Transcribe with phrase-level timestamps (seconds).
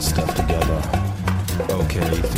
[0.00, 0.82] stuff together.
[1.68, 2.29] Okay,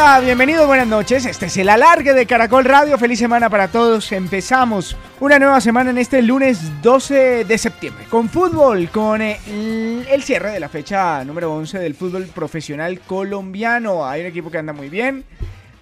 [0.00, 1.26] Hola, bienvenido, buenas noches.
[1.26, 2.96] Este es el alargue de Caracol Radio.
[2.98, 4.12] Feliz semana para todos.
[4.12, 8.04] Empezamos una nueva semana en este lunes 12 de septiembre.
[8.08, 9.40] Con fútbol, con eh,
[10.08, 14.06] el cierre de la fecha número 11 del fútbol profesional colombiano.
[14.06, 15.24] Hay un equipo que anda muy bien.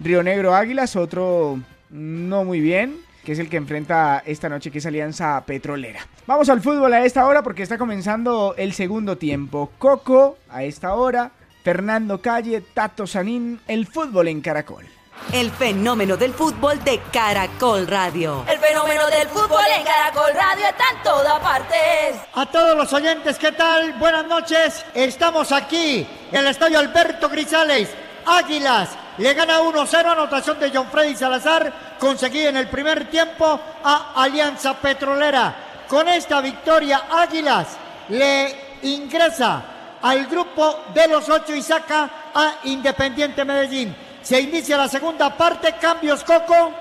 [0.00, 4.78] Río Negro Águilas, otro no muy bien que es el que enfrenta esta noche, que
[4.78, 5.98] es Alianza Petrolera.
[6.28, 9.72] Vamos al fútbol a esta hora porque está comenzando el segundo tiempo.
[9.78, 11.32] Coco a esta hora,
[11.66, 14.86] Fernando Calle, Tato Sanín, el fútbol en Caracol.
[15.32, 18.44] El fenómeno del fútbol de Caracol Radio.
[18.48, 22.20] El fenómeno del fútbol en Caracol Radio está en todas partes.
[22.34, 23.94] A todos los oyentes, ¿qué tal?
[23.94, 24.84] Buenas noches.
[24.94, 27.88] Estamos aquí en el estadio Alberto Grisales.
[28.24, 34.12] Águilas le gana 1-0, anotación de John Freddy Salazar, conseguida en el primer tiempo a
[34.14, 35.82] Alianza Petrolera.
[35.88, 37.76] Con esta victoria, Águilas
[38.10, 43.94] le ingresa al grupo de los ocho y saca a Independiente Medellín.
[44.22, 46.72] Se inicia la segunda parte, cambios Coco.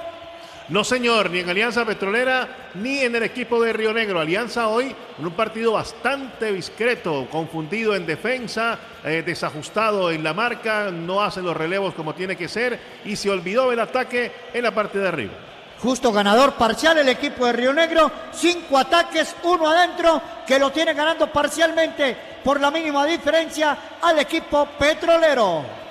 [0.68, 4.20] No, señor, ni en Alianza Petrolera ni en el equipo de Río Negro.
[4.20, 10.90] Alianza hoy en un partido bastante discreto, confundido en defensa, eh, desajustado en la marca,
[10.92, 14.74] no hace los relevos como tiene que ser y se olvidó del ataque en la
[14.74, 15.34] parte de arriba.
[15.82, 20.94] Justo ganador parcial el equipo de Río Negro, cinco ataques, uno adentro, que lo tiene
[20.94, 25.86] ganando parcialmente por la mínima diferencia al equipo petrolero.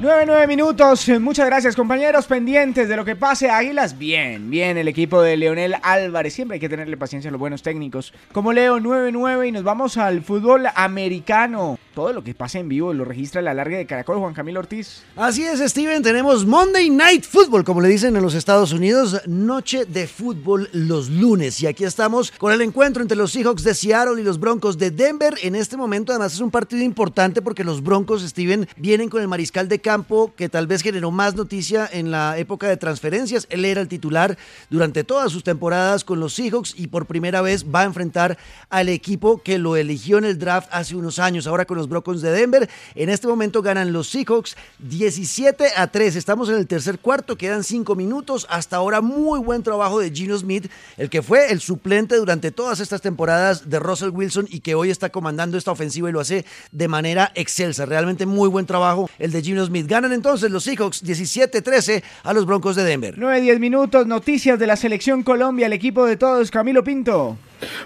[0.00, 1.08] 9-9 minutos.
[1.20, 2.26] Muchas gracias, compañeros.
[2.26, 3.48] Pendientes de lo que pase.
[3.48, 4.76] Águilas, bien, bien.
[4.76, 6.34] El equipo de Leonel Álvarez.
[6.34, 8.12] Siempre hay que tenerle paciencia a los buenos técnicos.
[8.32, 9.48] Como Leo, 9-9.
[9.48, 11.78] Y nos vamos al fútbol americano.
[11.94, 15.02] Todo lo que pase en vivo lo registra el alargue de Caracol, Juan Camilo Ortiz.
[15.14, 16.02] Así es, Steven.
[16.02, 19.22] Tenemos Monday Night Football, como le dicen en los Estados Unidos.
[19.26, 21.60] Noche de fútbol los lunes.
[21.62, 24.90] Y aquí estamos con el encuentro entre los Seahawks de Seattle y los Broncos de
[24.90, 25.34] Denver.
[25.44, 29.28] En este momento, además, es un partido importante porque los Broncos, Steven, vienen con el
[29.28, 33.46] mariscal de campo que tal vez generó más noticia en la época de transferencias.
[33.50, 34.36] Él era el titular
[34.68, 38.36] durante todas sus temporadas con los Seahawks y por primera vez va a enfrentar
[38.68, 41.46] al equipo que lo eligió en el draft hace unos años.
[41.46, 42.68] Ahora con los Broncos de Denver.
[42.94, 46.16] En este momento ganan los Seahawks 17 a 3.
[46.16, 48.46] Estamos en el tercer cuarto, quedan 5 minutos.
[48.50, 52.80] Hasta ahora muy buen trabajo de Gino Smith, el que fue el suplente durante todas
[52.80, 56.44] estas temporadas de Russell Wilson y que hoy está comandando esta ofensiva y lo hace
[56.72, 57.86] de manera excelsa.
[57.86, 59.86] Realmente muy buen trabajo el de Gino Smith.
[59.86, 63.16] Ganan entonces los Seahawks 17-13 a los Broncos de Denver.
[63.16, 67.36] 9-10 minutos, noticias de la selección Colombia, el equipo de todos, Camilo Pinto.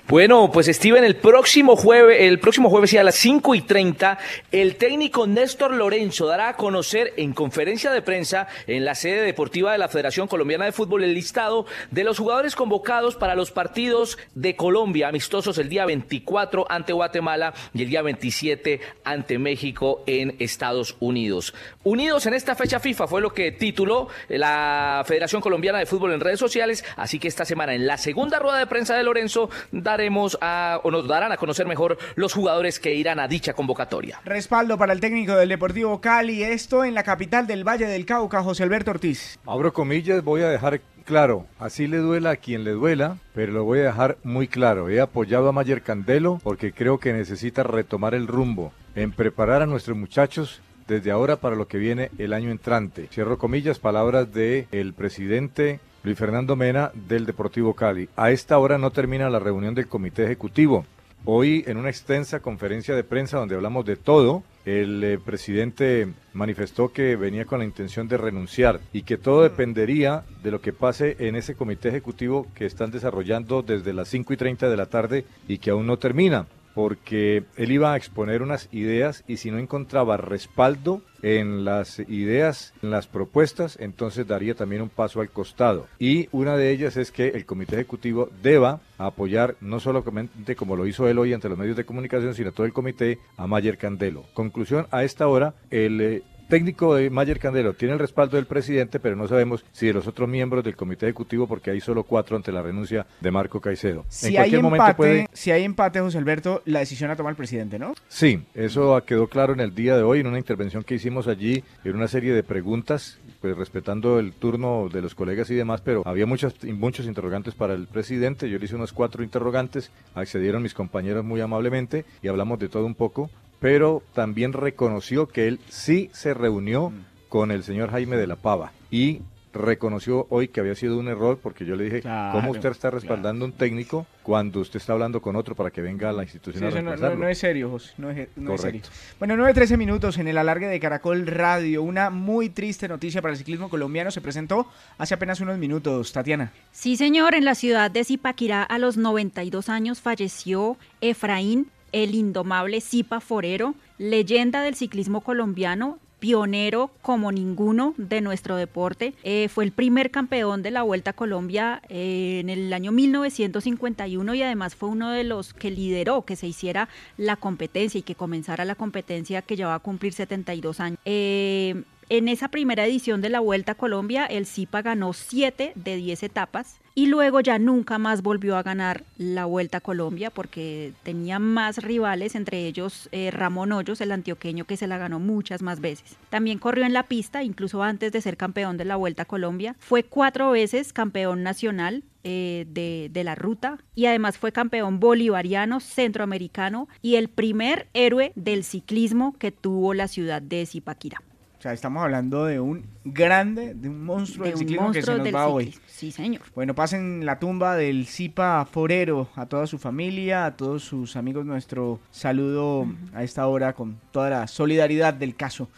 [0.07, 4.19] Bueno, pues Steven, el próximo jueves, el próximo jueves y a las 5 y 30,
[4.53, 9.73] el técnico Néstor Lorenzo dará a conocer en conferencia de prensa en la sede deportiva
[9.73, 14.19] de la Federación Colombiana de Fútbol el listado de los jugadores convocados para los partidos
[14.35, 20.37] de Colombia amistosos el día 24 ante Guatemala y el día 27 ante México en
[20.39, 21.55] Estados Unidos.
[21.85, 26.21] Unidos en esta fecha FIFA fue lo que tituló la Federación Colombiana de Fútbol en
[26.21, 30.39] redes sociales, así que esta semana en la segunda rueda de prensa de Lorenzo daremos
[30.41, 34.21] a, o nos darán a conocer mejor los jugadores que irán a dicha convocatoria.
[34.25, 38.43] Respaldo para el técnico del Deportivo Cali, esto en la capital del Valle del Cauca,
[38.43, 39.39] José Alberto Ortiz.
[39.47, 43.65] Abro comillas, voy a dejar claro, así le duela a quien le duela, pero lo
[43.65, 44.91] voy a dejar muy claro.
[44.91, 49.67] He apoyado a Mayer Candelo porque creo que necesita retomar el rumbo en preparar a
[49.67, 53.09] nuestros muchachos desde ahora para lo que viene el año entrante.
[53.13, 58.09] Cierro comillas, palabras de el presidente Luis Fernando Mena del Deportivo Cali.
[58.17, 60.87] A esta hora no termina la reunión del comité ejecutivo.
[61.27, 66.95] Hoy en una extensa conferencia de prensa donde hablamos de todo, el eh, presidente manifestó
[66.95, 71.15] que venía con la intención de renunciar y que todo dependería de lo que pase
[71.19, 75.27] en ese comité ejecutivo que están desarrollando desde las 5 y 30 de la tarde
[75.47, 76.47] y que aún no termina.
[76.79, 82.73] Porque él iba a exponer unas ideas y si no encontraba respaldo en las ideas,
[82.85, 85.89] en las propuestas, entonces daría también un paso al costado.
[85.99, 90.87] Y una de ellas es que el comité ejecutivo deba apoyar, no solamente como lo
[90.87, 94.27] hizo él hoy ante los medios de comunicación, sino todo el comité, a Mayer Candelo.
[94.33, 96.23] Conclusión, a esta hora, el...
[96.49, 100.07] Técnico de Mayer Candelo tiene el respaldo del presidente, pero no sabemos si de los
[100.07, 104.07] otros miembros del comité ejecutivo, porque hay solo cuatro ante la renuncia de Marco Caicedo.
[104.09, 107.93] Si, hay, empate, si hay empate, José Alberto, la decisión la toma el presidente, ¿no?
[108.09, 111.63] Sí, eso quedó claro en el día de hoy, en una intervención que hicimos allí,
[111.85, 116.03] en una serie de preguntas, pues respetando el turno de los colegas y demás, pero
[116.07, 118.49] había muchos, muchos interrogantes para el presidente.
[118.49, 122.87] Yo le hice unos cuatro interrogantes, accedieron mis compañeros muy amablemente y hablamos de todo
[122.87, 123.29] un poco
[123.61, 127.05] pero también reconoció que él sí se reunió mm.
[127.29, 129.23] con el señor Jaime de la Pava y
[129.53, 133.45] reconoció hoy que había sido un error porque yo le dije, ¿cómo usted está respaldando
[133.45, 136.83] un técnico cuando usted está hablando con otro para que venga a la institución a
[136.83, 138.83] no, no, es serio, José, no es, serio.
[139.19, 141.83] Bueno, 9-13 minutos en el alargue de Caracol Radio.
[141.83, 144.69] Una muy triste noticia para el ciclismo colombiano se presentó
[144.99, 146.53] hace apenas unos minutos, Tatiana.
[146.73, 152.81] Sí, señor, en la ciudad de Zipaquirá a los 92 años falleció Efraín el indomable
[152.81, 159.15] Zipa Forero, leyenda del ciclismo colombiano, pionero como ninguno de nuestro deporte.
[159.23, 164.35] Eh, fue el primer campeón de la Vuelta a Colombia eh, en el año 1951
[164.35, 168.15] y además fue uno de los que lideró que se hiciera la competencia y que
[168.15, 170.99] comenzara la competencia que ya va a cumplir 72 años.
[171.05, 175.97] Eh, en esa primera edición de la Vuelta a Colombia, el Zipa ganó 7 de
[175.97, 180.95] 10 etapas y luego ya nunca más volvió a ganar la Vuelta a Colombia porque
[181.03, 185.63] tenía más rivales, entre ellos eh, Ramón Hoyos, el antioqueño que se la ganó muchas
[185.63, 186.17] más veces.
[186.31, 189.77] También corrió en la pista, incluso antes de ser campeón de la Vuelta a Colombia.
[189.79, 195.81] Fue cuatro veces campeón nacional eh, de, de, la ruta y además fue campeón bolivariano,
[195.81, 201.23] centroamericano y el primer héroe del ciclismo que tuvo la ciudad de Zipaquirá.
[201.59, 205.35] O sea, estamos hablando de un grande, de un monstruo del ciclismo que se nos
[205.35, 205.75] va hoy.
[205.87, 206.43] Sí, señor.
[206.55, 211.45] Bueno, pasen la tumba del Zipa Forero a toda su familia, a todos sus amigos.
[211.45, 215.69] Nuestro saludo a esta hora con toda la solidaridad del caso.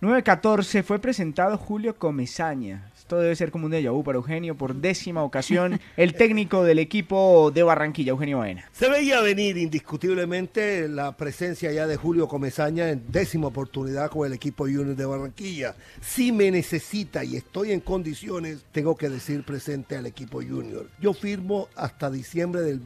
[0.00, 4.74] 9.14 fue presentado Julio Comesaña, esto debe ser como un déjà vu para Eugenio por
[4.74, 8.68] décima ocasión, el técnico del equipo de Barranquilla, Eugenio Baena.
[8.72, 14.32] Se veía venir indiscutiblemente la presencia ya de Julio Comesaña en décima oportunidad con el
[14.32, 15.76] equipo Junior de Barranquilla.
[16.00, 20.88] Si me necesita y estoy en condiciones, tengo que decir presente al equipo Junior.
[21.00, 22.80] Yo firmo hasta diciembre del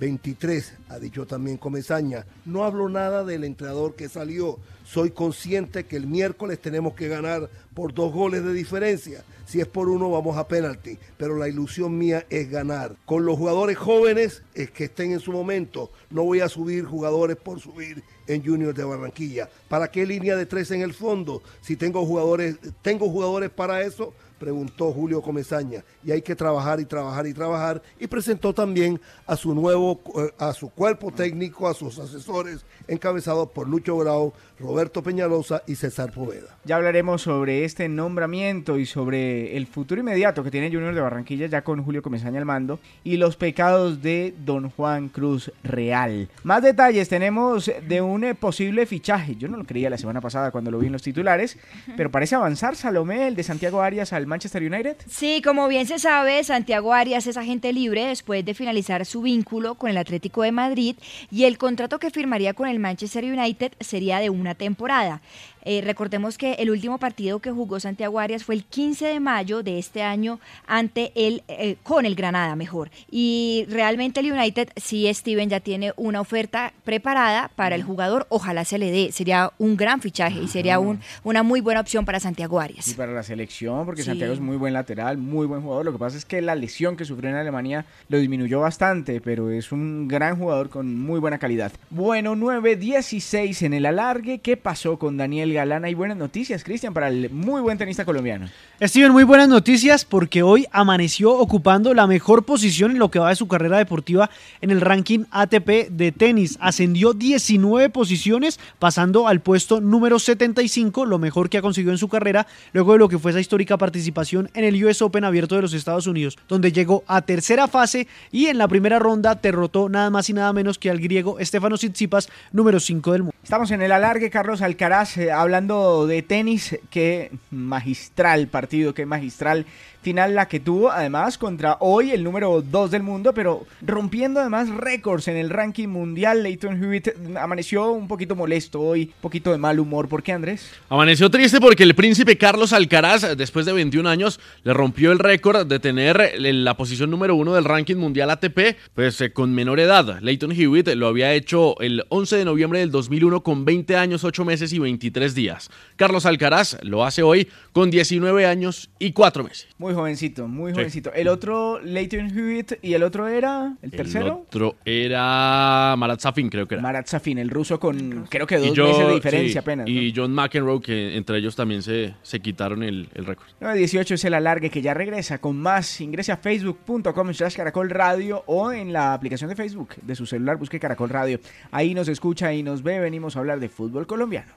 [0.00, 2.24] 2023, ha dicho también Comesaña.
[2.46, 4.58] No hablo nada del entrenador que salió
[4.90, 9.22] soy consciente que el miércoles tenemos que ganar por dos goles de diferencia.
[9.46, 10.98] Si es por uno, vamos a penalti.
[11.16, 12.96] Pero la ilusión mía es ganar.
[13.04, 15.92] Con los jugadores jóvenes es que estén en su momento.
[16.10, 19.48] No voy a subir jugadores por subir en Junior de Barranquilla.
[19.68, 21.40] ¿Para qué línea de tres en el fondo?
[21.60, 25.84] Si tengo jugadores, tengo jugadores para eso, preguntó Julio Comesaña.
[26.02, 27.82] Y hay que trabajar y trabajar y trabajar.
[28.00, 33.50] Y presentó también a su nuevo, eh, a su cuerpo técnico, a sus asesores, encabezados
[33.50, 36.58] por Lucho Bravo, Roberto Peñalosa y César Poveda.
[36.64, 41.46] Ya hablaremos sobre este nombramiento y sobre el futuro inmediato que tiene Junior de Barranquilla
[41.46, 46.28] ya con Julio Comesaña al mando y los pecados de Don Juan Cruz Real.
[46.42, 49.36] Más detalles tenemos de un eh, posible fichaje.
[49.36, 51.56] Yo no lo creía la semana pasada cuando lo vi en los titulares,
[51.96, 54.96] pero parece avanzar Salomé, el de Santiago Arias al Manchester United.
[55.08, 59.76] Sí, como bien se sabe, Santiago Arias es agente libre después de finalizar su vínculo
[59.76, 60.96] con el Atlético de Madrid
[61.30, 65.20] y el contrato que firmaría con el Manchester United sería de una temporada.
[65.64, 69.62] Eh, recordemos que el último partido que jugó Santiago Arias fue el 15 de mayo
[69.62, 72.90] de este año ante el, eh, con el Granada, mejor.
[73.10, 78.26] Y realmente el United, sí, Steven ya tiene una oferta preparada para el jugador.
[78.30, 79.12] Ojalá se le dé.
[79.12, 82.88] Sería un gran fichaje y sería un, una muy buena opción para Santiago Arias.
[82.88, 85.84] Y para la selección, porque Santiago es muy buen lateral, muy buen jugador.
[85.84, 89.50] Lo que pasa es que la lesión que sufrió en Alemania lo disminuyó bastante, pero
[89.50, 91.72] es un gran jugador con muy buena calidad.
[91.90, 94.38] Bueno, 9-16 en el alargue.
[94.38, 95.86] ¿Qué pasó con Daniel Galana.
[95.86, 98.48] Hay buenas noticias, Cristian, para el muy buen tenista colombiano.
[98.80, 103.30] Steven, muy buenas noticias porque hoy amaneció ocupando la mejor posición en lo que va
[103.30, 104.30] de su carrera deportiva
[104.60, 106.56] en el ranking ATP de tenis.
[106.60, 112.08] Ascendió 19 posiciones, pasando al puesto número 75, lo mejor que ha conseguido en su
[112.08, 115.62] carrera, luego de lo que fue esa histórica participación en el US Open abierto de
[115.62, 120.10] los Estados Unidos, donde llegó a tercera fase y en la primera ronda derrotó nada
[120.10, 123.36] más y nada menos que al griego Estefano Tsitsipas, número 5 del mundo.
[123.42, 129.66] Estamos en el alargue, Carlos Alcaraz, eh, hablando de tenis, qué magistral partido, qué magistral
[130.02, 134.68] final la que tuvo, además, contra hoy el número 2 del mundo, pero rompiendo además
[134.68, 136.42] récords en el ranking mundial.
[136.42, 140.08] Leighton Hewitt amaneció un poquito molesto hoy, un poquito de mal humor.
[140.08, 140.70] ¿Por qué, Andrés?
[140.88, 145.66] Amaneció triste porque el príncipe Carlos Alcaraz, después de 21 años, le rompió el récord
[145.66, 150.18] de tener la posición número uno del ranking mundial ATP, pues eh, con menor edad.
[150.20, 154.44] Leighton Hewitt lo había hecho el 11 de noviembre del 2001 con 20 años, 8
[154.44, 155.70] meses y 23 días.
[155.96, 159.68] Carlos Alcaraz lo hace hoy con 19 años y 4 meses.
[159.78, 161.12] Muy jovencito, muy jovencito.
[161.12, 164.26] El otro, Leighton Hewitt, y el otro era, el tercero.
[164.26, 166.82] El otro era Marat Safin, creo que era.
[166.82, 169.88] Marat Safin, el ruso con creo que dos meses de diferencia apenas.
[169.88, 173.48] Y John McEnroe, que entre ellos también se, se quitaron el, el récord.
[173.60, 176.00] 18 es el alargue que ya regresa con más.
[176.00, 180.56] Ingrese a facebook.com slash caracol radio o en la aplicación de Facebook de su celular,
[180.56, 181.40] busque caracol radio.
[181.70, 184.52] Ahí nos escucha y nos ve, venimos a hablar de fútbol colombiano.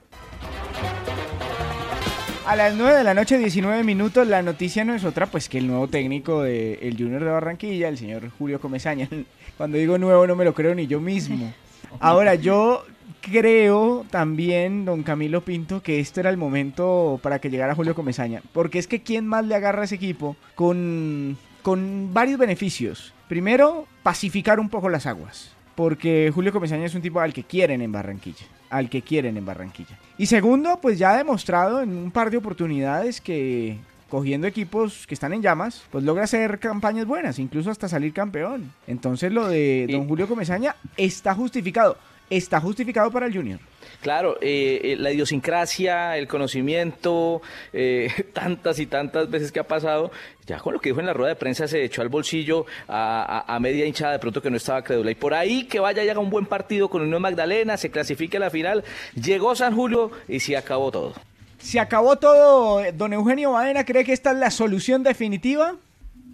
[2.45, 5.59] A las 9 de la noche, 19 minutos, la noticia no es otra, pues que
[5.59, 9.07] el nuevo técnico del Junior de Barranquilla, el señor Julio Comesaña,
[9.57, 11.53] cuando digo nuevo no me lo creo ni yo mismo.
[12.01, 12.83] Ahora, yo
[13.21, 18.41] creo también, don Camilo Pinto, que este era el momento para que llegara Julio Comesaña,
[18.51, 23.13] porque es que quién más le agarra a ese equipo con, con varios beneficios.
[23.29, 27.81] Primero, pacificar un poco las aguas porque Julio Comesaña es un tipo al que quieren
[27.81, 29.99] en Barranquilla, al que quieren en Barranquilla.
[30.17, 33.77] Y segundo, pues ya ha demostrado en un par de oportunidades que
[34.09, 38.71] cogiendo equipos que están en llamas, pues logra hacer campañas buenas, incluso hasta salir campeón.
[38.87, 41.97] Entonces lo de don Julio Comesaña está justificado,
[42.29, 43.59] está justificado para el Junior.
[44.03, 47.41] Claro, eh, eh, la idiosincrasia, el conocimiento,
[47.71, 50.11] eh, tantas y tantas veces que ha pasado,
[50.45, 53.57] ya con lo que dijo en la rueda de prensa se echó al bolsillo a,
[53.61, 55.09] media hinchada de pronto que no estaba crédula.
[55.09, 58.35] Y por ahí que vaya y haga un buen partido con Unión Magdalena, se clasifique
[58.35, 58.83] a la final,
[59.15, 61.13] llegó San Julio y se acabó todo.
[61.59, 62.83] ¿Se acabó todo?
[62.91, 65.77] ¿Don Eugenio Baena cree que esta es la solución definitiva?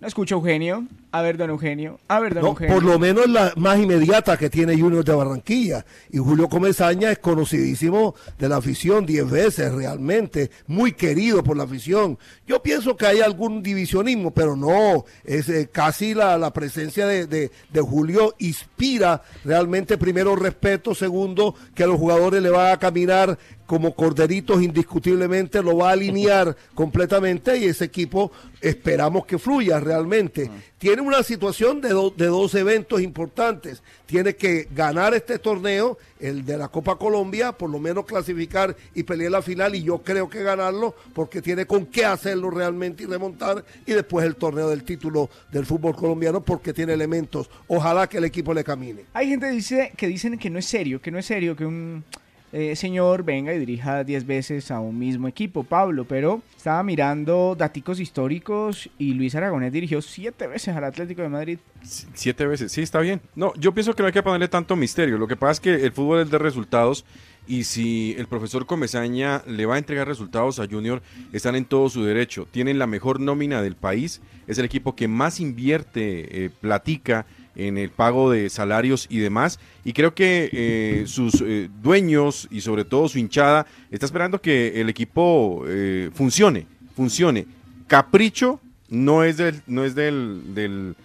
[0.01, 0.85] No escucho Eugenio.
[1.11, 1.99] A ver, don Eugenio.
[2.07, 2.73] A ver, don Eugenio.
[2.73, 5.83] Por lo menos la más inmediata que tiene Junior de Barranquilla.
[6.11, 10.51] Y Julio Comesaña es conocidísimo de la afición diez veces, realmente.
[10.67, 12.19] Muy querido por la afición.
[12.45, 15.05] Yo pienso que hay algún divisionismo, pero no.
[15.23, 20.93] Es eh, casi la, la presencia de, de, de, Julio inspira realmente, primero, respeto.
[20.93, 23.35] Segundo, que a los jugadores le va a caminar
[23.69, 30.49] como corderitos indiscutiblemente, lo va a alinear completamente y ese equipo esperamos que fluya realmente.
[30.79, 33.83] Tiene una situación de, de dos eventos importantes.
[34.05, 39.03] Tiene que ganar este torneo, el de la Copa Colombia, por lo menos clasificar y
[39.03, 43.07] pelear la final, y yo creo que ganarlo, porque tiene con qué hacerlo realmente y
[43.07, 47.49] remontar, y después el torneo del título del fútbol colombiano, porque tiene elementos.
[47.67, 49.03] Ojalá que el equipo le camine.
[49.11, 52.05] Hay gente dice, que dicen que no es serio, que no es serio, que un
[52.51, 57.55] eh, señor venga y dirija 10 veces a un mismo equipo, Pablo, pero estaba mirando
[57.57, 61.59] daticos históricos y Luis Aragonés dirigió 7 veces al Atlético de Madrid.
[61.81, 63.21] Siete veces, sí, está bien.
[63.35, 65.17] No, yo pienso que no hay que ponerle tanto misterio.
[65.17, 67.05] Lo que pasa es que el fútbol es de resultados
[67.47, 71.01] y si el profesor Comesaña le va a entregar resultados a Junior,
[71.33, 72.47] están en todo su derecho.
[72.51, 77.25] Tienen la mejor nómina del país, es el equipo que más invierte, eh, platica
[77.55, 79.59] en el pago de salarios y demás.
[79.83, 84.79] Y creo que eh, sus eh, dueños y sobre todo su hinchada está esperando que
[84.81, 87.45] el equipo eh, funcione, funcione.
[87.87, 90.95] Capricho no es del, no es del, del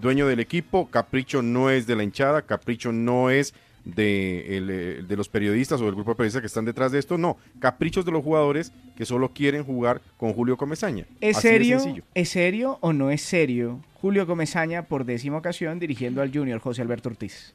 [0.00, 3.52] dueño del equipo, Capricho no es de la hinchada, Capricho no es
[3.86, 7.36] de, de, los periodistas o del grupo de periodistas que están detrás de esto, no,
[7.60, 11.06] caprichos de los jugadores que solo quieren jugar con Julio Comesaña.
[11.20, 11.78] ¿Es serio?
[12.14, 16.82] ¿Es serio o no es serio Julio Comesaña por décima ocasión dirigiendo al Junior José
[16.82, 17.54] Alberto Ortiz?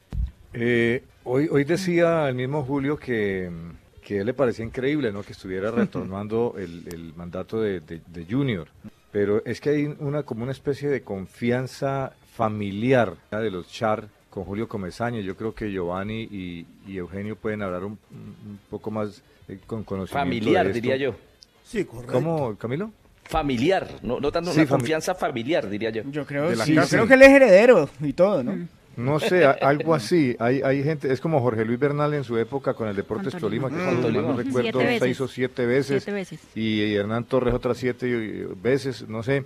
[0.53, 3.49] Eh, hoy, hoy decía el mismo Julio que,
[4.01, 5.23] que le parecía increíble ¿no?
[5.23, 8.69] que estuviera retornando el, el mandato de, de, Junior,
[9.11, 14.45] pero es que hay una como una especie de confianza familiar de los Char con
[14.45, 15.19] Julio Comesaña.
[15.19, 17.99] Yo creo que Giovanni y, Eugenio pueden hablar un,
[18.71, 20.17] poco más eh, con conocimiento.
[20.17, 21.15] Familiar, diría yo.
[21.63, 22.13] Sí, correcto.
[22.13, 22.91] ¿Cómo, Camilo?
[23.25, 26.03] Familiar, no, no tanto una confianza familiar, diría yo.
[26.09, 28.67] Yo creo, sí, creo que él es heredero y todo, ¿no?
[28.97, 30.35] No sé, algo así.
[30.39, 33.69] Hay, hay gente, es como Jorge Luis Bernal en su época con el Deportes Tolima,
[33.69, 36.39] que no recuerdo seis o siete veces, siete veces.
[36.55, 39.45] Y Hernán Torres otras siete veces, no sé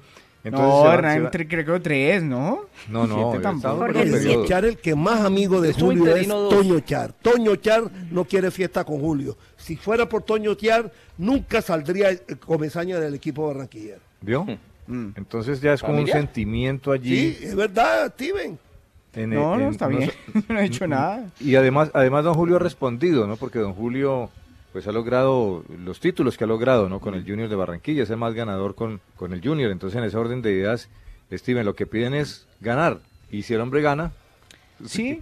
[0.51, 2.65] no, Hernán creo que tres, ¿no?
[2.89, 3.33] No, no.
[3.35, 7.13] El Char, el que más amigo de Julio es Toño Char.
[7.13, 9.37] Toño Char no quiere fiesta con Julio.
[9.57, 12.09] Si fuera por Toño Char, nunca saldría
[12.45, 14.01] Comesaña del equipo barranquillero.
[14.21, 14.45] ¿Vio?
[14.87, 15.09] Mm.
[15.15, 17.33] Entonces ya es como un sentimiento allí.
[17.33, 18.59] Sí, es verdad, Steven.
[19.15, 20.11] no, no, está bien.
[20.47, 21.29] no he dicho nada.
[21.39, 23.35] Y además, además don Julio ha respondido, ¿no?
[23.35, 24.29] Porque don Julio
[24.75, 26.99] pues ha logrado los títulos que ha logrado, ¿no?
[26.99, 29.71] Con el Junior de Barranquilla, es el más ganador con, con el Junior.
[29.71, 30.89] Entonces, en ese orden de ideas,
[31.31, 32.99] Steven, lo que piden es ganar.
[33.31, 34.11] Y si el hombre gana,
[34.85, 35.21] Sí.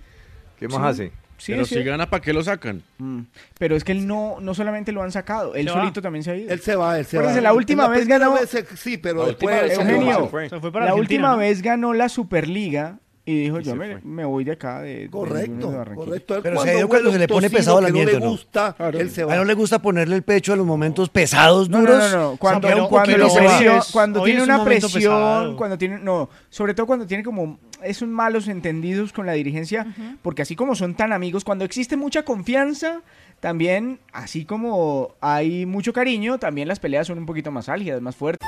[0.57, 0.83] ¿qué más Sí.
[1.03, 1.11] hace?
[1.37, 1.75] Sí, Pero sí.
[1.75, 2.81] si gana, ¿para qué lo sacan?
[2.97, 3.19] Mm.
[3.59, 5.81] Pero es que él no, no solamente lo han sacado, él Se va.
[5.81, 6.51] solito también se ha ido.
[6.51, 7.39] Él se va, él se va.
[7.39, 8.33] La última vez ganó.
[8.33, 10.49] vez, eh, sí, pero La después última vez se Eugenio, fue.
[10.49, 14.25] Se fue para la Argentina, última vez ganó la Superliga y dijo: Yo me, me
[14.25, 14.81] voy de acá.
[14.81, 16.05] De, Correcto, de Barranquilla".
[16.05, 16.39] correcto.
[16.43, 18.31] Pero cuando se cuando un se le pone pesado el que ambiente, no le ¿no?
[18.31, 19.33] gusta, él se A va.
[19.33, 22.11] él no le gusta ponerle el pecho a los momentos pesados, No, no, duros.
[22.11, 22.37] no, no.
[22.37, 23.33] Cuando, un cuando, va.
[23.33, 25.55] presión- cuando tiene es un una presión, pesado.
[25.57, 29.85] cuando tiene, no, sobre todo cuando tiene como esos malos entendidos con la dirigencia,
[30.21, 33.01] porque así como son tan amigos, cuando existe mucha confianza,
[33.39, 38.15] también, así como hay mucho cariño, también las peleas son un poquito más álgidas, más
[38.15, 38.47] fuertes.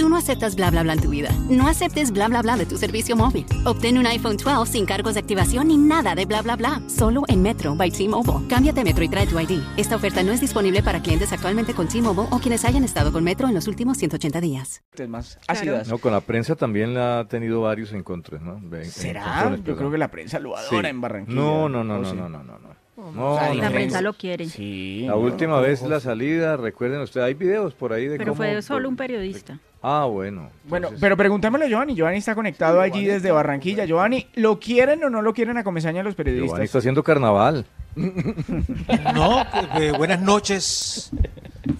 [0.00, 1.28] Tú no aceptas bla bla bla en tu vida.
[1.50, 3.44] No aceptes bla bla bla de tu servicio móvil.
[3.66, 6.80] Obtén un iPhone 12 sin cargos de activación ni nada de bla bla bla.
[6.88, 8.48] Solo en Metro by T-Mobile.
[8.48, 9.60] Cámbiate a Metro y trae tu ID.
[9.76, 13.22] Esta oferta no es disponible para clientes actualmente con T-Mobile o quienes hayan estado con
[13.24, 14.82] Metro en los últimos 180 días.
[15.06, 15.86] más ácidas.
[15.88, 18.56] No, con la prensa también la ha tenido varios encuentros, ¿no?
[18.74, 19.20] En- ¿Será?
[19.22, 21.38] encontrones, Yo creo que la prensa lo adora en Barranquilla.
[21.38, 22.16] No, no, no, ¿O no, sí?
[22.16, 22.70] no, no, no, no.
[22.96, 23.74] Oh, No, la no, La no.
[23.74, 24.46] prensa lo quiere.
[24.46, 25.02] Sí.
[25.06, 25.88] La no, última no, vez no.
[25.90, 28.36] la salida, recuerden ustedes, hay videos por ahí de Pero cómo...
[28.36, 29.58] fue solo un periodista.
[29.82, 30.50] Ah, bueno.
[30.64, 31.94] Bueno, pero preguntémosle a Giovanni.
[31.94, 33.86] Giovanni está conectado allí desde Barranquilla.
[33.86, 36.60] Giovanni, ¿lo quieren o no lo quieren a Comesaña los Giovanni periodistas?
[36.60, 37.64] está haciendo carnaval.
[39.14, 39.42] No,
[39.80, 41.10] eh, buenas noches.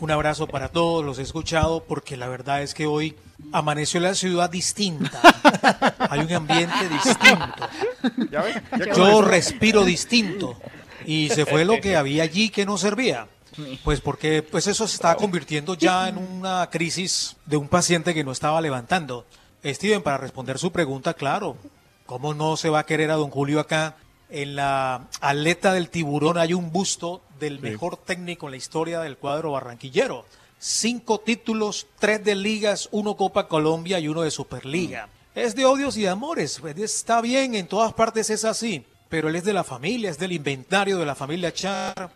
[0.01, 3.17] Un abrazo para todos, los he escuchado porque la verdad es que hoy
[3.53, 5.21] amaneció la ciudad distinta.
[6.11, 7.69] Hay un ambiente distinto.
[8.97, 10.57] Yo respiro distinto
[11.07, 13.27] y se fue lo que había allí que no servía.
[13.85, 18.25] Pues porque pues eso se está convirtiendo ya en una crisis de un paciente que
[18.25, 19.27] no estaba levantando.
[19.65, 21.57] Steven, para responder su pregunta, claro,
[22.07, 23.97] ¿cómo no se va a querer a don Julio acá?
[24.31, 29.17] En la aleta del tiburón hay un busto del mejor técnico en la historia del
[29.17, 30.25] cuadro barranquillero.
[30.59, 35.09] Cinco títulos, tres de ligas, uno Copa Colombia y uno de Superliga.
[35.35, 39.29] Es de odios y de amores, pues, está bien, en todas partes es así, pero
[39.29, 42.11] él es de la familia, es del inventario de la familia Char.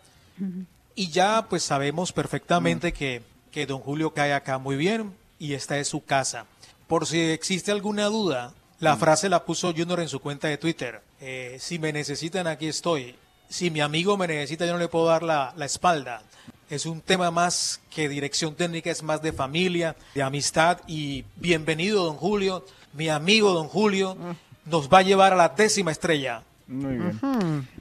[0.95, 5.77] Y ya pues sabemos perfectamente que, que don Julio cae acá muy bien y esta
[5.77, 6.45] es su casa.
[6.87, 11.01] Por si existe alguna duda, la frase la puso Junior en su cuenta de Twitter.
[11.19, 13.15] Eh, si me necesitan, aquí estoy.
[13.49, 16.21] Si mi amigo me necesita, yo no le puedo dar la, la espalda.
[16.69, 22.05] Es un tema más que dirección técnica, es más de familia, de amistad y bienvenido
[22.05, 24.17] don Julio, mi amigo don Julio,
[24.65, 26.43] nos va a llevar a la décima estrella.
[26.67, 27.19] Muy bien.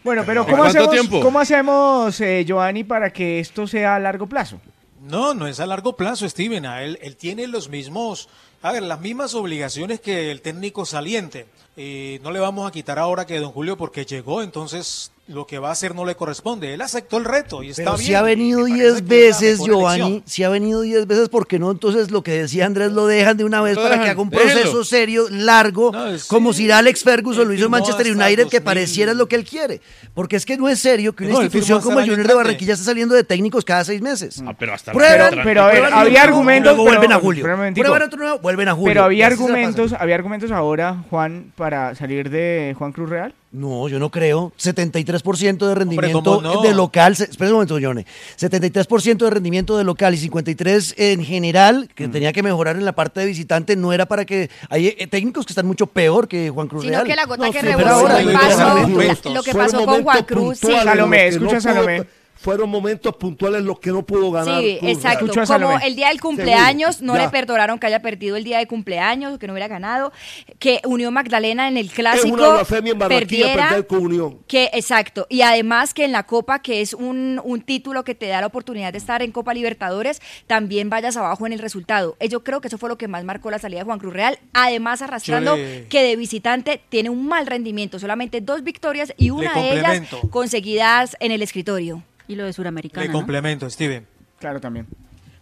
[0.02, 1.20] Bueno, pero ¿En ¿cómo hacemos, tiempo?
[1.20, 4.60] ¿cómo hacemos eh, Giovanni, para que esto sea a largo plazo?
[5.02, 6.66] No, no es a largo plazo, Steven.
[6.66, 8.28] A él, él tiene los mismos,
[8.62, 11.46] a ver, las mismas obligaciones que el técnico saliente.
[11.76, 15.58] Eh, no le vamos a quitar ahora que don Julio porque llegó, entonces lo que
[15.58, 16.74] va a hacer no le corresponde.
[16.74, 18.06] Él aceptó el reto y está Pero bien.
[18.06, 19.08] si ha venido Me parece diez que es la
[19.40, 20.22] veces, mejor Giovanni, elección.
[20.26, 21.70] si ha venido diez veces, ¿por qué no?
[21.70, 24.84] Entonces lo que decía Andrés lo dejan de una vez para que haga un proceso
[24.84, 25.92] serio, largo,
[26.28, 28.62] como si Alex Ferguson lo hizo en Manchester United, que 2000.
[28.62, 29.80] pareciera lo que él quiere.
[30.12, 32.34] Porque es que no es serio que una No, institución como el Junior de.
[32.34, 34.42] Barranquilla esté saliendo de técnicos cada seis meses.
[34.46, 36.76] Ah, pero hasta Prueban, Pero, pero a ver, prueban había nuevo, argumentos.
[36.76, 37.42] luego pero- vuelven a Julio.
[37.44, 38.90] Prueban otro nuevo, vuelven a Julio.
[38.90, 43.34] Pero había argumentos, había argumentos ahora, Juan, para salir de Juan Cruz Real.
[43.54, 44.52] No, yo no creo.
[44.60, 47.12] 73% de rendimiento de local.
[47.12, 48.04] Espera un momento, Johnny.
[48.36, 51.94] 73% de rendimiento de local y 53% en general, Mm.
[51.94, 54.50] que tenía que mejorar en la parte de visitante, no era para que...
[54.70, 57.06] Hay eh, técnicos que están mucho peor que Juan Cruz Sino Real.
[57.06, 61.60] que la gota que sí, rebosó el lo que pasó con Juan Cruz, Salomé, escucha,
[61.60, 62.04] Salomé.
[62.44, 64.60] Fueron momentos puntuales los que no pudo ganar.
[64.60, 65.26] Sí, exacto.
[65.46, 67.22] Como el día del cumpleaños, no Ya.
[67.22, 70.12] le perdonaron que haya perdido el día de cumpleaños, que no hubiera ganado,
[70.58, 74.38] que Unión Magdalena en el clásico Es una blasfemia en Barranquilla perdiera, perder con Unión.
[74.46, 78.26] que exacto, y además que en la Copa, que es un, un título que te
[78.26, 82.14] da la oportunidad de estar en Copa Libertadores, también vayas abajo en el resultado.
[82.20, 84.12] Eh, Yo creo que eso fue lo que más marcó la salida de Juan Cruz
[84.12, 89.30] Real, además arrastrando le- que de visitante tiene un mal rendimiento, solamente dos victorias y
[89.30, 92.02] una de ellas conseguidas en el escritorio.
[92.28, 93.02] Y lo de Suramericana.
[93.06, 93.18] Le ¿no?
[93.18, 94.06] complemento, Steven.
[94.38, 94.86] Claro, también.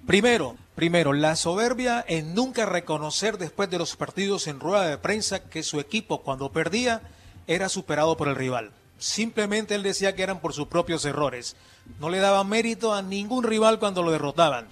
[0.06, 5.48] Primero, primero, la soberbia en nunca reconocer después de los partidos en rueda de prensa
[5.48, 7.02] que su equipo cuando perdía
[7.46, 8.72] era superado por el rival.
[8.98, 11.56] Simplemente él decía que eran por sus propios errores.
[12.00, 14.66] No le daba mérito a ningún rival cuando lo derrotaban.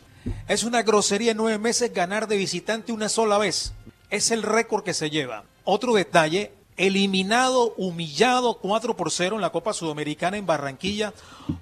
[0.49, 3.73] Es una grosería en nueve meses ganar de visitante una sola vez.
[4.11, 5.45] Es el récord que se lleva.
[5.65, 11.13] Otro detalle, eliminado, humillado 4 por 0 en la Copa Sudamericana en Barranquilla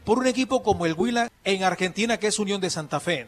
[0.05, 3.27] por un equipo como el Huila en Argentina, que es Unión de Santa Fe.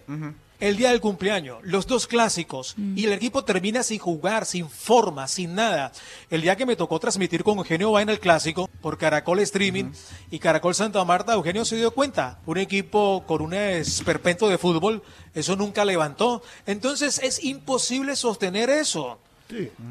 [0.60, 5.26] El día del cumpleaños, los dos clásicos, y el equipo termina sin jugar, sin forma,
[5.26, 5.90] sin nada.
[6.28, 9.86] El día que me tocó transmitir con Eugenio va en el clásico por Caracol Streaming
[10.30, 15.02] y Caracol Santa Marta, Eugenio se dio cuenta, un equipo con un esperpento de fútbol,
[15.34, 16.42] eso nunca levantó.
[16.66, 19.18] Entonces es imposible sostener eso.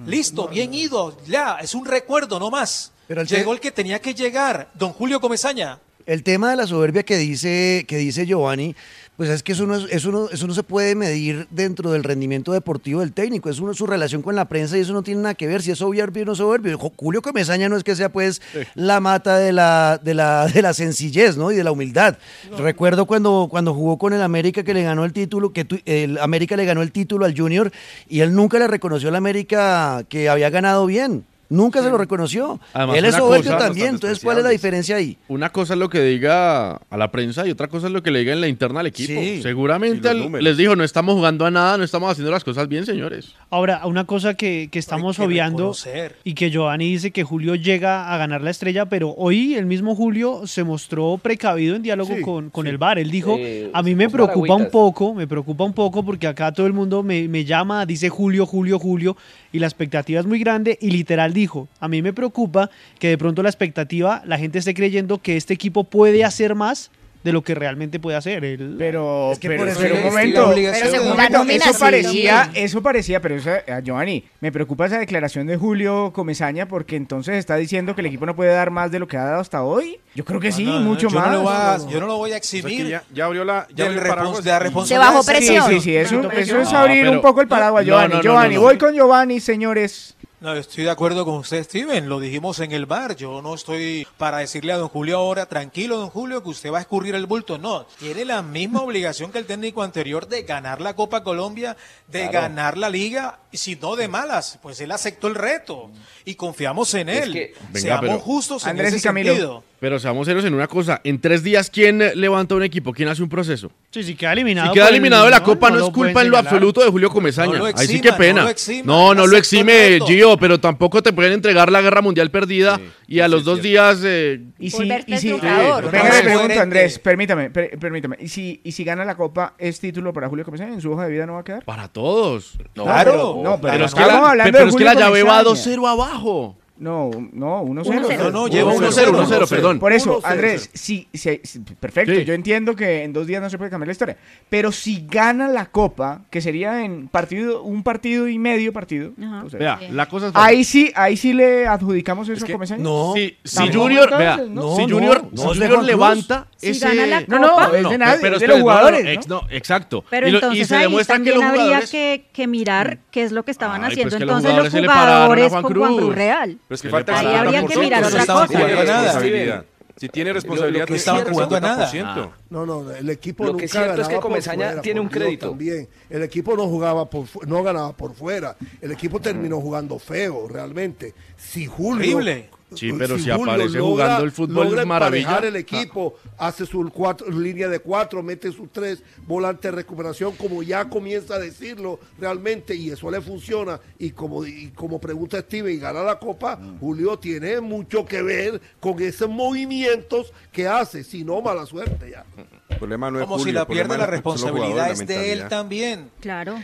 [0.06, 2.92] Listo, bien ido, ya, es un recuerdo, no más.
[3.08, 5.80] Pero el Llegó el que tenía que llegar, don Julio Comesaña.
[6.06, 8.76] El tema de la soberbia que dice, que dice Giovanni,
[9.20, 12.06] pues es que eso no, es- eso, no, eso no se puede medir dentro del
[12.06, 15.22] rendimiento deportivo del técnico, es uno, su relación con la prensa y eso no tiene
[15.22, 16.78] nada que ver si es soberbio o no soberbio.
[16.96, 18.42] Julio Comesaña no es que sea pues
[18.76, 21.52] la mata de la, de, la, de la sencillez ¿no?
[21.52, 22.18] y de la humildad.
[22.58, 26.18] Recuerdo cuando, cuando jugó con el América que le ganó el título, que tu- el
[26.20, 27.74] América le ganó el título al Junior
[28.08, 31.26] y él nunca le reconoció al América que había ganado bien.
[31.50, 32.60] Nunca se lo reconoció.
[32.74, 35.18] Además, él es soberbio también, entonces ¿cuál es la diferencia ahí?
[35.28, 38.12] Una cosa es lo que diga a la prensa y otra cosa es lo que
[38.12, 39.20] le diga en la interna al equipo.
[39.20, 39.42] Sí.
[39.42, 43.34] Seguramente les dijo, no estamos jugando a nada, no estamos haciendo las cosas bien, señores.
[43.50, 46.18] Ahora, una cosa que, que estamos que obviando reconocer.
[46.24, 49.96] y que Giovanni dice que Julio llega a ganar la estrella, pero hoy el mismo
[49.96, 52.70] Julio se mostró precavido en diálogo Sí, con, con sí.
[52.70, 53.00] el VAR.
[53.00, 54.72] Él dijo, Eh, a mí me preocupa un paragüitas".
[54.72, 58.46] poco, me preocupa un poco porque acá todo el mundo me, me llama, dice Julio,
[58.46, 59.18] Julio, Julio,
[59.52, 63.18] y la expectativa es muy grande y literal dijo, a mí me preocupa que de
[63.18, 67.42] pronto la expectativa, la gente esté creyendo que este equipo puede hacer más de lo
[67.42, 68.46] que realmente puede hacer.
[68.46, 71.74] Él- Pero, que pero, por eso pero un es momento, pero Según la nómina, eso
[71.74, 71.80] sí.
[71.82, 76.96] parecía, eso parecía, pero eso, a Giovanni, me preocupa esa declaración de Julio Comesaña porque
[76.96, 79.42] entonces está diciendo que el equipo no puede dar más de lo que ha dado
[79.42, 80.00] hasta hoy.
[80.16, 81.84] Yo creo que sí, No, no, mucho yo más.
[81.84, 82.88] a- yo no lo voy a exhibir.
[82.88, 84.04] ya, ya abrió la, ya abrió el
[84.42, 85.00] de la responsabilidad.
[85.12, 85.68] bajo presión.
[85.68, 88.10] Sí, sí, sí, eso, eso es abrir un poco el paraguas, No, Giovanni.
[88.12, 88.66] no, no, Giovanni, no, no.
[88.68, 90.16] voy con Giovanni, señores.
[90.42, 92.08] No, estoy de acuerdo con usted, Steven.
[92.08, 93.18] Lo dijimos en el bar.
[93.18, 96.78] Yo no estoy para decirle a don Julio ahora, tranquilo, don Julio, que usted va
[96.78, 97.58] a escurrir el bulto.
[97.58, 101.76] No, tiene la misma obligación que el técnico anterior de ganar la Copa Colombia,
[102.08, 102.32] de Claro.
[102.48, 104.60] ganar la Liga, y si no de malas.
[104.62, 105.92] Pues él aceptó el reto
[106.24, 107.34] y confiamos en Es él.
[107.34, 109.32] que- Venga, Seamos justos en Andrés ese y Camilo.
[109.34, 109.64] sentido.
[109.80, 111.00] Pero seamos serios en una cosa.
[111.06, 112.92] En tres días, ¿quién levanta un equipo?
[112.92, 113.72] ¿Quién hace un proceso?
[113.92, 114.68] Sí, si queda eliminado.
[114.68, 116.82] Si queda el- eliminado de la no, Copa, no, no es culpa en lo absoluto
[116.84, 117.58] de Julio Comesaña.
[117.58, 118.44] No Ahí sí que no pena.
[118.44, 120.00] lo exima, No, no lo exime.
[120.06, 124.02] Gio, pero tampoco te pueden entregar la guerra mundial perdida y a los dos días.
[124.04, 126.60] eh, Y si, y si, venga, No, pregunto.
[126.60, 128.18] Andrés, permítame, per- permítame.
[128.20, 130.74] ¿Y si, ¿Y si gana la Copa, es título para Julio Comesaña?
[130.74, 131.64] ¿En su hoja de vida no va a quedar?
[131.64, 132.58] Para todos.
[132.76, 133.12] No, Claro.
[133.12, 135.42] pero- no, pero, Pero es que estamos la, hablando pero es que la llave va
[135.44, 135.76] Comesaña.
[135.78, 136.58] 2-0 abajo.
[136.80, 137.84] No, no, 1-0.
[137.84, 138.18] 1-0.
[138.18, 139.80] No, no, lleva 1-0, 1-0, 1-0, perdón.
[139.80, 140.26] Por eso, 1-0.
[140.32, 142.14] Andrés, sí, sí, sí, perfecto.
[142.16, 142.24] Sí.
[142.24, 144.18] Yo entiendo que en dos días no se puede cambiar la historia.
[144.50, 149.12] Pero si gana la Copa, que sería en partido, un partido y medio partido.
[149.46, 150.34] O sea, Vea, la cosa es.
[150.36, 152.82] ahí sí, ahí sí le adjudicamos eso a Comesaña.
[152.82, 154.76] No, Si, si Junior, entonces, vea, ¿no?
[154.76, 156.88] si No, Junior, no, si Junior levanta Si ese...
[156.96, 159.42] gana la No, no, es de nadie, pero es de los jugadores, ex- ¿no?
[159.42, 160.04] no, exacto.
[160.10, 161.92] Pero y, lo- y entonces se ahí demuestra que también los habría jugadores...
[161.92, 165.52] que, que mirar qué es lo que estaban Ay, haciendo pues los entonces los jugadores
[165.52, 165.98] con Juan Cruz.
[165.98, 166.58] Cruz Real.
[166.70, 168.60] Pero es que Ahí falta el habría que 50%, mirar no otra estaban cosa.
[168.60, 169.66] responsabilidad.
[169.98, 171.92] Si tiene responsabilidad, Lo que tiene es cierto- el jugando a nada.
[171.92, 172.32] 50%.
[172.52, 175.10] No, no, el equipo Lo que nunca es cierto es que Comesaña fuera, tiene un
[175.10, 175.50] Dios, crédito.
[175.50, 175.90] También.
[176.10, 178.56] El equipo no jugaba por no ganaba por fuera.
[178.82, 181.14] El equipo terminó jugando feo, realmente.
[181.36, 182.50] Si Julio Horrible.
[182.76, 185.40] Sí, pero si aparece jugando el fútbol es maravilla.
[185.40, 190.62] el equipo, hace su cuatro, línea de cuatro, mete sus tres volantes de recuperación, como
[190.64, 193.80] ya comienza a decirlo realmente, y eso le funciona.
[193.98, 198.62] Y como, y como pregunta Steve, y gana la Copa, Julio tiene mucho que ver
[198.80, 202.26] con esos movimientos que hace, si no, mala suerte ya.
[202.70, 206.12] El problema no es Como Julio, si la pierde la responsabilidad es de él también.
[206.20, 206.56] Claro.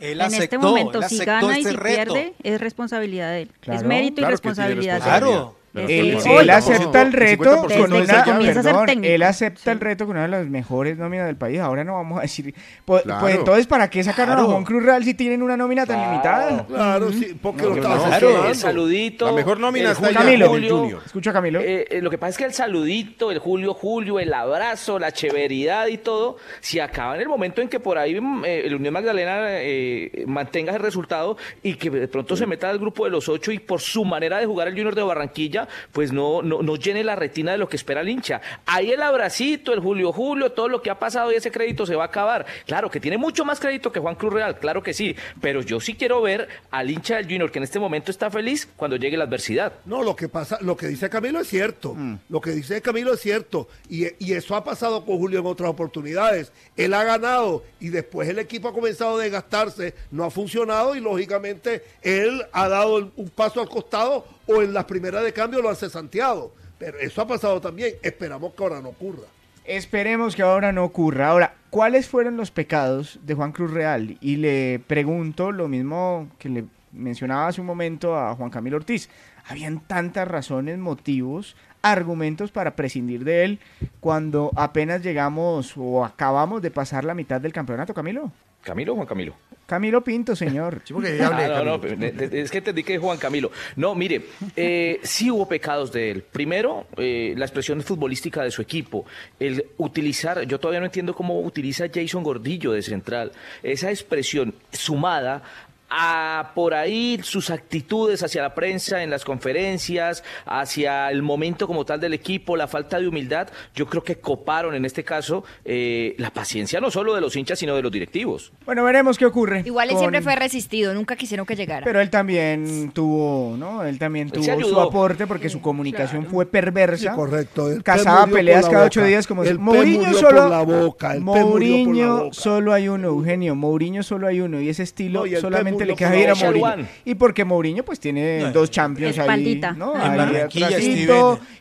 [0.00, 2.14] Él en aceptó, este momento, él si aceptó gana y si reto.
[2.14, 3.50] pierde, es responsabilidad de él.
[3.66, 5.04] es mérito y claro responsabilidad de él.
[5.04, 5.59] Claro.
[5.74, 9.70] Él- acepta el reto 50% con una, perdón, él acepta Sí.
[9.70, 11.60] el reto con una de las mejores nóminas del país.
[11.60, 12.54] Ahora no vamos a decir,
[12.84, 13.20] pues, Claro.
[13.20, 14.48] pues entonces ¿para qué sacaron Claro.
[14.48, 16.66] a Juan Cruz Real si tienen una nómina tan limitada?
[16.66, 18.46] Claro, sí, porque No, lo no, estaba no.
[18.48, 19.26] El saludito.
[19.26, 21.02] La mejor nómina el está Camilo, en el Julio, Junior.
[21.06, 21.60] escucha Camilo.
[21.60, 25.12] Eh, eh, lo que pasa es que el saludito, el Julio Julio, el abrazo, la
[25.12, 28.74] cheveridad y todo, si acaba en el momento en que por ahí mm, eh, el
[28.74, 33.10] Unión Magdalena eh, mantenga ese resultado y que de pronto se meta al grupo de
[33.10, 35.59] los ocho y por su manera de jugar el Junior de Barranquilla
[35.92, 38.40] pues no, no, no llene la retina de lo que espera el hincha.
[38.66, 41.94] Ahí el abracito, el Julio Julio, todo lo que ha pasado y ese crédito se
[41.94, 42.46] va a acabar.
[42.66, 45.80] Claro que tiene mucho más crédito que Juan Cruz Real, claro que sí, pero yo
[45.80, 49.16] sí quiero ver al hincha del Junior que en este momento está feliz cuando llegue
[49.16, 49.72] la adversidad.
[49.84, 52.18] No, lo que pasa, lo que dice Camilo es cierto, mm.
[52.28, 55.70] lo que dice Camilo es cierto y, y eso ha pasado con Julio en otras
[55.70, 56.52] oportunidades.
[56.76, 61.00] Él ha ganado y después el equipo ha comenzado a desgastarse, no ha funcionado y
[61.00, 65.68] lógicamente él ha dado un paso al costado o en las primeras de cambio lo
[65.68, 66.54] hace Santiago.
[66.78, 67.94] Pero eso ha pasado también.
[68.02, 69.26] Esperamos que ahora no ocurra.
[69.64, 71.28] Esperemos que ahora no ocurra.
[71.28, 74.16] Ahora, ¿cuáles fueron los pecados de Juan Cruz Real?
[74.20, 79.10] Y le pregunto lo mismo que le mencionaba hace un momento a Juan Camilo Ortiz.
[79.46, 83.60] Habían tantas razones, motivos, argumentos para prescindir de él
[84.00, 88.32] cuando apenas llegamos o acabamos de pasar la mitad del campeonato, Camilo.
[88.62, 89.34] Camilo, Juan Camilo.
[89.66, 90.82] Camilo Pinto, señor.
[90.84, 93.52] Sí, porque ah, no, no, es que entendí que es Juan Camilo.
[93.76, 96.22] No, mire, eh, sí hubo pecados de él.
[96.24, 99.06] Primero, eh, la expresión futbolística de su equipo.
[99.38, 103.30] El utilizar, yo todavía no entiendo cómo utiliza Jason Gordillo de central.
[103.62, 105.42] Esa expresión sumada
[105.90, 111.84] a por ahí sus actitudes hacia la prensa en las conferencias, hacia el momento como
[111.84, 116.14] tal del equipo, la falta de humildad, yo creo que coparon en este caso eh,
[116.18, 118.52] la paciencia no solo de los hinchas, sino de los directivos.
[118.64, 119.62] Bueno, veremos qué ocurre.
[119.64, 121.84] Igual él siempre fue resistido, nunca quisieron que llegara.
[121.84, 123.84] Pero él también tuvo, ¿no?
[123.84, 127.14] Él también tuvo su aporte porque su comunicación fue perversa.
[127.14, 127.70] Correcto.
[127.70, 129.58] El Cazaba peleas cada ocho días como el si...
[129.58, 132.34] Mourinho solo la boca, el Mourinho la boca.
[132.34, 136.10] solo hay uno, Eugenio, Mourinho solo hay uno y ese estilo solamente te le queda
[136.10, 136.88] bien a Mourinho.
[137.04, 139.94] Y porque Mourinho pues tiene no, dos Champions ahí, ¿no?
[139.96, 140.48] En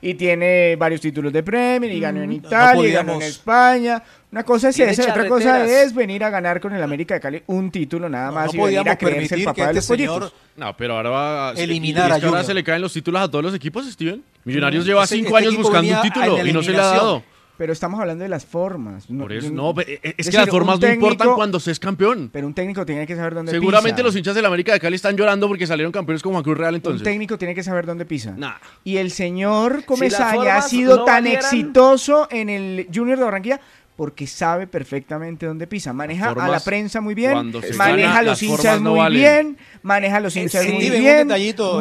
[0.01, 3.21] y tiene varios títulos de Premier y ganó en Italia, no, no y ganó en
[3.21, 4.03] España.
[4.31, 7.43] Una cosa es esa, otra cosa es venir a ganar con el América de Cali
[7.47, 10.77] un título nada más no, no y venir a creerse el papá de los No,
[10.77, 13.89] pero ahora va eliminar a ahora se le caen los títulos a todos los equipos,
[13.89, 14.21] Steven.
[14.43, 17.23] Millonarios lleva cinco años buscando un título y no se le ha dado.
[17.59, 19.09] Pero estamos hablando de las formas.
[19.09, 22.29] No, Por eso, no, es, es que las formas no importan cuando se es campeón.
[22.31, 24.95] Pero un técnico tiene que saber dónde Seguramente los hinchas de la América de Cali
[24.95, 27.01] están llorando porque salieron campeones como Juan Cruz Real entonces.
[27.01, 28.33] Un técnico tiene que saber dónde pisa.
[28.37, 28.53] Nah.
[28.85, 33.59] Y el señor Comesaña ha sido tan exitoso en el Junior de Barranquilla
[33.97, 35.91] porque sabe perfectamente dónde pisa.
[35.91, 40.19] Maneja a la prensa muy bien, maneja gana, a los hinchas muy bien, maneja a
[40.21, 41.27] los hinchas sí, muy bien,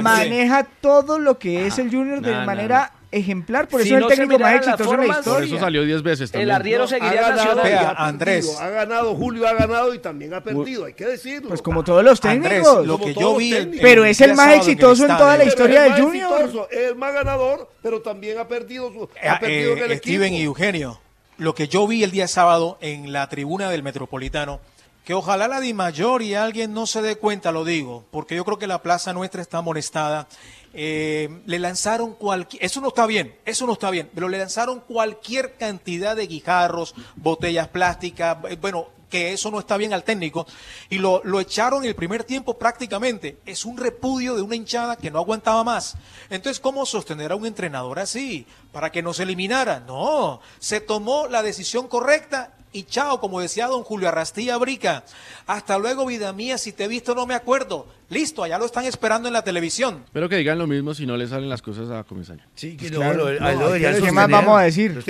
[0.02, 4.38] maneja todo lo que es el Junior de manera ejemplar, por eso es el técnico
[4.38, 5.46] más exitoso en la historia.
[5.46, 6.34] Eso salió 10 veces.
[6.34, 8.56] El arriero seguiría ha ganado, Andrés.
[8.60, 11.48] Ha ganado, Julio ha ganado y también ha perdido, hay que decirlo.
[11.48, 12.86] Pues como todos los técnicos.
[12.86, 13.54] Lo que yo vi.
[13.80, 16.68] Pero es el, más exitoso en toda la historia del Junior.
[16.70, 19.92] Es el más ganador, pero también ha perdido, su, ha eh, perdido eh, en el
[19.92, 21.00] eh, Steven y Eugenio,
[21.36, 24.60] lo que yo vi el día sábado en la tribuna del Metropolitano,
[25.04, 28.44] que ojalá la Di Mayor y alguien no se dé cuenta, lo digo, porque yo
[28.44, 30.28] creo que la plaza nuestra está amonestada
[30.74, 34.80] eh, le lanzaron cualquier, eso no está bien, eso no está bien, pero le lanzaron
[34.80, 40.46] cualquier cantidad de guijarros, botellas plásticas, eh, bueno, que eso no está bien al técnico,
[40.90, 43.38] y lo, lo echaron el primer tiempo prácticamente.
[43.46, 45.96] Es un repudio de una hinchada que no aguantaba más.
[46.30, 48.46] Entonces, ¿cómo sostener a un entrenador así?
[48.70, 49.80] Para que nos eliminara.
[49.80, 55.04] No, se tomó la decisión correcta y chao, como decía don Julio Arrastía Brica.
[55.46, 57.86] Hasta luego, vida mía, si te he visto no me acuerdo.
[58.10, 60.04] Listo, allá lo están esperando en la televisión.
[60.14, 62.42] Pero que digan lo mismo si no le salen las cosas a comisario.
[62.54, 65.02] Sí, que pues no, claro, lo, no, lo deberían ¿Qué más vamos a decir?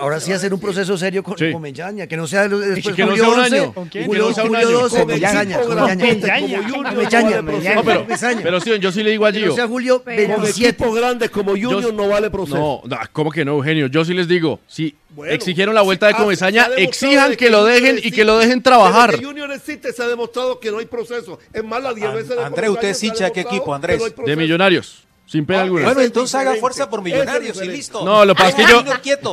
[0.00, 1.52] Ahora sí hacer un proceso serio con, sí.
[1.52, 3.72] con que no sea después que no sea un año.
[3.72, 3.88] ¿Con?
[3.88, 5.06] Julio, que no sea un año.
[5.06, 5.60] Meñaña,
[7.42, 7.82] Meñaña.
[7.84, 8.06] pero,
[8.42, 9.42] pero sí, yo sí le digo a Gio.
[9.42, 10.68] Que no sea Julio 27.
[10.68, 12.82] equipos grandes como Junior no vale proceso.
[12.84, 13.86] No, ¿cómo que no, Eugenio?
[13.86, 18.10] Yo sí les digo, si exigieron la vuelta de Comesaña, exijan que lo dejen y
[18.10, 19.22] que lo dejen trabajar.
[19.22, 21.38] Junior existe, se ha demostrado que no hay proceso.
[21.52, 21.92] Es más, la
[22.44, 24.14] Andrés, usted es hincha de qué equipo, Andrés.
[24.24, 25.06] De Millonarios.
[25.26, 25.86] Sin pena alguna.
[25.86, 28.04] Bueno, entonces haga fuerza por millonarios y listo.
[28.04, 28.84] No, lo que pasa es que yo.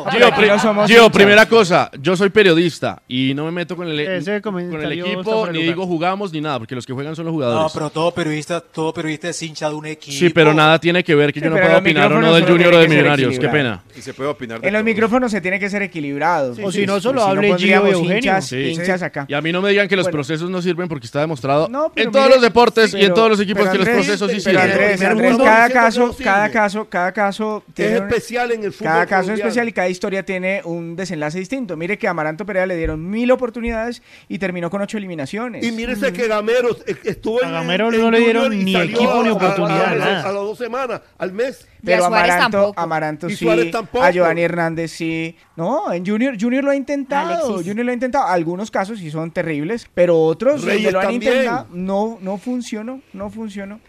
[0.09, 4.41] Gio, pri- Gio, primera cosa, yo soy periodista y no me meto con el, e-
[4.41, 7.61] con el equipo, ni digo jugamos ni nada, porque los que juegan son los jugadores.
[7.61, 10.17] No, pero todo periodista, todo periodista es hincha de un equipo.
[10.17, 12.45] sí, pero nada tiene que ver que Sí, yo no pueda opinar o no del
[12.45, 13.37] Junior o de Millonarios.
[13.37, 13.83] Qué pena.
[13.95, 14.85] Y se puede opinar de En los todo.
[14.85, 16.55] micrófonos se tiene que ser equilibrado.
[16.63, 18.15] O si no, solo hable Gio pondríamos Eugenio.
[18.17, 18.57] hinchas, Sí.
[18.57, 19.25] hinchas acá.
[19.27, 22.11] Y a mí no me digan que los procesos no sirven porque está demostrado en
[22.11, 24.71] todos los deportes y en todos los equipos que los procesos sí sirven.
[25.43, 25.82] Cada,
[26.23, 28.91] cada caso, cada caso es especial en el fútbol.
[28.91, 31.77] Cada caso es especial y cada historia tiene un desenlace distinto.
[31.77, 35.65] Mire que a Amaranto Perea le dieron mil oportunidades y terminó con ocho eliminaciones.
[35.65, 37.49] Y mírese que Gamero estuvo en.
[37.49, 39.93] a Gamero no le dieron ni equipo ni oportunidad.
[39.93, 41.67] A, las dos semanas, al mes.
[41.83, 43.47] Pero Amaranto, Amaranto sí,
[44.01, 45.35] a Giovanni Hernández sí.
[45.55, 47.57] No, en Junior, Junior lo ha intentado.
[47.57, 48.27] Junior lo ha intentado.
[48.27, 53.79] Algunos casos sí son terribles, pero otros lo han intentado no, no funcionó, no funcionó.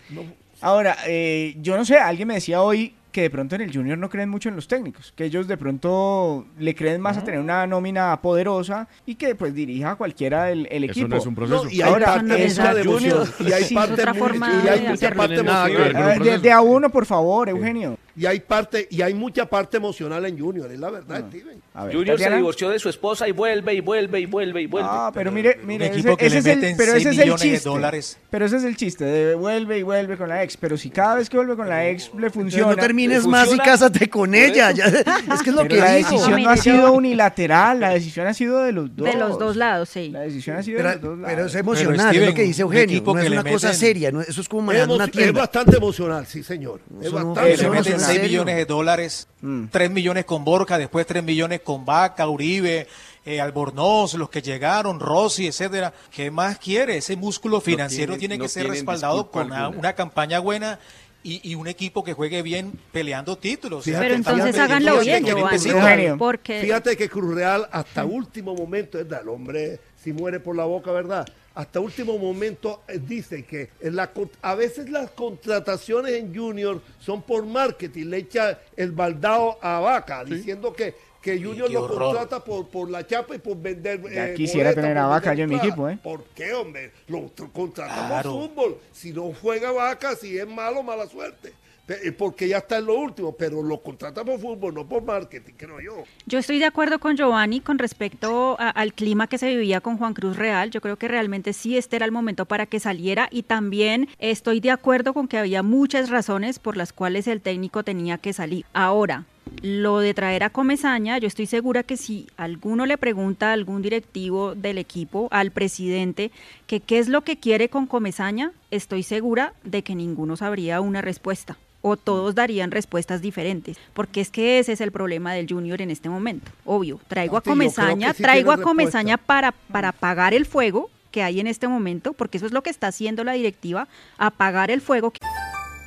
[0.65, 3.97] Ahora, eh, yo no sé, alguien me decía hoy que de pronto en el Junior
[3.97, 7.39] no creen mucho en los técnicos, que ellos de pronto le creen más a tener
[7.39, 11.09] una nómina poderosa y que pues dirija a cualquiera el, el Eso equipo.
[11.09, 11.65] no es un proceso.
[11.65, 14.19] No, y hay Ahora, parte eso- mucha de Junior- y hay Sí, parte otra muy-
[14.21, 16.19] forma y hay de mucha parte nada ver.
[16.23, 17.99] De- de a uno, por favor, Eugenio.
[18.17, 21.61] Y hay parte y hay mucha parte emocional en Junior, es la verdad, Steven.
[21.93, 24.89] Junior se divorció de su esposa y vuelve y vuelve y vuelve y vuelve.
[24.89, 27.13] Ah, pero mire, mire, equipo ese, que ese le es el, pero ese 6 es
[27.19, 27.69] el millones de chiste.
[27.69, 28.19] dólares.
[28.31, 30.57] Pero ese es el chiste, de vuelve y vuelve con la ex.
[30.57, 32.71] Pero si cada vez que vuelve con la ex le funciona.
[32.71, 34.71] no termines más y cásate con ella.
[34.71, 34.85] ya-
[35.35, 36.11] es que es lo Pero que la dijo.
[36.13, 39.07] decisión no ha sido unilateral, la decisión ha sido de los dos.
[39.11, 40.11] De los dos lados, sí.
[40.11, 41.35] La decisión ha sido Pero, de los dos lados.
[41.35, 43.03] pero es emocional, es lo que dice Eugenio.
[43.05, 45.41] No es una cosa seria, no- eso es como manejar una es tienda.
[45.41, 46.81] bastante emocional, sí, señor.
[47.03, 47.73] Es bastante eso
[48.07, 48.29] Le no meten es en 6 serio.
[48.31, 49.65] millones de dólares, Mm.
[49.71, 52.87] 3 millones con Borja, después 3 millones con Vaca, Uribe,
[53.27, 55.93] eh, Albornoz, los que llegaron, Rossi, etcétera.
[56.11, 56.99] ¿Qué más quiere?
[56.99, 60.79] Ese músculo financiero tiene que no ser respaldado con una, campaña buena
[61.23, 63.85] y, y un equipo que juegue bien peleando títulos.
[63.85, 68.99] Fíjate- Pero entonces háganlo fíjate bien, Giovanni, porque Fíjate que Cruz Real hasta último momento,
[68.99, 71.27] es el hombre si muere por la boca, ¿verdad?
[71.55, 76.81] Hasta último momento eh, dice que en la, con- a veces las contrataciones en Junior
[76.99, 82.43] son por marketing, le echa el baldao a Vaca, diciendo que, que Junior lo contrata
[82.43, 84.03] por, por la chapa y por vender.
[84.13, 85.97] Ya eh, quisiera tener a Vaca yo en mi equipo, ¿eh?
[86.03, 86.91] ¿Por qué, hombre?
[87.07, 88.33] Lo tr- contrata Claro.
[88.33, 88.79] por fútbol.
[88.93, 91.53] Si no juega Vaca, si es malo, mala suerte.
[91.89, 95.53] Eh, Porque ya está en lo último, pero lo contrata por fútbol, no por marketing,
[95.57, 96.05] creo yo.
[96.27, 99.99] Yo estoy de acuerdo con Giovanni con respecto a- al clima que se vivía con
[99.99, 100.71] Juan Cruz Real.
[100.71, 104.61] Yo creo que realmente sí este era el momento para que saliera y también estoy
[104.61, 108.65] de acuerdo con que había muchas razones por las cuales el técnico tenía que salir.
[108.73, 109.25] Ahora,
[109.63, 113.83] lo de traer a Comezaña, yo estoy segura que si alguno le pregunta a algún
[113.83, 116.31] directivo del equipo, al presidente,
[116.67, 121.03] que qué es lo que quiere con Comezaña, estoy segura de que ninguno sabría una
[121.03, 125.83] respuesta o todos darían respuestas diferentes, porque es que ese es el problema del Junior
[125.83, 126.51] en este momento.
[126.65, 131.41] Obvio, traigo a Comezaña, sí traigo a Comezaña para, para apagar el fuego que hay
[131.41, 135.13] en este momento, porque eso es lo que está haciendo la directiva, apagar el fuego.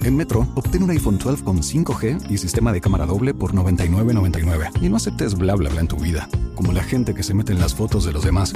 [0.01, 4.83] En Metro, obtén un iPhone 12 con 5G y sistema de cámara doble por $99.99.
[4.83, 7.53] Y no aceptes bla bla bla en tu vida, como la gente que se mete
[7.53, 8.53] en las fotos de los demás.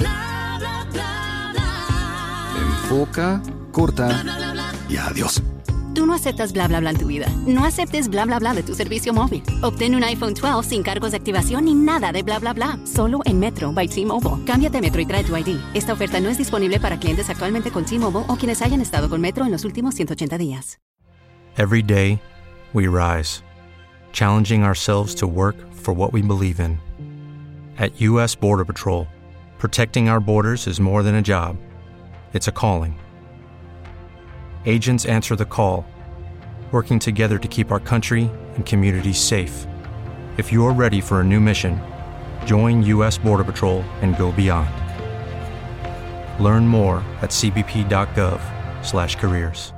[2.56, 4.22] Enfoca, corta
[4.88, 5.42] y adiós.
[5.94, 7.26] Tú no aceptas bla bla bla en tu vida.
[7.46, 9.42] No aceptes bla bla bla de tu servicio móvil.
[9.62, 12.78] Obtén un iPhone 12 sin cargos de activación ni nada de bla bla bla.
[12.84, 14.44] Solo en Metro by T-Mobile.
[14.44, 15.58] Cámbiate a Metro y trae tu ID.
[15.74, 19.20] Esta oferta no es disponible para clientes actualmente con T-Mobile o quienes hayan estado con
[19.20, 20.78] Metro en los últimos 180 días.
[21.58, 22.18] Every day,
[22.72, 23.42] we rise,
[24.12, 26.78] challenging ourselves to work for what we believe in.
[27.78, 28.34] At U.S.
[28.34, 29.06] Border Patrol,
[29.58, 31.58] protecting our borders is more than a job,
[32.32, 32.98] it's a calling.
[34.64, 35.84] Agents answer the call,
[36.70, 39.66] working together to keep our country and communities safe.
[40.38, 41.78] If you're ready for a new mission,
[42.46, 43.18] join U.S.
[43.18, 44.70] Border Patrol and go beyond.
[46.42, 49.74] Learn more at cbp.gov/careers.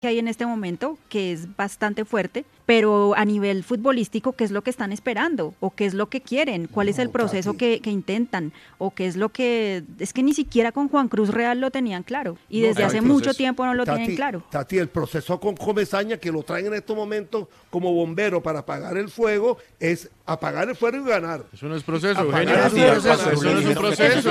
[0.00, 4.52] que hay en este momento, que es bastante fuerte, pero a nivel futbolístico, ¿qué es
[4.52, 5.54] lo que están esperando?
[5.58, 6.68] ¿O qué es lo que quieren?
[6.68, 8.52] ¿Cuál es el proceso que, que intentan?
[8.78, 9.82] ¿O qué es lo que...
[9.98, 12.38] Es que ni siquiera con Juan Cruz Real lo tenían claro.
[12.48, 14.44] Y No, desde hace mucho tiempo no lo Tati, tienen claro.
[14.52, 18.96] Tati, el proceso con Comezaña, que lo traen en estos momentos como bombero para apagar
[18.96, 21.44] el fuego, es apagar el fuego y ganar.
[21.52, 22.54] Eso no es proceso, Eugenio.
[22.54, 24.30] Eso no es un proceso.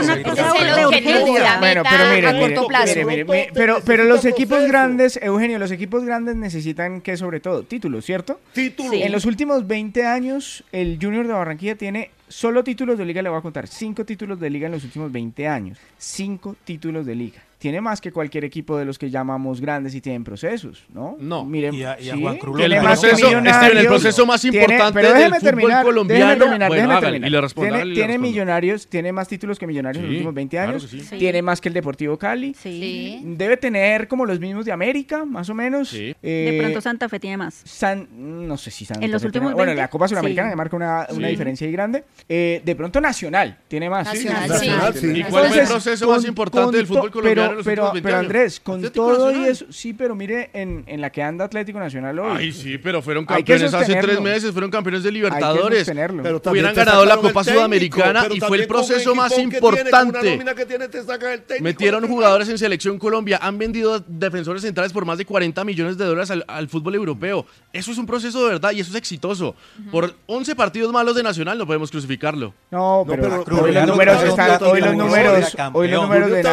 [1.59, 2.88] Bueno, pero mire, a mire, corto plazo.
[2.88, 7.39] mire, mire, mire, pero, pero los equipos grandes, Eugenio, los equipos grandes necesitan que sobre
[7.39, 8.39] todo títulos, ¿cierto?
[8.53, 8.93] Títulos.
[8.93, 13.29] En los últimos 20 años, el Junior de Barranquilla tiene solo títulos de liga, le
[13.29, 15.77] voy a contar, cinco títulos de liga en los últimos 20 años.
[15.97, 17.41] Cinco títulos de liga.
[17.60, 21.17] Tiene más que cualquier equipo de los que llamamos grandes y tienen procesos, ¿no?
[21.19, 21.43] No.
[21.43, 23.45] Miren, Y a- y a sí, Juan Cruz tiene El más proceso, Steven,
[23.78, 26.26] el proceso más tiene- importante pero del déjeme fútbol terminar, colombiano.
[26.26, 27.28] déjeme terminar, Bueno, déjeme hágale, terminar.
[27.28, 28.28] y le respondo, Tiene, hágale y le tiene respondo.
[28.30, 30.84] millonarios, tiene más títulos que millonarios en los últimos 20 claro años.
[30.84, 31.02] que sí.
[31.02, 31.17] Sí.
[31.17, 32.54] Tiene más que el Deportivo Cali.
[32.58, 33.22] Sí.
[33.26, 35.89] Debe tener como los mismos de América, más o menos.
[35.89, 36.15] Sí.
[36.24, 37.62] Eh, De pronto Santa Fe tiene más.
[37.65, 38.08] San,
[38.48, 40.52] no sé si Santa En los Fe tiene- últimos Bueno, 20, la Copa Sudamericana sí.
[40.54, 41.32] le marca una, una Sí.
[41.32, 42.06] diferencia ahí grande.
[42.30, 44.06] Eh, de pronto Nacional tiene más.
[44.08, 45.08] Nacional, sí.
[45.13, 47.93] ¿Y cuál fue el proceso más importante del fútbol colombiano pero, en los pero, últimos
[47.93, 48.25] 20 pero años?
[48.25, 49.51] Andrés, con Atlético todo y Nacional.
[49.51, 52.38] eso, sí, pero mire en, en la que anda Atlético Nacional hoy.
[52.38, 55.89] Ay, sí, pero fueron campeones hace tres meses, fueron campeones de Hay que Libertadores.
[55.89, 59.56] Pero también Hubieran ganado la Copa técnico, Sudamericana pero y fue el proceso más tiene,
[59.56, 60.19] importante.
[60.19, 61.63] Una nómina que tiene, te saca el técnico.
[61.63, 66.06] Metieron jugadores en Selección Colombia, han vendido defensores centrales por más de 40 millones de
[66.06, 67.45] dólares al, al fútbol europeo.
[67.73, 69.56] Eso es un proceso de verdad y eso es exitoso.
[69.91, 72.54] Por 11 partidos malos de Nacional no podemos crucificarlo.
[72.71, 76.02] No, pero, pero hoy Cruz los números no están, está hoy los números, hoy los
[76.04, 76.43] números de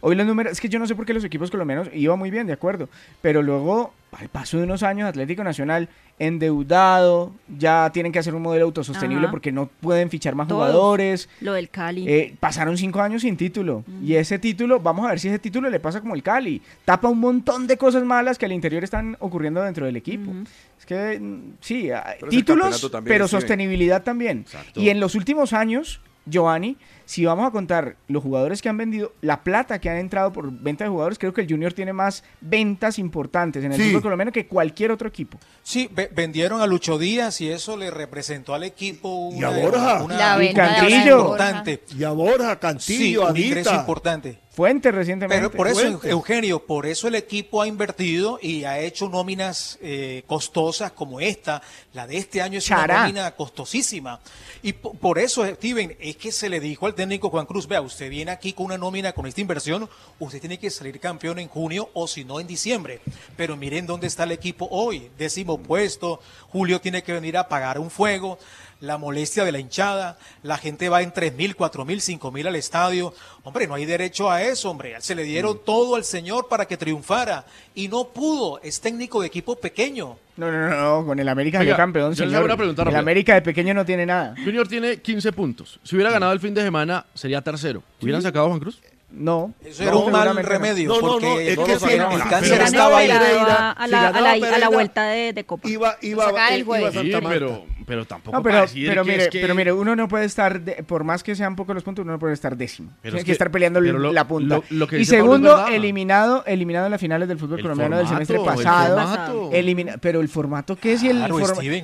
[0.00, 2.30] Hoy los números, es que yo no sé por qué los equipos colombianos iba muy
[2.30, 2.88] bien, de acuerdo,
[3.20, 8.42] pero luego al paso de unos años Atlético Nacional endeudado, ya tienen que hacer un
[8.42, 9.30] modelo autosostenible Ajá.
[9.30, 10.58] porque no pueden fichar más Todo.
[10.58, 11.30] jugadores.
[11.40, 12.06] Lo del Cali.
[12.06, 14.04] Eh, pasaron cinco años sin título mm.
[14.04, 17.08] y ese título, vamos a ver si ese título le pasa como el Cali, tapa
[17.08, 20.30] un montón de cosas malas que al interior están ocurriendo dentro del equipo.
[20.30, 20.48] Mm -hmm.
[20.78, 24.04] Es que mm, sí, pero títulos, pero sostenibilidad bien.
[24.04, 24.38] también.
[24.40, 24.80] Exacto.
[24.80, 26.76] Y en los últimos años, Giovanni,
[27.10, 30.52] si vamos a contar los jugadores que han vendido, la plata que han entrado por
[30.52, 34.30] venta de jugadores, creo que el Junior tiene más ventas importantes en el fútbol colombiano
[34.30, 35.36] que cualquier otro equipo.
[35.64, 40.02] Sí, vendieron a Lucho Díaz y eso le representó al equipo una, y a Borja.
[40.04, 40.44] Una.
[40.44, 41.82] Importante.
[41.98, 44.38] Y a Borja, Cantillo, sí, un ingreso importante.
[44.52, 45.48] Fuente recientemente.
[45.48, 50.24] Pero por eso, Eugenio, por eso el equipo ha invertido y ha hecho nóminas eh,
[50.26, 51.62] costosas como esta.
[51.92, 54.20] La de este año es una nómina costosísima.
[54.62, 58.10] Y por eso, Steven, es que se le dijo al técnico Juan Cruz, vea, usted
[58.10, 59.88] viene aquí con una nómina, con esta inversión,
[60.18, 63.00] usted tiene que salir campeón en junio o si no en diciembre.
[63.38, 66.20] Pero miren dónde está el equipo hoy, décimo puesto,
[66.50, 68.38] Julio tiene que venir a apagar un fuego
[68.80, 73.14] la molestia de la hinchada, la gente va en 3.000, 4.000, 5.000 al estadio.
[73.44, 74.96] Hombre, no hay derecho a eso, hombre.
[75.00, 75.60] Se le dieron mm.
[75.64, 78.60] todo al señor para que triunfara y no pudo.
[78.62, 80.16] Es técnico de equipo pequeño.
[80.36, 82.24] No, no, no, con el América Oiga, campeón, yo.
[82.56, 84.34] Pregunta, el América de pequeño no tiene nada.
[84.42, 85.78] Junior tiene 15 puntos.
[85.82, 87.82] Si hubiera ganado el fin de semana, sería tercero.
[88.00, 88.80] ¿Hubieran sacado Juan Cruz?
[89.10, 89.52] No.
[89.64, 90.98] Eso era un mal remedio.
[91.00, 91.56] Porque
[91.98, 93.10] no, el cáncer estaba ahí.
[93.10, 95.68] A la, vuelta de, Copa.
[95.68, 99.40] Iba, iba, eh, iba, pero pero tampoco no, pero, pero, mire, es que...
[99.40, 102.18] pero mire, uno no puede estar, por más que sean pocos los puntos, uno no
[102.20, 102.92] puede estar décimo.
[103.02, 104.60] Tiene es que, estar peleando la punta.
[104.92, 109.50] Y segundo, eliminado, eliminado en las finales del fútbol colombiano del semestre pasado.
[109.50, 111.00] El elimina, pero el formato, ¿qué es?
[111.00, 111.26] Si, el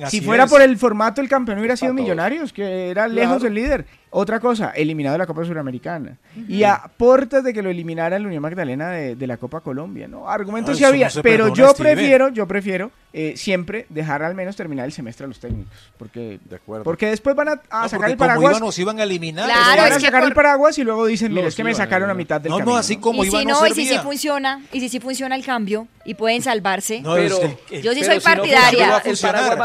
[0.07, 3.85] si fuera por el formato, el campeón hubiera sido Millonarios, que era lejos el líder.
[4.09, 6.17] Otra cosa, eliminado de la Copa Suramericana.
[6.47, 10.07] Y a portas de que lo eliminara la Unión Magdalena de, de la Copa Colombia,
[10.07, 10.29] ¿no?
[10.29, 14.91] Argumentos sí había, pero yo prefiero, yo prefiero eh, siempre dejar al menos terminar el
[14.91, 15.73] semestre a los técnicos.
[15.97, 16.83] Porque, de acuerdo.
[16.83, 18.51] porque después van a, sacar el paraguas.
[18.51, 19.45] Como íbamos, iban a eliminar.
[19.45, 22.13] Claro, van a sacar el paraguas y luego dicen, mire, es que me sacaron a
[22.13, 22.59] mitad del no.
[22.59, 25.43] No, así como ¿Y si no, y si sí funciona, y si sí funciona el
[25.43, 27.01] cambio, y pueden salvarse.
[27.03, 27.39] Pero,
[27.81, 29.01] yo sí soy partidaria.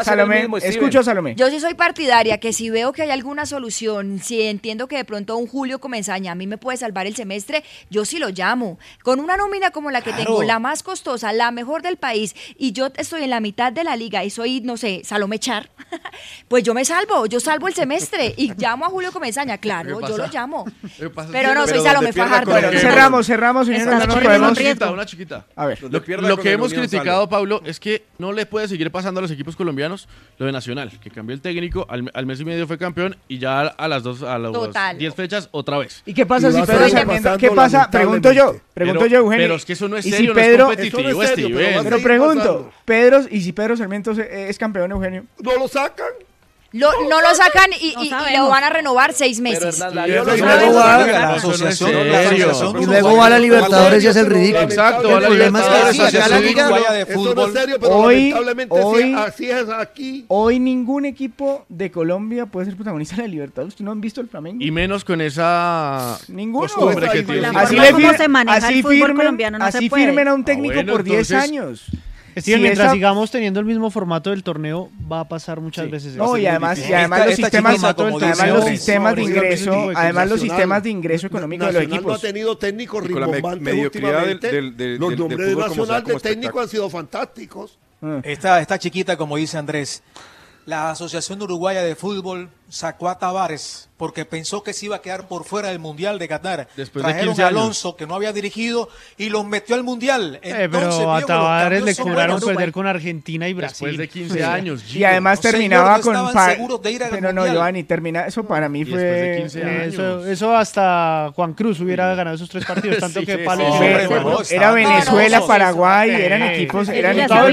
[0.02, 1.34] Salomé, escucho Salomé.
[1.34, 5.04] Yo sí soy partidaria que si veo que hay alguna solución, si entiendo que de
[5.04, 8.78] pronto un Julio Comenzaña a mí me puede salvar el semestre, yo sí lo llamo.
[9.02, 12.72] Con una nómina como la que tengo, la más costosa, la mejor del país, y
[12.72, 15.68] yo estoy en la mitad de la liga y soy, no sé, Salome Char,
[16.48, 20.16] pues yo me salvo, yo salvo el semestre y llamo a Julio Comenzaña, claro, yo
[20.16, 20.64] lo llamo.
[21.30, 22.52] Pero, no, soy Salome Fajardo.
[22.78, 23.68] Cerramos, cerramos.
[23.68, 25.46] Una, chiquita, una chiquita.
[25.54, 25.82] A ver.
[25.82, 27.28] Lo, que hemos criticado.
[27.28, 30.08] Pablo, es que no le puede seguir pasando a los equipos colombianos
[30.38, 33.38] lo de Nacional, que cambió el técnico, al, al mes y medio fue campeón y
[33.38, 36.02] ya a las dos a las 10 fechas otra vez.
[36.06, 37.36] ¿Y qué pasa si Pedro Sarmiento?
[37.38, 37.90] ¿Qué pasa?
[37.90, 39.44] Pregunto yo, pregunto pero, yo, Eugenio.
[39.44, 41.60] Pero es que eso no es serio, si Pedro, no es competitivo no es serio,
[41.60, 45.24] este pero, pero pregunto, Pedro, ¿y si Pedro Sarmiento es campeón, Eugenio?
[45.40, 46.12] No lo sacan.
[46.72, 49.78] Lo, no lo sacan y, y- lo van a renovar seis meses.
[49.78, 49.82] Y
[52.86, 54.62] luego va la Libertadores y hace el ridículo.
[54.62, 56.42] Exacto, El problema es que la asociación
[58.70, 59.14] Hoy-
[59.78, 60.24] aquí.
[60.28, 63.80] Hoy ningún equipo de Colombia puede ser protagonista de la Libertadores.
[63.80, 64.62] No han visto el Flamengo?
[64.62, 66.68] Y menos con esa Ninguno.
[69.60, 71.86] Así firmen a un técnico ah, por 10 años.
[72.42, 76.16] Sí, si mientras sigamos teniendo el mismo formato del torneo, va a pasar muchas veces.
[76.16, 80.82] No, y además, además, los, esta sistemas, además los sistemas, de ingreso, además los sistemas
[80.82, 82.06] de ingreso económico de los equipos.
[82.06, 84.52] No ha tenido técnicos rimbombantes últimamente.
[84.52, 87.78] Del, del, los nombres de Nacional de técnico han sido fantásticos.
[88.00, 88.20] Ah.
[88.24, 90.02] Esta, esta chiquita, como dice Andrés,
[90.66, 95.28] la Asociación Uruguaya de Fútbol sacó a Tavares porque pensó que se iba a quedar
[95.28, 96.66] por fuera del Mundial de Qatar.
[96.74, 97.56] Después Trajeron de 15 años.
[97.56, 100.40] a Alonso, que no había dirigido, y los metió al Mundial.
[100.42, 103.96] Entonces, eh, pero a Tavares le cobraron perder con Argentina y Brasil.
[103.96, 104.42] Después de 15 sí.
[104.42, 104.92] años.
[104.92, 106.44] Y además no, terminaba señor, con...
[106.46, 107.46] seguros de ir al pero mundial.
[107.46, 108.26] no, Giovanni, termina...
[108.26, 108.98] Eso para mí fue...
[108.98, 109.94] De 15 eh, años.
[109.94, 114.42] Eso, eso, hasta Juan Cruz hubiera ganado esos tres partidos, tanto sí, que sí, Palo...
[114.50, 116.88] Era Venezuela, Paraguay, eran equipos...
[116.88, 117.52] Eran equipos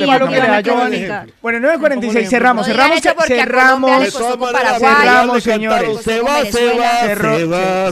[0.89, 4.15] de Bueno, 9.46, cerramos, cerramos, cerramos.
[5.41, 6.01] Señores.
[6.03, 7.91] Se va, se va, se va,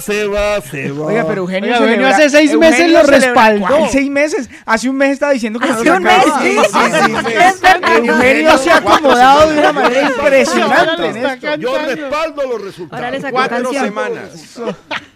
[0.00, 1.06] se va, se va.
[1.06, 3.66] Oiga, pero Eugenio, Oiga, Eugenio hace seis meses lo respaldó.
[3.66, 3.88] ¿Cuál?
[3.90, 4.48] seis meses?
[4.64, 6.78] Hace un mes estaba diciendo que ¿Hace no un mes, sí, sí,
[7.26, 11.38] sí, Eugenio se ha acomodado de una manera impresionante.
[11.58, 13.22] Yo respaldo los resultados.
[13.30, 14.58] Cuatro semanas.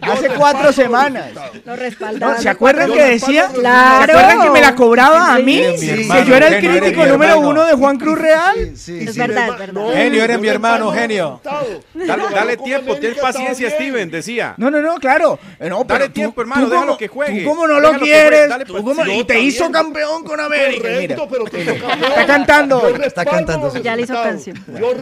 [0.01, 1.25] Hace cuatro semanas.
[1.65, 2.37] Lo respaldaba.
[2.37, 3.49] ¿Se acuerdan que decía?
[3.49, 5.61] ¿Se acuerdan que me la cobraba a mí?
[5.79, 8.57] Que yo era el crítico número uno de Juan Cruz Real.
[8.57, 9.83] Es verdad, es verdad.
[9.83, 11.36] Eugenio, eres mi hermano, Eugenio.
[11.43, 14.53] Dale, dale tiempo, ten paciencia, Steven, decía.
[14.57, 15.39] No, no, no, claro.
[15.59, 17.43] Eh, No, Dale tú- tiempo, hermano, tú déjalo como- que juegue.
[17.43, 20.39] Tú como no lo quieres, dale tú pa- como- Yo y te hizo campeón con
[20.39, 20.87] América.
[20.99, 21.15] mira.
[21.15, 22.11] Correcto, pero te hizo campeón.
[22.11, 22.87] Está cantando.
[23.03, 23.73] Está cantando.
[23.81, 24.57] Ya le hizo canción.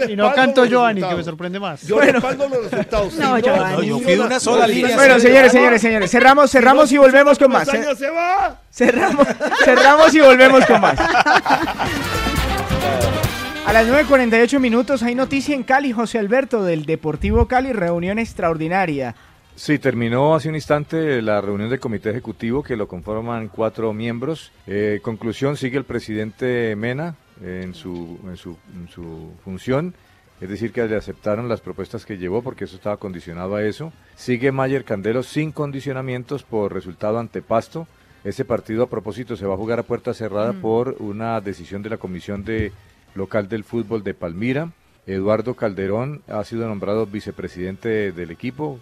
[0.08, 1.82] Y no canto Giovanni, que me sorprende más.
[1.84, 3.14] Yo respaldo los resultados.
[3.16, 4.96] No, yo fui de una sola línea.
[4.96, 7.66] Bueno, señores, señores, señores, cerramos, cerramos y volvemos con más.
[7.68, 8.60] Comesaña se va.
[8.72, 9.26] Cerramos,
[9.64, 10.96] cerramos y volvemos con más.
[13.66, 19.16] A las 9.48 minutos hay noticia en Cali, José Alberto, del Deportivo Cali, reunión extraordinaria.
[19.56, 24.52] Sí, terminó hace un instante la reunión del comité ejecutivo que lo conforman cuatro miembros.
[24.68, 29.96] Eh, conclusión, sigue el presidente Mena eh, en, su, en, su, en su función,
[30.42, 33.92] es decir, que le aceptaron las propuestas que llevó porque eso estaba condicionado a eso.
[34.16, 37.88] Sigue Mayer Candelo sin condicionamientos por resultado ante Pasto.
[38.24, 40.62] Ese partido a propósito se va a jugar a puerta cerrada Mm.
[40.62, 42.72] por una decisión de la Comisión de
[43.16, 44.72] Local del Fútbol de Palmira.
[45.08, 48.80] Eduardo Calderón ha sido nombrado vicepresidente del equipo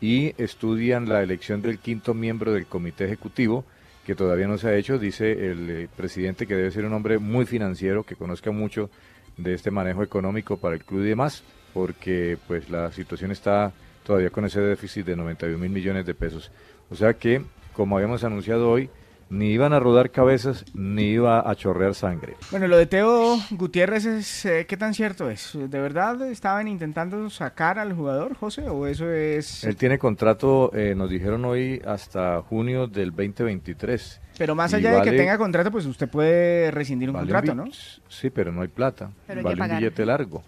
[0.00, 3.64] y estudian la elección del quinto miembro del comité ejecutivo,
[4.04, 4.98] que todavía no se ha hecho.
[4.98, 8.90] Dice el eh, presidente que debe ser un hombre muy financiero, que conozca mucho
[9.36, 13.72] de este manejo económico para el club y demás, porque pues la situación está
[14.04, 16.50] todavía con ese déficit de 91 mil millones de pesos.
[16.90, 18.90] O sea que, como habíamos anunciado hoy,
[19.30, 22.34] ni iban a rodar cabezas ni iba a chorrear sangre.
[22.50, 25.52] Bueno, lo de Teo Gutiérrez, es, eh, ¿qué tan cierto es?
[25.54, 28.68] ¿De verdad estaban intentando sacar al jugador, José?
[28.68, 29.64] ¿O eso es...?
[29.64, 34.20] Él tiene contrato, eh, nos dijeron hoy, hasta junio del 2023.
[34.36, 37.64] Pero más allá de que tenga contrato, pues usted puede rescindir un vale contrato, ¿no?
[38.08, 39.10] Sí, pero no hay plata.
[39.26, 40.42] Pero hay vale un billete largo.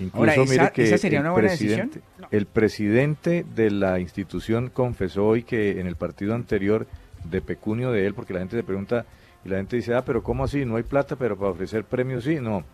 [0.00, 2.28] Incluso Ahora, ¿esa- mire que esa sería el una buena presidente, decisión?
[2.30, 6.86] el presidente de la institución confesó hoy que en el partido anterior
[7.24, 9.04] de pecunio de él, porque la gente se pregunta
[9.44, 10.64] y la gente dice, ah, pero ¿cómo así?
[10.64, 12.64] No hay plata, pero para ofrecer premios sí, no.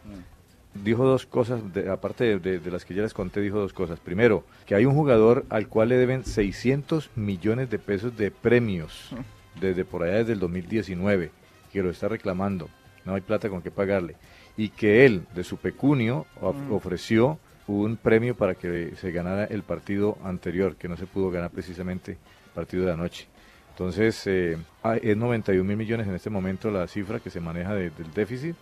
[0.74, 3.72] Dijo dos cosas, de- aparte de, de- de las que ya les conté, dijo dos
[3.72, 3.98] cosas.
[4.00, 9.10] Primero, que hay un jugador al cual le deben 600 millones de pesos de premios
[9.60, 11.30] desde por allá desde el 2019,
[11.72, 12.68] que lo está reclamando.
[13.04, 14.16] No hay plata con qué pagarle.
[14.56, 16.72] Y que él, de su pecunio, of- Mm.
[16.72, 21.50] ofreció un premio para que se ganara el partido anterior, que no se pudo ganar
[21.50, 23.26] precisamente el partido de anoche.
[23.78, 27.76] Entonces, eh, ah, es 91 mil millones en este momento la cifra que se maneja
[27.76, 28.56] de- del déficit.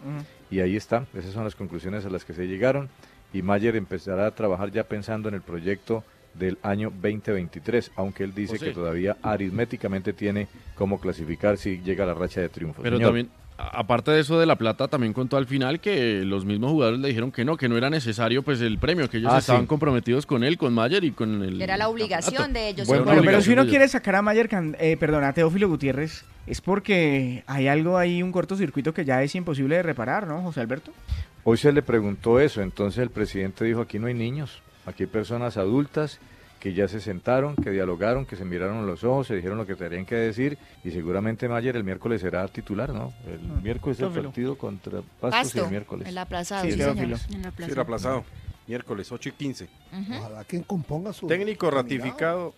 [0.50, 2.90] Y ahí está, esas son las conclusiones a las que se llegaron.
[3.32, 6.04] Y Mayer empezará a trabajar ya pensando en el proyecto
[6.34, 12.08] del año 2023, aunque él dice que todavía aritméticamente tiene cómo clasificar si llega a
[12.08, 12.82] la racha de triunfo.
[12.82, 13.08] Pero Señor.
[13.08, 17.00] también, aparte de eso de la plata, también contó al final que los mismos jugadores
[17.00, 19.62] le dijeron que no, que no era necesario pues el premio, que ellos Ah, estaban
[19.62, 19.66] sí.
[19.68, 21.60] comprometidos con él, con Mayer y con el...
[21.62, 22.86] Era la obligación de ellos.
[22.86, 24.48] Bueno, una pero, pero si uno quiere sacar a Mayer,
[24.78, 29.34] eh, perdón, a Teófilo Gutiérrez, es porque hay algo ahí, un cortocircuito que ya es
[29.34, 30.92] imposible de reparar, ¿no, José Alberto?
[31.44, 35.08] Hoy se le preguntó eso, entonces el presidente dijo, aquí no hay niños, aquí hay
[35.08, 36.18] personas adultas
[36.66, 39.76] que ya se sentaron, que dialogaron, que se miraron los ojos, se dijeron lo que
[39.76, 43.12] tenían que decir y seguramente Mayer el miércoles será titular, ¿no?
[43.24, 46.08] El Ah, miércoles el partido contra Pastos y Pasto, el miércoles.
[46.08, 46.98] el aplazado, Sí, sí, señor.
[46.98, 48.24] El Sí, el aplazado.
[48.66, 49.68] Miércoles 8 y 15.
[50.18, 51.28] Ojalá quien componga su.
[51.28, 52.52] Técnico ratificado.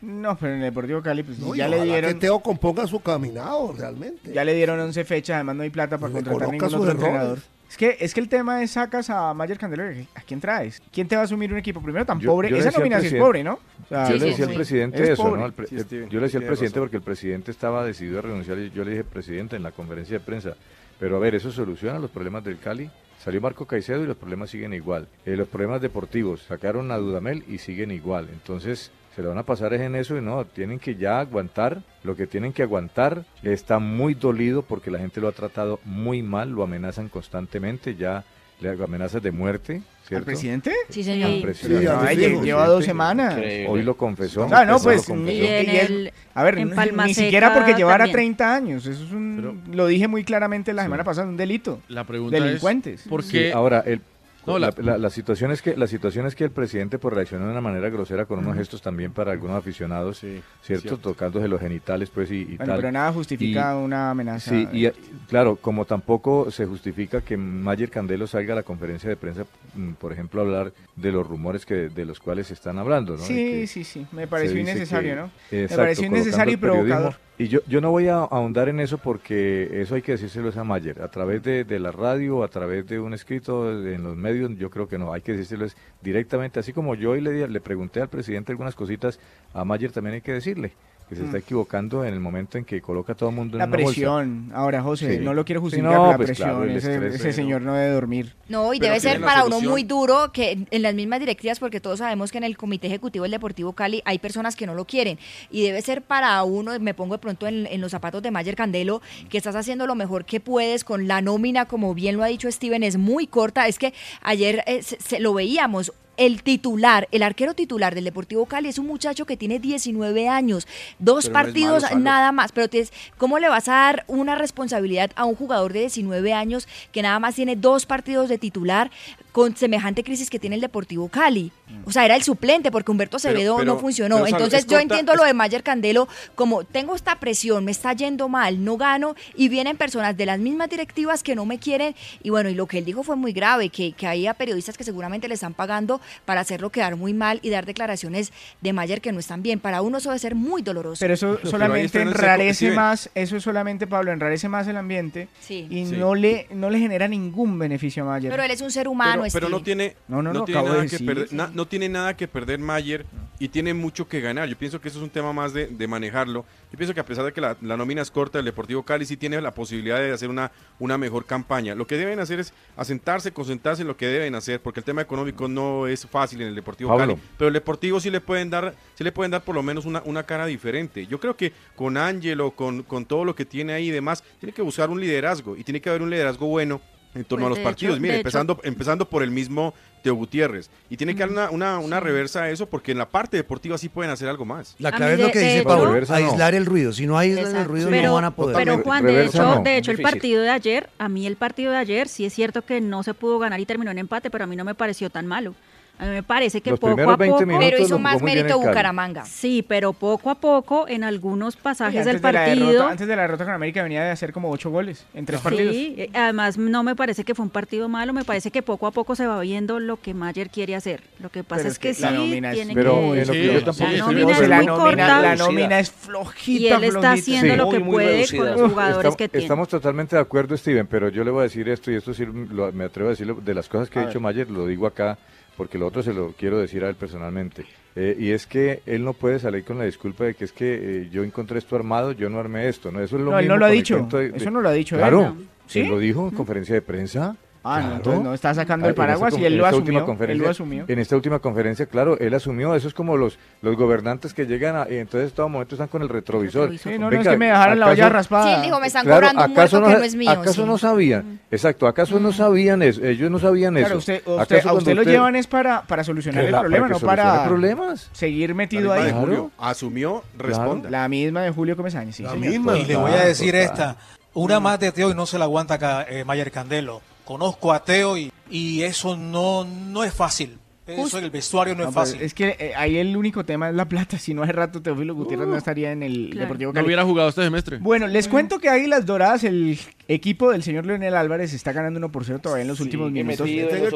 [0.00, 2.14] No, pero en el Deportivo Cali, pues No, y ya le dieron...
[2.14, 4.32] que Teo componga su caminado, realmente.
[4.32, 7.04] Ya le dieron 11 fechas, además no hay plata para contratar Reconozca ningún otro errores.
[7.04, 7.38] entrenador.
[7.68, 10.80] Es que, es que el tema es sacas a Mayer Candelario, ¿a quién traes?
[10.90, 12.48] ¿Quién te va a asumir un equipo primero tan Yo- pobre?
[12.48, 13.54] yo Esa sí es pobre, ¿no?
[13.84, 14.50] O sea, yo sí, le decía sí.
[14.50, 15.38] al presidente Es eso, pobre.
[15.40, 15.44] ¿no?
[15.44, 16.82] Al pre- Sí, Steven, yo le decía al presidente razón.
[16.84, 20.18] porque el presidente estaba decidido a renunciar y yo le dije, presidente, en la conferencia
[20.18, 20.54] de prensa,
[20.98, 22.90] pero a ver, eso soluciona los problemas del Cali.
[23.22, 25.06] Salió Marco Caicedo y los problemas siguen igual.
[25.26, 28.28] Eh, los problemas deportivos, sacaron a Dudamel y siguen igual.
[28.32, 31.78] Entonces, se le van a pasar es en eso y no, tienen que ya aguantar
[32.04, 33.24] lo que tienen que aguantar.
[33.42, 38.22] Está muy dolido porque la gente lo ha tratado muy mal, lo amenazan constantemente, ya
[38.60, 39.82] le hago amenazas de muerte.
[40.06, 40.18] ¿cierto?
[40.18, 40.72] ¿Al presidente?
[40.88, 41.30] Sí, señor.
[41.32, 41.84] Al presidente.
[41.88, 43.36] Sí, lle- lleva dos semanas.
[43.68, 44.44] Hoy lo confesó.
[44.52, 45.04] Ah, no, Hoy lo pues.
[45.06, 45.32] confesó.
[45.32, 48.14] y- él- a ver, en ni- ni siquiera porque llevara también.
[48.36, 48.86] 30 años.
[48.86, 49.62] Eso es un.
[49.72, 51.80] lo dije muy claramente la semana pasada, un delito.
[51.88, 53.00] La pregunta Delincuentes.
[53.02, 53.52] es, ¿por Sí, qué?
[53.52, 54.00] ahora, el,
[54.48, 57.14] No, la, la- la- la situación es que la situación es que el presidente pues
[57.14, 60.96] reaccionó de una manera grosera con unos gestos también para algunos aficionados, cierto, cierto.
[60.98, 62.76] tocándose los genitales pues y, y Bueno, tal.
[62.76, 64.50] pero nada justifica una amenaza.
[64.50, 64.92] Sí, y eh,
[65.28, 69.44] claro, como tampoco se justifica que Mayer Candelo salga a la conferencia de prensa,
[69.74, 73.16] mm, por ejemplo, a hablar de los rumores que de los cuales se están hablando,
[73.18, 74.06] Sí, que sí, sí.
[74.12, 75.30] Me pareció innecesario, que- ¿no?
[75.50, 77.14] Me Exacto, pareció colocando innecesario y provocador.
[77.40, 80.64] Y yo, yo no voy a ahondar en eso porque eso hay que decírselo a
[80.64, 81.00] Mayer.
[81.02, 84.70] A través de, de la radio, a través de un escrito en los medios, yo
[84.70, 85.12] creo que no.
[85.12, 85.66] Hay que decírselo
[86.02, 86.58] directamente.
[86.58, 89.20] Así como yo hoy le, le pregunté al presidente algunas cositas,
[89.54, 90.72] a Mayer también hay que decirle.
[91.08, 93.58] Que se está equivocando en el momento en que coloca a todo el mundo en
[93.58, 93.86] La una bolsa.
[93.86, 94.50] presión.
[94.54, 95.24] Ahora, José, Sí.
[95.24, 96.48] no lo quiero Sí, justificar, no, pero la pues presión.
[96.50, 98.34] claro, ese estrés, ese pero- señor no debe dormir.
[98.48, 101.58] No, y Pero debe ser para uno muy duro que en- en las mismas directivas,
[101.58, 104.74] porque todos sabemos que en el Comité Ejecutivo del Deportivo Cali hay personas que no
[104.74, 105.18] lo quieren.
[105.50, 108.56] Y debe ser para uno, me pongo de pronto en, en los zapatos de Mayer
[108.56, 112.26] Candelo, que estás haciendo lo mejor que puedes con la nómina, como bien lo ha
[112.28, 113.66] dicho Steven, es muy corta.
[113.68, 113.92] Es que
[114.22, 115.92] ayer eh, se- se lo veíamos.
[116.18, 120.66] El titular, el arquero titular del Deportivo Cali es un muchacho que tiene 19 años,
[120.98, 122.52] dos Pero no es partidos, malo, nada más.
[122.52, 126.68] Pero te- ¿cómo le vas a dar una responsabilidad a un jugador de 19 años
[126.92, 128.90] que nada más tiene dos partidos de titular
[129.32, 131.52] con semejante crisis que tiene el Deportivo Cali?
[131.84, 134.16] O sea, era el suplente porque Humberto Acevedo pero- no funcionó.
[134.16, 137.70] pero, Entonces es yo corta- entiendo lo de Mayer Candelo como tengo esta presión, me
[137.70, 141.58] está yendo mal, no gano y vienen personas de las mismas directivas que no me
[141.58, 144.34] quieren y bueno, y lo que él dijo fue muy grave, que, que hay a
[144.34, 148.72] periodistas que seguramente le están pagando para hacerlo quedar muy mal y dar declaraciones de
[148.72, 149.60] Mayer que no están bien.
[149.60, 151.00] Para uno eso debe ser muy doloroso.
[151.00, 155.66] Pero eso solamente enrarece más, eso es solamente, Pablo, enrarece más el ambiente Sí.
[155.70, 155.96] y Sí.
[155.96, 158.30] no le no le genera ningún beneficio a Mayer.
[158.30, 160.80] Pero él es un ser humano, pero, pero no tiene No, no, no, tiene nada
[160.82, 163.04] de que perder na- no tiene nada que perder Mayer
[163.40, 164.48] y tiene mucho que ganar.
[164.48, 166.44] Yo pienso que eso es un tema más de, de manejarlo.
[166.72, 169.06] Yo pienso que a pesar de que la, la nómina es corta el Deportivo Cali
[169.06, 170.50] sí tiene la posibilidad de hacer una
[170.80, 171.74] una mejor campaña.
[171.74, 175.02] Lo que deben hacer es asentarse concentrarse en lo que deben hacer porque el tema
[175.02, 177.14] económico no es fácil en el Deportivo Pablo.
[177.14, 177.28] Cali.
[177.38, 180.02] Pero el Deportivo sí le pueden dar sí le pueden dar por lo menos una,
[180.04, 181.06] una cara diferente.
[181.06, 184.52] Yo creo que con Ángelo con, con todo lo que tiene ahí y demás tiene
[184.52, 186.80] que buscar un liderazgo y tiene que haber un liderazgo bueno
[187.14, 190.14] en torno Pues, a los partidos hecho- mire hecho- empezando empezando por el mismo Teo
[190.14, 190.70] Gutiérrez.
[190.88, 193.76] Y tiene que dar una, una, una reversa a eso porque en la parte deportiva
[193.78, 194.76] sí pueden hacer algo más.
[194.78, 196.14] La clave es lo que dice Pablo, no.
[196.14, 196.92] aislar el ruido.
[196.92, 198.56] Si no aíslan el ruido Pero, no van a poder.
[198.56, 199.62] pero Juan, de hecho, no.
[199.62, 202.62] de hecho el partido de ayer, a mí el partido de ayer sí es cierto
[202.62, 205.10] que no se pudo ganar y terminó en empate, pero a mí no me pareció
[205.10, 205.54] tan malo.
[206.00, 207.58] A mí me parece que Los poco primeros a 20 poco...
[207.58, 208.58] Pero hizo más mérito.
[208.60, 209.24] Bucaramanga.
[209.24, 212.66] Sí, pero poco a poco en algunos pasajes antes del de la partido...
[212.70, 215.40] derrota- antes de la derrota con América venía de hacer como ocho goles en tres
[215.40, 215.74] partidos.
[215.74, 218.86] Sí, eh, además no me parece que fue un partido malo, me parece que poco
[218.86, 221.02] a poco se va viendo lo que Mayer quiere hacer.
[221.18, 223.24] Lo que pasa Pero es es que, que la sí nómina es- tiene Pero que...
[223.24, 225.22] Sí, sí, la nómina de es la, nómina, corta.
[225.22, 226.60] la nómina es flojita.
[226.62, 227.12] Y él está flojita.
[227.12, 227.56] haciendo Sí.
[227.58, 228.38] lo que Muy, puede reducida.
[228.38, 229.44] con los jugadores Estamos, que tiene.
[229.44, 232.24] estamos totalmente de acuerdo, Steven, pero yo le voy a decir esto y esto sí
[232.24, 234.20] lo- me atrevo a decirlo de las cosas que A ha dicho.
[234.20, 235.18] Mayer, lo digo acá
[235.58, 237.66] porque lo otro se lo quiero decir a él personalmente.
[237.96, 240.74] Eh, y es que él no puede salir con la disculpa de que es que
[241.02, 243.00] eh, yo encontré esto armado, yo no armé esto, ¿no?
[243.02, 243.96] Eso es lo No, él mismo no lo ha dicho.
[243.98, 245.00] cuento de- de- Eso no lo ha dicho él.
[245.00, 245.36] Claro, No.
[245.66, 245.80] ¿Sí?
[245.80, 247.36] él lo dijo en conferencia de prensa.
[247.64, 249.98] Ah, no, entonces no está sacando Ah, el en esta paraguas y él lo asumió.
[249.98, 250.84] Él conferencia- lo asumió.
[250.88, 252.74] En esta última conferencia, claro, él asumió.
[252.74, 255.88] Eso es como los, los gobernantes que llegan a, y entonces en todo momento están
[255.88, 256.70] con el retrovisor.
[256.78, 258.44] Sí, no, no, es que me dejaron la olla ¿acaso- raspada.
[258.44, 260.30] Sí, él dijo, me están Claro, cobrando un ¿acaso muerto que no- no es mío.
[260.30, 260.64] ¿Acaso sí.
[260.68, 261.40] no sabían?
[261.50, 263.04] Exacto, ¿acaso no sabían eso?
[263.04, 263.86] Ellos no sabían eso.
[263.86, 266.60] Claro, usted, usted- ¿Acaso a usted cuando lo llevan es para, para solucionar el la-
[266.60, 268.08] problema, para no para problemas.
[268.12, 269.08] seguir La metido misma de ahí.
[269.10, 269.20] Claro.
[269.26, 270.90] Julio asumió, responda.
[270.90, 272.78] La misma de Julio Comesaña, sí, La misma.
[272.78, 273.96] Y le voy a decir esta,
[274.34, 277.00] una más de Teo y no se la aguanta acá, eh, Mayer Candelo.
[277.28, 280.56] Conozco a Teo y, y eso no, no es fácil.
[280.86, 281.18] Eso Justo.
[281.18, 282.22] en el vestuario no, No, es fácil.
[282.22, 284.18] es que eh, ahí el único tema es la plata.
[284.18, 286.46] Si no hace rato Teófilo Gutiérrez no estaría en el claro.
[286.46, 286.86] Deportivo No Cali.
[286.86, 287.76] hubiera jugado este semestre.
[287.82, 292.10] Bueno, les cuento que Águilas Doradas, el equipo del señor Leonel Álvarez, está ganando 1
[292.10, 293.46] por 0 todavía en los últimos minutos.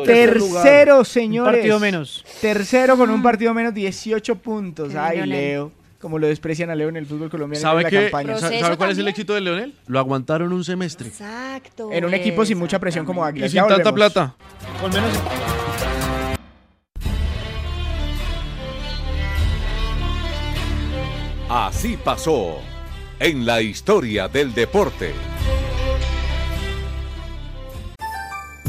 [0.04, 1.54] Tercero, señores.
[1.60, 2.26] partido menos.
[2.42, 4.94] Tercero con un partido menos, 18 puntos.
[4.94, 5.26] Ay.
[5.26, 5.72] Leo.
[6.02, 8.02] Como lo desprecian a Leo en el fútbol colombiano en ¿Sabe, la qué?
[8.10, 8.36] campaña.
[8.36, 9.72] ¿Sabe cuál es el éxito de Leonel?
[9.86, 11.06] Lo aguantaron un semestre.
[11.06, 11.90] Exacto.
[11.92, 13.52] En un equipo sin mucha presión como Y Águilas.
[13.52, 14.12] sin Ya tanta volvemos.
[14.12, 14.34] plata.
[14.80, 15.10] Con menos
[21.48, 22.58] Así pasó
[23.18, 25.12] en la historia del deporte.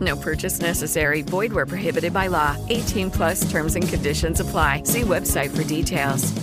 [0.00, 1.22] No purchase necessary.
[1.22, 2.56] Void where prohibited by law.
[2.68, 4.82] 18 plus terms and conditions apply.
[4.84, 6.34] See website for details.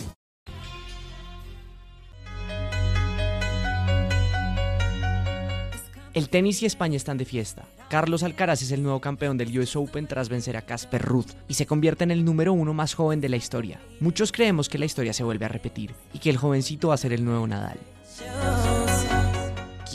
[6.15, 7.65] El tenis y España están de fiesta.
[7.89, 11.55] Carlos Alcaraz es el nuevo campeón del US Open tras vencer a Casper Ruth y
[11.55, 13.81] se convierte en el número uno más joven de la historia.
[13.99, 16.97] Muchos creemos que la historia se vuelve a repetir y que el jovencito va a
[16.97, 17.79] ser el nuevo Nadal.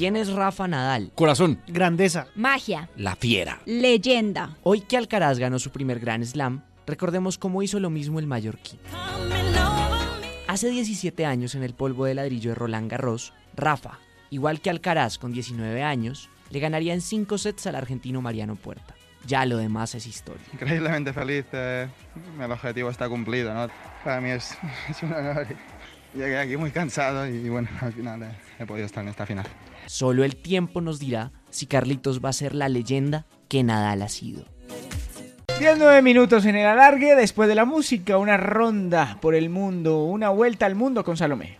[0.00, 1.12] ¿Quién es Rafa Nadal?
[1.14, 1.60] Corazón.
[1.68, 2.28] Grandeza.
[2.34, 2.88] Magia.
[2.96, 3.60] La fiera.
[3.66, 4.56] Leyenda.
[4.62, 8.80] Hoy que Alcaraz ganó su primer Grand Slam, recordemos cómo hizo lo mismo el mallorquín.
[10.48, 13.98] Hace 17 años en el polvo de ladrillo de Roland Garros, Rafa,
[14.30, 18.94] igual que Alcaraz con 19 años, le ganaría en 5 sets al argentino Mariano Puerta.
[19.26, 20.46] Ya lo demás es historia.
[20.54, 21.88] Increíblemente feliz, eh,
[22.40, 23.68] el objetivo está cumplido, ¿no?
[24.02, 24.56] Para mí es,
[24.88, 25.46] es un honor.
[26.14, 29.44] Llegué aquí muy cansado y bueno, al final he, he podido estar en esta final.
[29.90, 34.08] Solo el tiempo nos dirá si Carlitos va a ser la leyenda que Nadal ha
[34.08, 34.44] sido.
[35.58, 40.28] 19 minutos en el alargue, después de la música, una ronda por el mundo, una
[40.28, 41.59] vuelta al mundo con Salomé.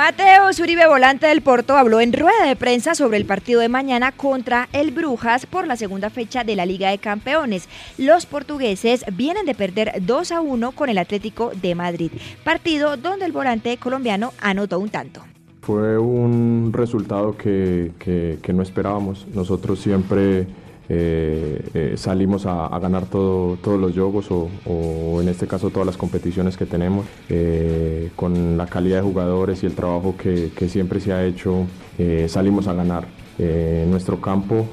[0.00, 4.12] Mateo Uribe, volante del Porto, habló en rueda de prensa sobre el partido de mañana
[4.12, 7.68] contra el Brujas por la segunda fecha de la Liga de Campeones.
[7.98, 12.12] Los portugueses vienen de perder 2 a 1 con el Atlético de Madrid,
[12.44, 15.22] partido donde el volante colombiano anotó un tanto.
[15.60, 17.92] Fue un resultado que,
[18.54, 19.26] no esperábamos.
[19.34, 20.46] Nosotros siempre
[20.92, 25.96] eh, eh, salimos a, ganar todo- todos los juegos o, en este caso todas las
[25.96, 27.06] competiciones que tenemos.
[27.28, 31.66] Eh, con la calidad de jugadores y el trabajo que, que siempre se ha hecho,
[32.26, 33.06] salimos a ganar.
[33.38, 34.66] En nuestro campo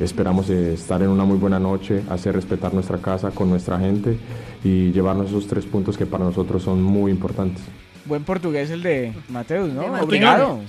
[0.00, 4.18] esperamos estar en una muy buena noche, hacer respetar nuestra casa con nuestra gente
[4.64, 7.62] y llevarnos esos tres puntos que para nosotros son muy importantes.
[8.04, 9.82] Buen portugués el de Mateus, ¿no?
[9.82, 10.02] Mateus.
[10.02, 10.60] Obrigado.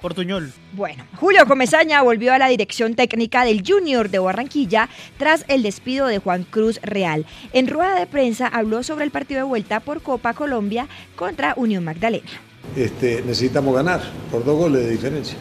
[0.00, 0.52] Portuñol.
[0.74, 6.06] Bueno, Julio Comesaña volvió a la dirección técnica del Junior de Barranquilla tras el despido
[6.06, 7.24] de Juan Cruz Real.
[7.54, 10.86] En rueda de prensa habló sobre el partido de vuelta por Copa Colombia
[11.16, 12.28] contra Unión Magdalena.
[12.76, 15.36] Este, necesitamos ganar por dos goles de diferencia.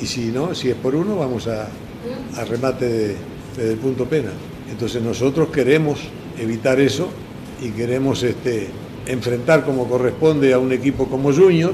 [0.00, 1.68] Y si no, si es por uno, vamos a,
[2.36, 3.16] a remate de,
[3.56, 4.30] desde el punto pena.
[4.70, 6.00] Entonces nosotros queremos
[6.38, 7.10] evitar eso
[7.60, 8.68] y queremos este,
[9.06, 11.72] enfrentar como corresponde a un equipo como Junior,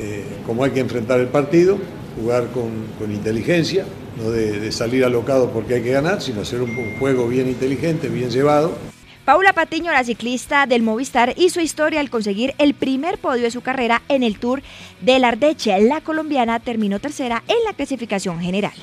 [0.00, 1.78] eh, como hay que enfrentar el partido,
[2.20, 3.84] jugar con, con inteligencia,
[4.16, 8.08] no de, de salir alocado porque hay que ganar, sino hacer un, juego bien inteligente,
[8.08, 8.76] bien llevado.
[9.24, 13.62] Paula Patiño, la ciclista del Movistar, hizo historia al conseguir el primer podio de su
[13.62, 14.62] carrera en el Tour
[15.00, 15.80] del Ardeche.
[15.80, 18.74] La colombiana terminó tercera en la clasificación general.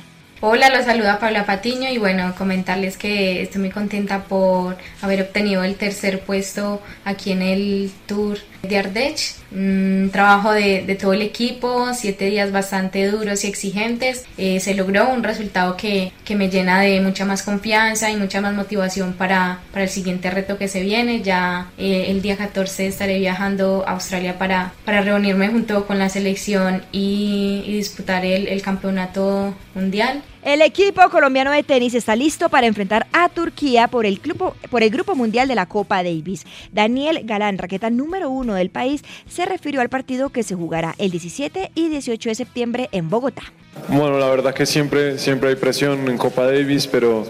[0.43, 5.63] Hola, los saluda Paula Patiño y bueno, comentarles que estoy muy contenta por haber obtenido
[5.63, 9.35] el tercer puesto aquí en el Tour de Ardèche.
[9.51, 14.25] Un trabajo de, todo el equipo, siete días bastante duros y exigentes.
[14.39, 18.41] Eh, se logró un resultado que, que me llena de mucha más confianza y mucha
[18.41, 21.21] más motivación para, para el siguiente reto que se viene.
[21.21, 26.09] Ya eh, el día 14 estaré viajando a Australia para, para reunirme junto con la
[26.09, 30.23] selección y, disputar el campeonato mundial.
[30.43, 34.81] El equipo colombiano de tenis está listo para enfrentar a Turquía por el, grupo, por
[34.81, 36.45] el Grupo Mundial de la Copa Davis.
[36.71, 41.11] Daniel Galán, raqueta número uno del país, se refirió al partido que se jugará el
[41.11, 43.43] 17 y 18 de septiembre en Bogotá.
[43.87, 47.25] Bueno, la verdad que siempre, siempre hay presión en Copa Davis, pero,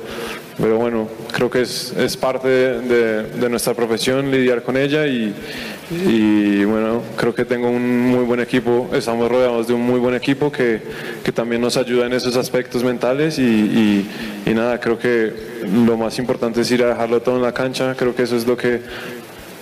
[0.58, 5.34] pero bueno, creo que es, es parte de, nuestra profesión lidiar con ella y,
[6.66, 10.52] bueno, creo que tengo un muy buen equipo, estamos rodeados de un muy buen equipo
[10.52, 10.82] que,
[11.24, 14.06] que también nos ayuda en esos aspectos mentales y
[14.48, 15.34] nada, creo que
[15.86, 18.46] lo más importante es ir a dejarlo todo en la cancha, creo que eso es
[18.48, 18.82] lo que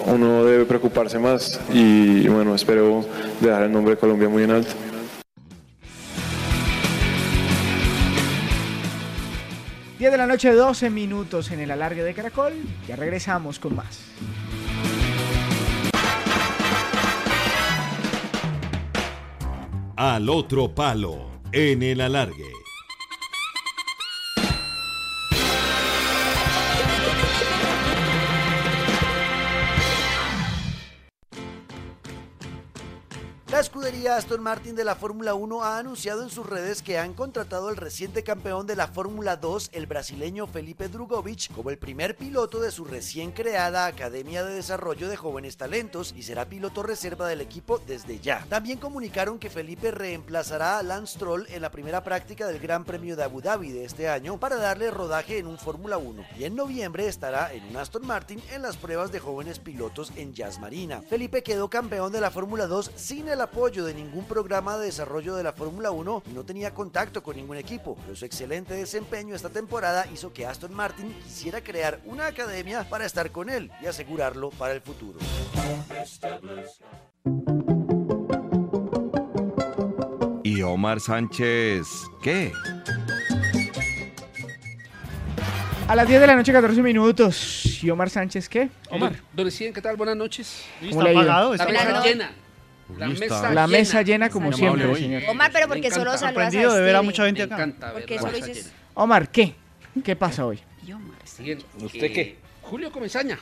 [0.06, 3.06] uno debe preocuparse más y bueno, espero
[3.42, 4.89] dejar el nombre de Colombia muy en alto.
[10.00, 12.54] 10 de la noche, 12 minutos en el alargue de Caracol.
[12.88, 14.00] Ya regresamos con más.
[19.98, 22.59] Al otro palo, en el alargue.
[34.08, 37.76] Aston Martin de la Fórmula 1 ha anunciado en sus redes que han contratado al
[37.76, 42.72] reciente campeón de la Fórmula 2, el brasileño Felipe Drugovich, como el primer piloto de
[42.72, 47.80] su recién creada Academia de Desarrollo de Jóvenes Talentos y será piloto reserva del equipo
[47.80, 48.46] desde ya.
[48.50, 53.16] También comunicaron que Felipe reemplazará a Lance Stroll en la primera práctica del Gran Premio
[53.16, 56.56] de Abu Dhabi de este año para darle rodaje en un Fórmula 1 y en
[56.56, 61.02] noviembre estará en un Aston Martin en las pruebas de jóvenes pilotos en Jazz Marina.
[61.02, 65.36] Felipe quedó campeón de la Fórmula 2 sin el apoyo de ningún programa de desarrollo
[65.36, 69.36] de la Fórmula 1 y no tenía contacto con ningún equipo, pero su excelente desempeño
[69.36, 73.86] esta temporada hizo que Aston Martin quisiera crear una academia para estar con él y
[73.88, 75.20] asegurarlo para el futuro.
[80.44, 81.88] ¿Y Omar Sánchez
[82.22, 82.52] qué?
[85.88, 87.84] A las 10 de la noche, 14 minutos.
[87.84, 88.70] ¿Y Omar Sánchez qué?
[88.92, 89.14] Omar.
[89.34, 89.96] Don Deciden, ¿qué tal?
[89.96, 90.64] Buenas noches.
[90.90, 91.24] ¿Cómo le ha ido?
[91.24, 92.04] La Está apagado.
[92.04, 92.32] llena.
[92.98, 95.24] La mesa está- La mesa llena como siempre, señor.
[95.30, 97.56] Omar, pero porque solo saludas a Sorprendido de ver a mucha gente acá.
[97.56, 98.78] encanta ¿Por ver qué la solo mesa dices- llena.
[98.96, 99.54] Omar, ¿qué?
[100.04, 100.60] ¿Qué pasa hoy?
[101.26, 101.60] Siguen.
[101.80, 102.36] ¿Usted Eh, qué?
[102.64, 103.40] Julio Comesaña.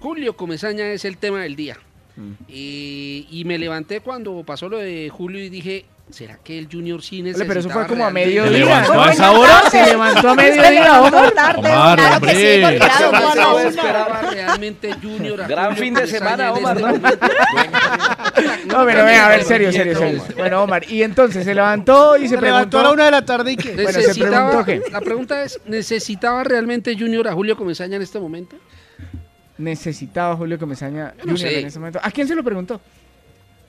[0.00, 1.76] Julio Comesaña es el tema del día.
[2.16, 2.32] Mm.
[2.48, 7.48] Y me levanté cuando pasó lo de Julio y dije, ¿será que el Junior necesitaba
[7.48, 8.50] pero eso fue como a mediodía.
[8.50, 9.02] levantó ¿no?
[9.02, 9.62] a esa hora?
[9.70, 11.14] Se levantó a mediodía, Omar.
[11.32, 12.32] Omar, Claro hombre.
[14.32, 15.46] realmente Junior.
[15.48, 17.26] Gran fin de semana, Omar, este
[18.66, 18.84] ¿no?
[18.86, 20.22] pero venga, a ver, serio, serio, serio.
[20.36, 22.78] Bueno, Omar, y entonces se levantó y se, Se levantó preguntó...
[22.78, 23.72] a la una de la tarde y qué.
[23.74, 24.92] Bueno, se Necesitaba- preguntó qué.
[24.92, 28.56] La pregunta es, ¿necesitaba realmente Junior a Julio Comesaña en este momento?
[29.58, 32.00] Necesitaba Julio Comesaña Junior en ese momento.
[32.02, 32.80] ¿A quién se lo preguntó?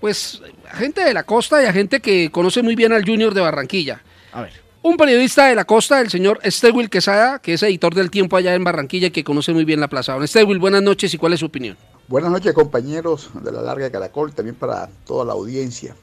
[0.04, 3.34] Pues a gente de la costa y a gente que conoce muy bien al Junior
[3.34, 4.02] de Barranquilla.
[4.34, 4.52] A ver.
[4.82, 8.54] Un periodista de la costa, el señor Stewil Quesada, que es editor del Tiempo allá
[8.54, 10.12] en Barranquilla y que conoce muy bien la plaza.
[10.12, 11.78] Don Stewil, buenas noches y cuál es su opinión.
[12.10, 15.96] Buenas noches compañeros de la larga Caracol, también para toda la audiencia.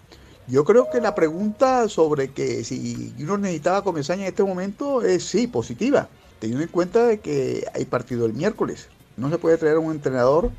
[0.49, 5.25] Yo creo que la pregunta sobre que si uno necesitaba Comesaña en este momento es
[5.25, 8.89] sí, positiva, teniendo en cuenta de que hay partido el miércoles.
[9.19, 10.51] No se puede traer a un entrenador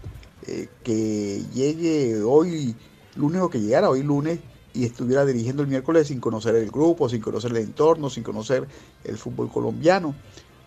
[0.46, 2.76] eh, que llegue hoy,
[3.16, 4.40] lunes o que llegara hoy lunes
[4.74, 8.68] y estuviera dirigiendo el miércoles sin conocer el grupo, sin conocer el entorno, sin conocer
[9.04, 10.16] el fútbol colombiano,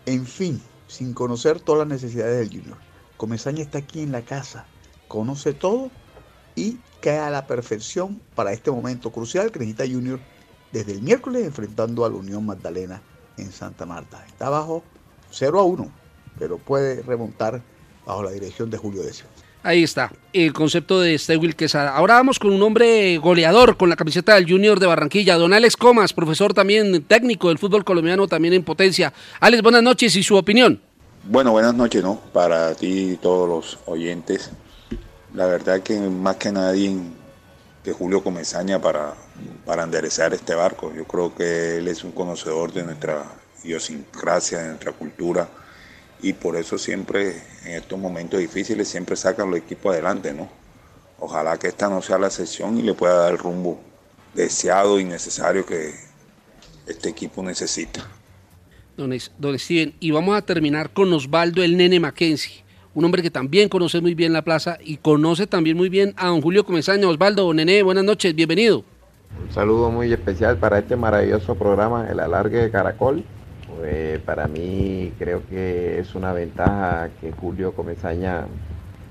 [0.05, 2.77] en fin, sin conocer todas las necesidades del Junior.
[3.17, 4.65] Comesaña está aquí en la casa,
[5.07, 5.89] conoce todo
[6.55, 10.19] y cae a la perfección para este momento crucial que necesita Junior
[10.71, 13.01] desde el miércoles enfrentando a la Unión Magdalena
[13.37, 14.25] en Santa Marta.
[14.27, 14.83] Está abajo
[15.31, 15.91] 0 a 1,
[16.37, 17.61] pero puede remontar
[18.05, 19.25] bajo la dirección de Julio Decio.
[19.65, 21.95] Ahí está, el concepto de Stewil Quesada.
[21.95, 25.75] Ahora vamos con un hombre goleador con la camiseta del Junior de Barranquilla, don Alex
[25.75, 29.11] Comas, profesor también técnico del fútbol colombiano, también en potencia.
[29.39, 30.79] Alex, buenas noches y su opinión.
[31.23, 32.19] Bueno, buenas noches, ¿no?
[32.31, 34.51] Para ti y todos los oyentes.
[35.33, 36.95] La verdad que más que nadie
[37.83, 39.15] que Julio Comesaña para,
[39.65, 40.93] para enderezar este barco.
[40.95, 43.23] Yo creo que él es un conocedor de nuestra
[43.63, 45.49] idiosincrasia, de nuestra cultura
[46.25, 50.49] y por eso siempre en estos momentos difíciles siempre sacan los equipos adelante, ¿no?
[51.19, 53.79] Ojalá que esta no sea la sesión y le pueda dar el rumbo
[54.33, 55.93] deseado y necesario que
[56.87, 58.07] este equipo necesita.
[58.97, 62.63] Don, Es- don Steven, y vamos a terminar con Osvaldo el Nene Mackenzie,
[62.95, 66.27] un hombre que también conoce muy bien la plaza y conoce también muy bien a
[66.29, 67.07] don Julio Comesaña.
[67.07, 68.83] Osvaldo, Nene, buenas noches, bienvenido.
[69.47, 73.23] Un saludo muy especial para este maravilloso programa, El Alargue de Caracol.
[73.75, 78.47] Pues, para mí creo que es una ventaja que Julio Comesaña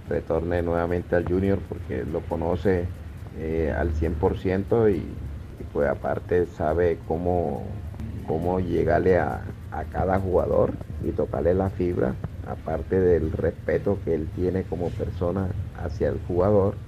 [0.06, 2.94] retorne nuevamente al Junior porque lo conoce
[3.32, 5.22] eh, al 100% y,
[5.58, 7.84] y pues aparte sabe cómo,
[8.22, 14.32] cómo llegarle a, a cada jugador y tocarle la fibra, aparte del respeto que él
[14.32, 16.80] tiene como persona hacia el jugador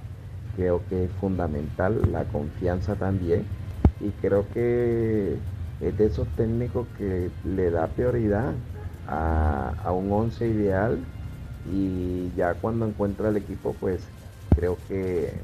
[0.51, 3.53] creo que es fundamental la confianza también.
[3.99, 5.43] Y creo que
[5.79, 8.55] es de esos técnicos que le da prioridad
[9.05, 11.07] a, un once ideal
[11.63, 14.13] y ya cuando encuentra el equipo pues
[14.49, 15.43] creo que,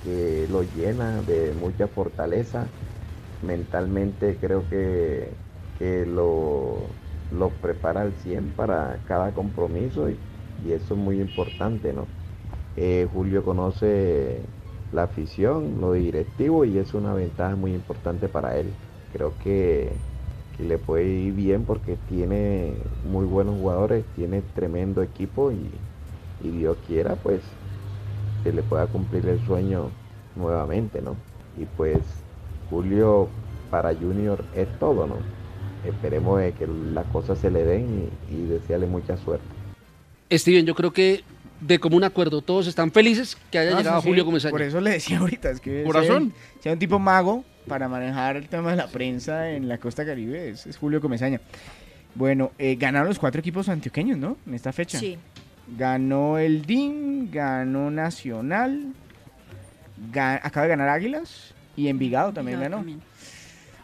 [0.00, 2.74] que lo llena de mucha fortaleza
[3.40, 5.40] mentalmente creo que,
[5.74, 10.24] que lo, lo prepara al 100 para cada compromiso y,
[10.56, 12.14] y eso es muy importante ¿no?
[12.74, 14.54] Eh, Julio conoce
[14.90, 18.78] la afición, lo directivo y es una ventaja muy importante para él.
[19.12, 19.90] Creo que,
[20.56, 22.72] que le puede ir bien porque tiene
[23.10, 25.70] muy buenos jugadores, tiene tremendo equipo y,
[26.46, 27.40] y Dios quiera pues
[28.42, 29.90] que le pueda cumplir el sueño
[30.36, 31.16] nuevamente, ¿no?
[31.60, 31.98] Y pues
[32.70, 33.28] Julio
[33.70, 35.16] para Junior es todo, ¿no?
[35.86, 39.44] Esperemos de que las cosas se le den y, y desearle mucha suerte.
[40.30, 41.22] Steven, yo creo que
[41.60, 44.50] de común acuerdo todos están felices que haya No, llegado sí, Julio Comesaña.
[44.50, 46.32] Por eso le decía ahorita, es que Corazón.
[46.60, 50.50] sea un tipo mago para manejar el tema de la prensa en la costa caribe,
[50.50, 51.40] es, es Julio Comesaña.
[52.14, 54.36] Bueno, eh, ganaron los cuatro equipos antioqueños, ¿no?
[54.46, 54.98] En esta fecha.
[54.98, 55.18] Sí.
[55.76, 58.92] Ganó el DIM, ganó Nacional,
[60.12, 62.76] acaba de ganar Águilas y Envigado también Envigado ganó.
[62.78, 63.12] también.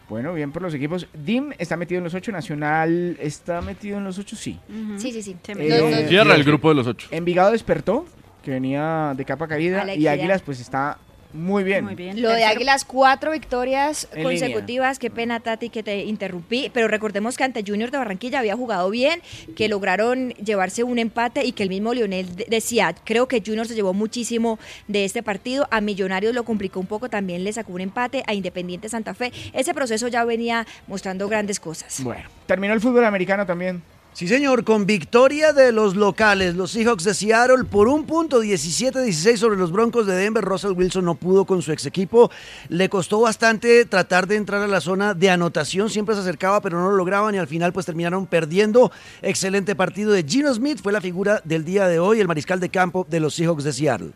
[0.09, 1.07] Bueno, bien por los equipos.
[1.12, 4.59] DIM está metido en los ocho, Nacional está metido en los ocho, sí.
[4.97, 5.37] Sí, sí, sí.
[5.49, 7.09] Eh, Cierra el grupo de los ocho.
[7.11, 8.07] Envigado despertó,
[8.43, 10.07] que venía de capa caída, y.
[10.07, 10.99] Águilas pues está
[11.33, 11.85] Muy bien.
[11.85, 12.22] Muy bien.
[12.22, 12.45] Lo de.
[12.45, 14.99] Águilas, cuatro victorias En consecutivas.
[14.99, 16.70] Qué pena, Tati, que te interrumpí.
[16.72, 19.20] Pero recordemos que ante Junior de Barranquilla había jugado bien,
[19.55, 23.66] que lograron llevarse un empate y que el mismo Lionel de- decía, creo que Junior
[23.66, 25.68] se llevó muchísimo de este partido.
[25.70, 28.22] A Millonarios lo complicó un poco, también le sacó un empate.
[28.26, 29.31] A Independiente Santa Fe.
[29.53, 32.03] Ese proceso ya venía mostrando grandes cosas.
[32.03, 33.83] Bueno, terminó el fútbol americano también.
[34.19, 39.37] Sí, señor, con victoria de los locales, los Seahawks de Seattle por un punto 17-16
[39.37, 40.45] sobre los Broncos de Denver.
[40.45, 42.29] Russell Wilson no pudo con su ex equipo.
[42.69, 45.89] Le costó bastante tratar de entrar a la zona de anotación.
[45.89, 48.91] Siempre se acercaba, pero no lo lograban y al final pues terminaron perdiendo.
[49.23, 50.81] Excelente partido de Gino Smith.
[50.83, 53.73] Fue la figura del día de hoy, el mariscal de campo de los Seahawks de
[53.73, 54.11] Seattle.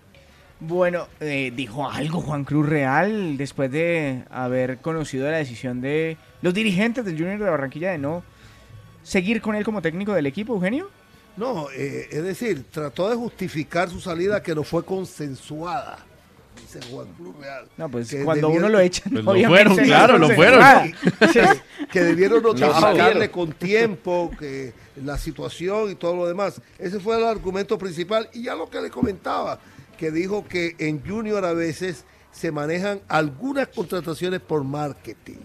[0.59, 6.53] Bueno, eh, dijo algo Juan Cruz Real después de haber conocido la decisión de los
[6.53, 8.32] dirigentes del Junior de Barranquilla de no
[9.03, 10.89] seguir con él como técnico del equipo, Eugenio.
[11.37, 15.99] No, eh, es decir, trató de justificar su salida que no fue consensuada.
[16.61, 17.65] Dice Juan Cruz Real.
[17.79, 20.27] No, pues Que cuando debieron- uno lo echan, Pues lo obviamente fueron, no claro, lo
[20.27, 20.83] consensuada.
[20.83, 23.29] que, que debieron sabieron.
[23.29, 26.61] con tiempo que la situación y todo lo demás.
[26.79, 28.29] Ese fue el argumento principal.
[28.35, 29.59] Y ya lo que le comentaba,
[29.97, 35.39] que dijo que en Junior a veces se manejan algunas contrataciones por marketing.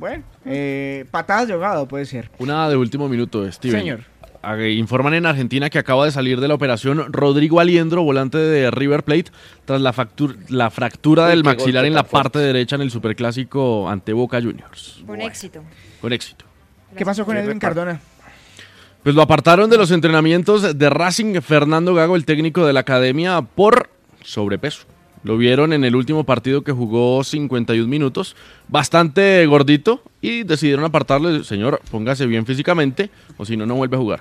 [0.00, 2.30] Bueno, eh, patadas de ahogado puede ser.
[2.38, 3.78] Una de último minuto, Steven.
[3.80, 4.00] Señor.
[4.42, 8.70] Ah, Informan en Argentina que acaba de salir de la operación Rodrigo Aliendro, volante de
[8.70, 9.26] River Plate,
[9.66, 12.12] tras la, factur- la fractura Uy, del maxilar en la fuerte.
[12.30, 15.04] parte derecha en el superclásico ante Boca Juniors.
[15.06, 15.62] Con éxito.
[16.00, 16.46] Con éxito.
[16.96, 18.00] ¿Qué pasó con Edwin Cardona?
[19.02, 23.42] Pues lo apartaron de los entrenamientos de Racing Fernando Gago, el técnico de la academia,
[23.42, 23.90] por
[24.22, 24.86] sobrepeso.
[25.22, 28.36] Lo vieron en el último partido que jugó 51 minutos,
[28.68, 34.00] bastante gordito, y decidieron apartarle, señor, póngase bien físicamente, o si no, no vuelve a
[34.00, 34.20] jugar.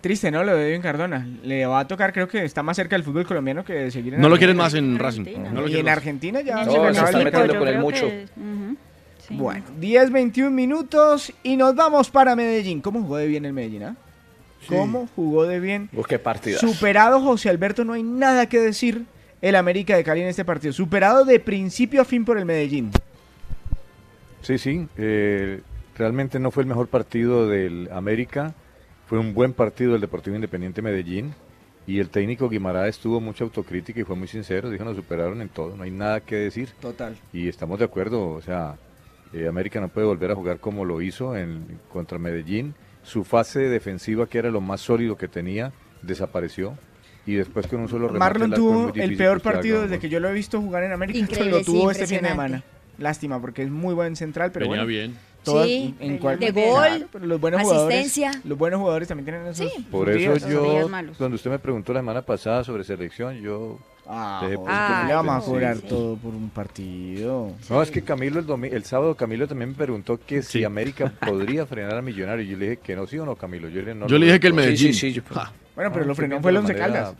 [0.00, 0.42] Triste, ¿no?
[0.44, 1.26] Lo de Edwin Cardona.
[1.44, 4.14] Le va a tocar, creo que está más cerca del fútbol colombiano que de seguir
[4.14, 5.24] en No lo quieren más en Racing.
[5.52, 5.96] No lo y en más.
[5.96, 8.06] Argentina ya No, se se el metiendo con él mucho.
[8.08, 8.76] que- ujú,
[9.26, 9.34] sí.
[9.34, 12.80] Bueno, 10, 21 minutos y nos vamos para Medellín.
[12.82, 13.96] ¿Cómo jugó de bien el Medellín, ah?
[14.68, 15.88] ¿Cómo jugó de bien?
[15.94, 16.58] Uf, qué partida.
[16.58, 19.04] Superado José Alberto, no hay nada que decir
[19.44, 20.72] el América de Cali en este partido.
[20.72, 22.90] Superado de principio a fin por el Medellín.
[24.40, 24.88] Sí, sí.
[24.96, 25.60] eh,
[25.98, 28.54] realmente no fue el mejor partido del América.
[29.06, 31.34] Fue un buen partido del Deportivo Independiente Medellín.
[31.86, 34.70] Y el técnico Guimaraes tuvo mucha autocrítica y fue muy sincero.
[34.70, 35.76] Dijo, nos superaron en todo.
[35.76, 36.70] No hay nada que decir.
[36.80, 37.14] Total.
[37.30, 38.30] Y estamos de acuerdo.
[38.30, 38.76] O sea,
[39.34, 42.74] eh, América no puede volver a jugar como lo hizo en, contra Medellín.
[43.02, 45.70] Su fase defensiva, que era lo más sólido que tenía,
[46.00, 46.78] desapareció.
[47.26, 50.28] Y después con un solo remate Marlon tuvo el peor partido desde que yo lo
[50.28, 51.18] he visto jugar en América.
[51.18, 52.62] Increíble, lo tuvo sí, este fin de semana.
[52.98, 54.86] Lástima, porque es muy buen central, pero Venía bueno.
[54.86, 55.16] bien.
[55.42, 58.28] todas- Sí, en cual- de Claro, gol, pero los buenos asistencia.
[58.28, 60.48] Jugadores, los buenos jugadores también tienen esos Por sus eso días.
[60.50, 64.84] yo, cuando usted me preguntó la semana pasada sobre selección, yo Ah, dejé joder, punto
[64.86, 65.82] ¿cómo en le vamos a cobrar Sí.
[65.88, 67.52] todo por un partido?
[67.68, 71.12] No, es que Camilo el, domi- el sábado Camilo también me preguntó que si América
[71.26, 72.48] podría frenar a Millonarios.
[72.48, 73.68] Yo le dije que no, sí o no, Camilo.
[73.68, 74.54] Yo le dije, no, Yo no le lo dije que el.
[74.54, 74.94] Medellín.
[74.94, 75.22] Sí, sí, sí, yo-.
[75.74, 77.14] Bueno, pero No, lo frenó fue el Once Caldas.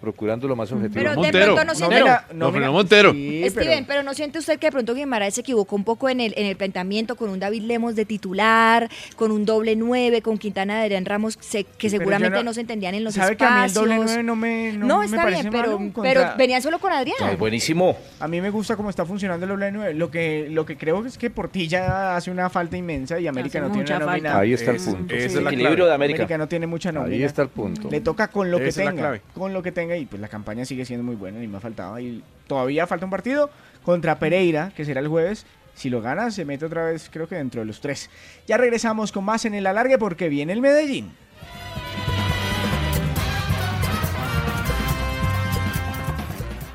[0.00, 0.94] Procurando lo más objetivo.
[0.94, 1.54] Pero de Montero.
[1.54, 3.12] pronto no siente- Montero.
[3.12, 4.02] Sí, Steven, pero...
[4.02, 6.56] no siente usted que de pronto Guimaraes se equivocó un poco en el, en el
[6.56, 11.04] planteamiento con un David Lemos de titular, con un doble nueve, con Quintana de Adrián
[11.04, 13.64] Ramos, se- que seguramente no- no, se entendían en los ¿Sabe que a mí el
[13.66, 13.84] espacios.
[13.88, 16.92] doble nueve no me, no, me está bien, pero, malo pero contra- venían solo con
[16.92, 17.16] Adrián.
[17.38, 17.96] buenísimo.
[18.20, 19.94] A mí me gusta cómo está funcionando el doble nueve.
[19.94, 23.68] Lo que, lo que creo es que Portilla hace una falta inmensa y América Hace
[23.68, 24.38] no tiene mucha una nómina.
[24.38, 25.14] Ahí está el punto.
[25.14, 25.40] es sí.
[25.40, 26.38] la Equilibrio de América.
[26.38, 27.14] no tiene mucha nómina.
[27.16, 27.88] Ahí está el punto.
[27.90, 29.20] Le toca con lo que tenga.
[29.34, 31.60] Con lo que tenga y pues la campaña sigue siendo muy buena, ni me ha
[31.60, 31.98] faltado.
[31.98, 33.50] Y todavía falta un partido
[33.82, 35.46] contra Pereira, que será el jueves.
[35.74, 38.10] Si lo gana, se mete otra vez, creo que dentro de los tres.
[38.46, 41.12] Ya regresamos con más en el alargue porque viene el Medellín.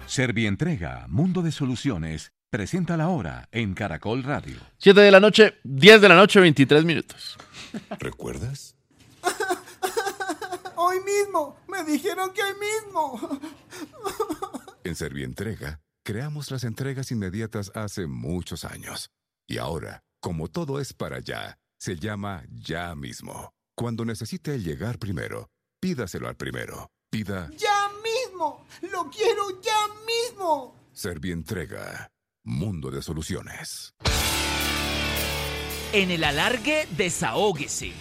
[0.06, 4.58] Servientrega, Mundo de Soluciones, presenta la hora en Caracol Radio.
[4.78, 7.36] 7 de la noche, 10 de la noche, 23 minutos.
[8.00, 8.76] ¿Recuerdas?
[11.14, 13.40] Mismo, me dijeron que hoy mismo.
[14.86, 19.12] En Servientrega, creamos las entregas inmediatas hace muchos años.
[19.48, 23.54] Y ahora, como todo es para ya, se llama ya mismo.
[23.78, 25.50] Cuando necesite llegar primero,
[25.80, 26.92] pídaselo al primero.
[27.10, 30.76] Pida Ya mismo, lo quiero ya mismo.
[30.92, 32.12] Servientrega,
[32.44, 33.94] Mundo de Soluciones.
[35.94, 37.94] En el alargue, desahóguese.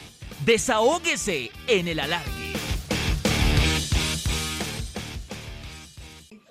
[0.45, 2.53] Desahóguese en el alargue.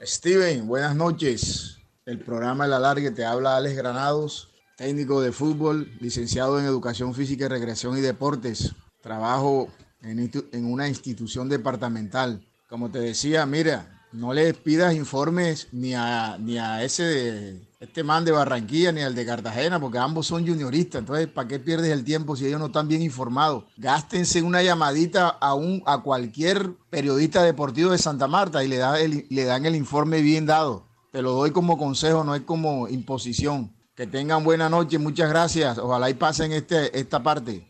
[0.03, 1.77] Steven, buenas noches.
[2.07, 7.45] El programa El Alargue te habla Alex Granados, técnico de fútbol, licenciado en Educación Física
[7.45, 8.73] y Recreación y Deportes.
[9.01, 9.69] Trabajo
[10.01, 12.43] en, en una institución departamental.
[12.67, 18.03] Como te decía, mira, No le pidas informes ni a, ni a ese de este
[18.03, 20.99] man de Barranquilla ni al de Cartagena, porque ambos son junioristas.
[20.99, 23.63] Entonces, ¿para qué pierdes el tiempo si ellos no están bien informados?
[23.75, 28.99] Gástense una llamadita a, un, a cualquier periodista deportivo de Santa Marta y le, da
[29.01, 30.85] el- le dan el informe bien dado.
[31.11, 33.73] Te lo doy como consejo, no es como imposición.
[33.95, 35.77] Que tengan buena noche, muchas gracias.
[35.77, 37.67] Ojalá y pasen este, esta parte.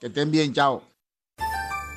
[0.00, 0.82] Que estén bien, chao.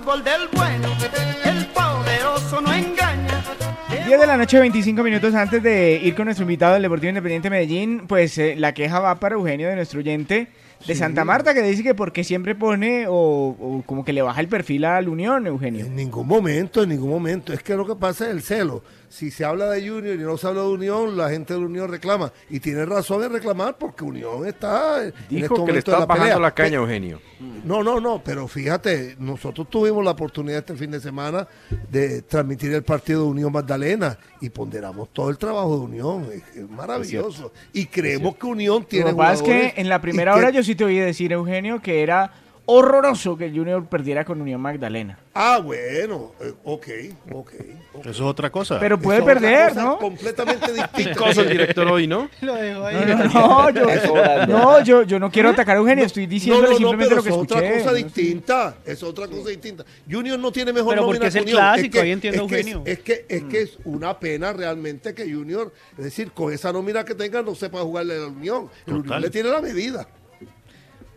[0.00, 0.88] Fútbol del bueno,
[1.44, 3.42] el poderoso no engaña.
[4.06, 7.50] 10 de la noche, 25 minutos antes de ir con nuestro invitado del Deportivo Independiente
[7.50, 10.48] Medellín, pues eh, la queja va para Eugenio de nuestro oyente
[10.86, 10.94] de Sí.
[10.94, 14.48] Santa Marta que dice que porque siempre pone o, o como que le baja el
[14.48, 15.84] perfil a la Unión, Eugenio.
[15.84, 17.52] En ningún momento, en ningún momento.
[17.52, 18.82] Es que lo que pasa es el celo.
[19.10, 21.90] Si se habla de Junior y no se habla de Unión, la gente de Unión
[21.90, 22.32] reclama.
[22.48, 25.04] Y tiene razón en reclamar porque Unión está.
[25.04, 26.38] en Dijo este que le de estaba bajando pelea.
[26.38, 27.20] la caña, Eugenio.
[27.64, 31.48] No, no, no, pero fíjate, nosotros tuvimos la oportunidad este fin de semana
[31.90, 36.28] de transmitir el partido de Unión Magdalena y ponderamos todo el trabajo de Unión.
[36.32, 37.52] Es, es maravilloso.
[37.72, 40.50] Y creemos que Unión tiene Lo que pasa es que en la primera que- hora
[40.50, 42.32] yo sí te oí decir, Eugenio, que era
[42.72, 45.18] horroroso que el Junior perdiera con Unión Magdalena.
[45.34, 46.86] Ah, bueno, eh, ok,
[47.32, 47.52] ok.
[48.00, 48.78] Eso es otra cosa.
[48.80, 49.98] Pero puede Es perder, ¿no?
[49.98, 51.30] Completamente distinta.
[51.30, 52.28] El director hoy, ¿no?
[52.40, 52.96] Lo dejo ahí.
[53.32, 56.72] No, no, yo, no, yo, yo no quiero atacar a Eugenio, estoy No, diciéndole no,
[56.72, 57.54] no, simplemente pero lo que es escuché.
[57.66, 58.74] otra cosa distinta.
[58.84, 59.84] Es otra cosa distinta.
[60.10, 62.54] Junior no tiene mejor Pero nómina porque es el clásico, que- ahí entiendo, es que
[62.60, 62.82] es- Eugenio.
[62.86, 67.04] Es que, es que es una pena realmente que Junior, es decir, con esa nómina
[67.04, 68.68] que tenga, no sepa jugarle a la Unión.
[68.86, 70.06] El Unión le tiene la medida.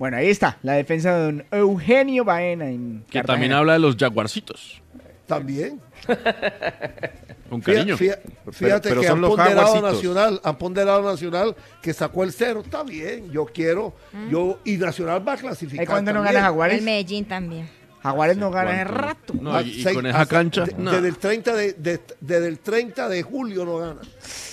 [0.03, 3.25] Bueno, ahí está, la defensa de don Eugenio Baena en Que Cartagena.
[3.25, 4.81] también habla de los jaguarcitos.
[5.25, 5.79] También.
[7.49, 7.95] Con cariño.
[7.95, 8.19] fía-
[8.51, 9.81] Fíjate pero que son han ponderado.
[9.81, 12.63] Nacional, han ponderado a Nacional que sacó el cero.
[12.65, 13.93] Está bien, yo quiero.
[14.29, 15.85] yo Y Nacional va a clasificar.
[15.85, 16.79] ¿Y cuándo no gana Jaguares?
[16.79, 17.69] El Medellín también.
[18.01, 18.93] Jaguares no gana ¿Cuánto?
[18.93, 19.33] rato.
[19.39, 20.65] No, Ah, y, y seis- con esa hasta- cancha.
[20.65, 20.91] de- no.
[20.91, 24.01] Desde el 30 de, de- desde el 30 de julio no gana.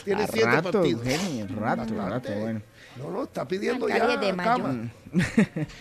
[0.05, 1.05] Tiene A siete rato, partidos.
[1.05, 2.63] Eugenio, rato, rato, bueno.
[3.03, 4.51] No, no, está pidiendo Alcalde ya de Mayo.
[4.51, 4.91] cama.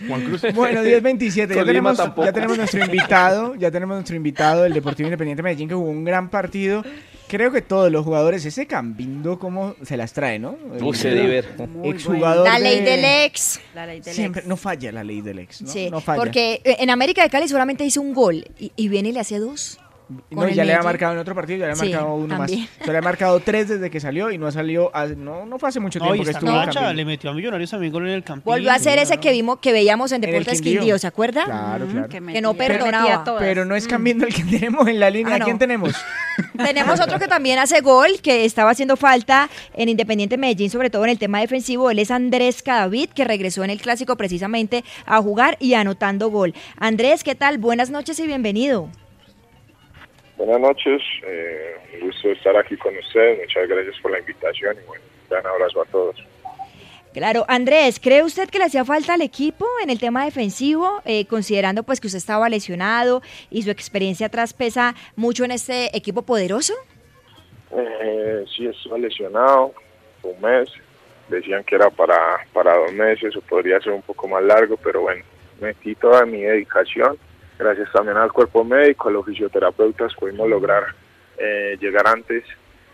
[0.08, 0.42] Juan Cruz.
[0.56, 1.56] Bueno, 10-27.
[1.56, 2.26] Ya tenemos, tampoco.
[2.26, 3.56] ya tenemos nuestro invitado.
[3.56, 6.84] Ya tenemos nuestro invitado del Deportivo Independiente Medellín que jugó un gran partido.
[7.28, 10.58] Creo que todos los jugadores, ese Cambindo, cómo se las trae, ¿no?
[10.82, 11.68] Uy, se El divierte.
[11.84, 12.44] Exjugador.
[12.48, 13.60] La ley de- del ex.
[13.76, 14.50] La ley del Siempre, ex.
[14.50, 15.62] no falla la ley del ex.
[15.62, 15.68] ¿no?
[15.70, 16.20] Sí, no falla.
[16.24, 19.20] porque eh, en América de Cali solamente hizo un gol y, y viene y le
[19.20, 19.80] hace dos.
[20.10, 20.84] No, con ya le ha Medellín.
[20.86, 22.62] marcado en otro partido, ya le ha Sí, marcado uno también.
[22.62, 22.70] más.
[22.86, 25.60] Se le ha marcado tres desde que salió y no ha salido, a- no, no
[25.60, 28.24] fue hace mucho tiempo que estuvo en le metió a Millonarios también gol en el
[28.24, 28.50] campo.
[28.50, 30.80] Volvió a hacer ese que vimos que veíamos en En Deportes Quindío.
[30.82, 31.46] Quindío, ¿se acuerda?
[31.46, 32.10] Claro, Mm, claro.
[32.10, 33.24] que, Que no perdonaba.
[33.24, 33.42] todas.
[33.44, 35.36] Pero no es cambiando el que tenemos en la línea.
[35.36, 35.94] Ah, ¿A quién tenemos?
[36.58, 41.04] Tenemos otro que también hace gol, que estaba haciendo falta en Independiente Medellín, sobre todo
[41.04, 41.92] en el tema defensivo.
[41.92, 46.54] Él es Andrés Cadavid, que regresó en el clásico precisamente a jugar y anotando gol.
[46.78, 47.58] Andrés, ¿qué tal?
[47.60, 48.90] Buenas noches y bienvenido.
[50.40, 54.88] Buenas noches, eh, un gusto estar aquí con ustedes, muchas gracias por la invitación y
[54.88, 56.16] bueno, un gran abrazo a todos.
[57.14, 61.26] Claro, Andrés, ¿cree usted que le hacía falta al equipo en el tema defensivo, eh,
[61.26, 63.22] considerando pues que usted estaba lesionado
[63.52, 66.74] y su experiencia atrás pesa mucho en este equipo poderoso?
[67.76, 69.74] Eh, sí, estuve lesionado
[70.24, 70.72] un mes,
[71.28, 75.02] decían que era para, para dos meses o podría ser un poco más largo, pero
[75.02, 75.22] bueno,
[75.60, 77.18] metí toda mi dedicación,
[77.60, 80.96] gracias también al cuerpo médico, a los fisioterapeutas, pudimos lograr
[81.38, 82.44] eh, llegar antes,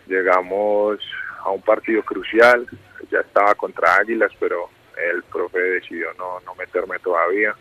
[0.07, 0.99] llegamos
[1.39, 2.65] a un partido crucial,
[3.11, 7.55] ya estaba contra Águilas, pero el profe decidió no, no meterme todavía.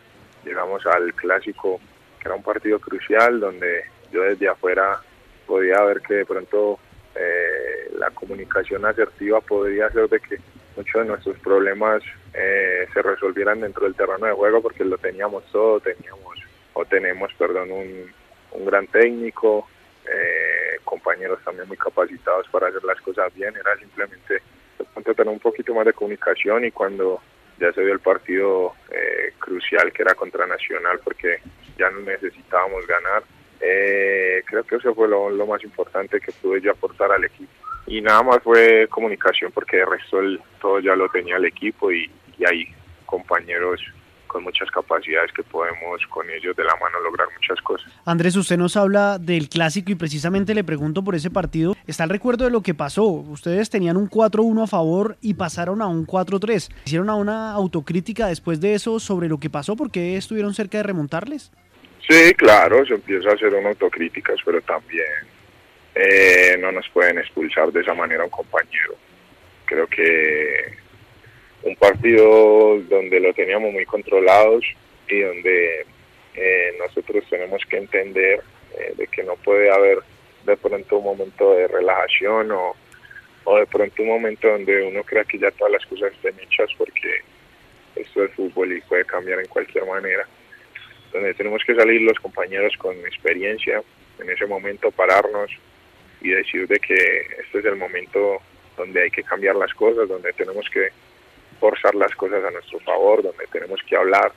[0.45, 1.79] llegamos al clásico,
[2.19, 5.01] que era un partido crucial, donde yo desde afuera
[5.47, 6.79] podía ver que de pronto
[7.15, 10.39] eh, la comunicación asertiva podría hacer de que
[10.77, 12.03] muchos de nuestros problemas
[12.33, 16.44] eh, se resolvieran dentro del terreno de juego porque lo teníamos todo, teníamos
[16.75, 18.13] o tenemos, perdón, un,
[18.53, 19.67] un gran técnico,
[20.07, 24.43] eh, compañeros también muy capacitados para hacer las cosas bien, era simplemente
[25.03, 27.21] tener un poquito más de comunicación y cuando
[27.59, 31.39] ya se dio el partido eh, crucial que era contra Nacional porque
[31.79, 33.23] ya no necesitábamos ganar,
[33.61, 37.53] eh, creo que eso fue lo, lo más importante que pude yo aportar al equipo.
[37.87, 41.93] Y nada más fue comunicación porque de resto el, todo ya lo tenía el equipo
[41.93, 42.75] y, y hay
[43.05, 43.81] compañeros
[44.35, 47.89] con muchas capacidades que podemos con ellos de la mano lograr muchas cosas.
[48.05, 51.77] Andrés, usted nos habla del clásico y precisamente le pregunto por ese partido.
[51.87, 53.05] Está el recuerdo de lo que pasó.
[53.05, 56.69] Ustedes tenían un 4-1 a favor y pasaron a un 4-3.
[56.85, 59.77] ¿Hicieron a una autocrítica después de eso sobre lo que pasó?
[59.77, 61.53] ¿Por qué estuvieron cerca de remontarles?
[62.09, 65.07] Sí, claro, se empieza a hacer una autocríticas, pero también
[65.95, 68.97] eh, no nos pueden expulsar de esa manera a un compañero.
[69.65, 70.84] Creo que
[71.65, 74.65] un partido donde lo teníamos muy controlados
[75.09, 75.87] y donde
[76.35, 78.41] eh, nosotros tenemos que entender
[78.79, 79.99] eh, de que no puede haber
[80.45, 82.75] de pronto un momento de relajación o,
[83.45, 86.69] o de pronto un momento donde uno crea que ya todas las cosas estén hechas
[86.77, 87.23] porque
[87.97, 90.27] esto es fútbol y puede cambiar en cualquier manera.
[91.13, 93.83] Donde tenemos que salir los compañeros con experiencia,
[94.19, 95.51] en ese momento pararnos
[96.21, 96.95] y decir de que
[97.39, 98.39] este es el momento
[98.77, 100.89] donde hay que cambiar las cosas, donde tenemos que
[101.55, 104.33] forzar las cosas a nuestro favor, donde tenemos que hablar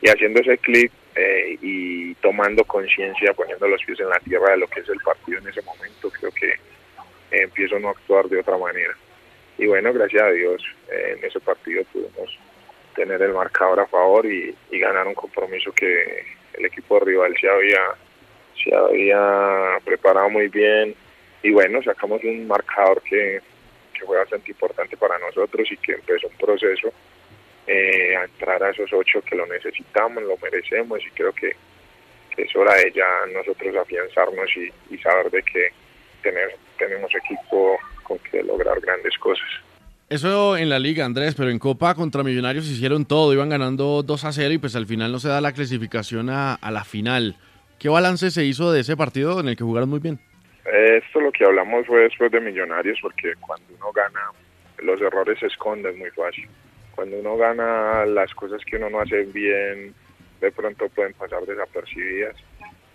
[0.00, 4.58] y haciendo ese clic eh, y tomando conciencia, poniendo los pies en la tierra de
[4.58, 6.54] lo que es el partido en ese momento, creo que
[7.30, 8.94] empiezo a no actuar de otra manera.
[9.58, 12.38] Y bueno, gracias a Dios, eh, en ese partido pudimos
[12.94, 16.24] tener el marcador a favor y, y ganar un compromiso que
[16.54, 17.80] el equipo rival se había,
[18.62, 20.94] se había preparado muy bien.
[21.42, 23.40] Y bueno, sacamos un marcador que,
[23.98, 26.92] que fue bastante importante para nosotros y que empezó un proceso
[27.66, 31.54] eh, a entrar a esos ocho que lo necesitamos, lo merecemos y creo que,
[32.34, 35.68] que es hora de ya nosotros afianzarnos y, y saber de que
[36.22, 39.48] tener, tenemos equipo con que lograr grandes cosas.
[40.08, 44.24] Eso en la liga, Andrés, pero en Copa contra Millonarios hicieron todo, iban ganando 2
[44.24, 47.36] a 0 y pues al final no se da la clasificación a, a la final.
[47.78, 50.18] ¿Qué balance se hizo de ese partido en el que jugaron muy bien?
[50.72, 54.20] Esto lo que hablamos fue después de Millonarios, porque cuando uno gana,
[54.78, 56.48] los errores se esconden muy fácil.
[56.94, 59.94] Cuando uno gana, las cosas que uno no hace bien,
[60.40, 62.36] de pronto pueden pasar desapercibidas,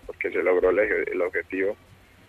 [0.06, 1.76] porque se logró el, el objetivo.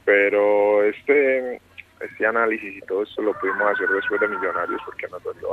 [0.03, 1.61] Pero este,
[1.99, 5.49] este análisis y todo esto lo pudimos hacer después de Millonarios, porque nos dolió.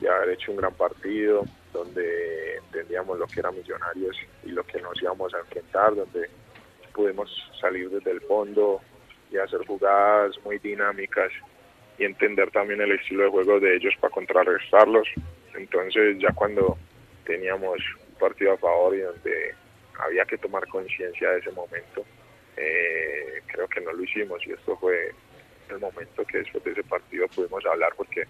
[0.00, 4.80] Ya haber hecho un gran partido, donde entendíamos lo que era Millonarios y lo que
[4.80, 6.30] nos íbamos a enfrentar, donde
[6.94, 7.30] pudimos
[7.60, 8.80] salir desde el fondo,
[9.30, 11.30] y hacer jugadas muy dinámicas
[11.98, 15.08] y entender también el estilo de juego de ellos para contrarrestarlos.
[15.54, 16.78] Entonces ya cuando
[17.24, 17.78] teníamos
[18.08, 19.54] un partido a favor y donde
[19.98, 22.04] había que tomar conciencia de ese momento,
[22.56, 25.12] eh, creo que no lo hicimos y esto fue
[25.70, 28.24] el momento que después de ese partido pudimos hablar porque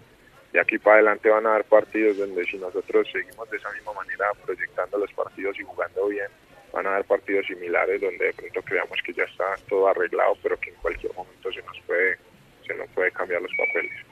[0.51, 3.93] de aquí para adelante van a haber partidos donde si nosotros seguimos de esa misma
[3.93, 6.27] manera proyectando los partidos y jugando bien,
[6.73, 10.59] van a haber partidos similares donde de pronto creamos que ya está todo arreglado, pero
[10.59, 12.17] que en cualquier momento se nos puede,
[12.65, 14.05] se nos puede cambiar los papeles.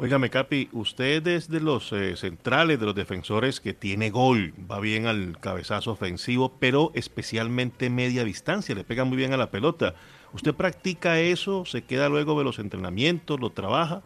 [0.00, 4.78] Óigame, Capi, usted es de los eh, centrales, de los defensores que tiene gol, va
[4.78, 9.94] bien al cabezazo ofensivo, pero especialmente media distancia, le pega muy bien a la pelota.
[10.32, 11.64] ¿Usted practica eso?
[11.64, 13.40] ¿Se queda luego de los entrenamientos?
[13.40, 14.02] ¿Lo trabaja?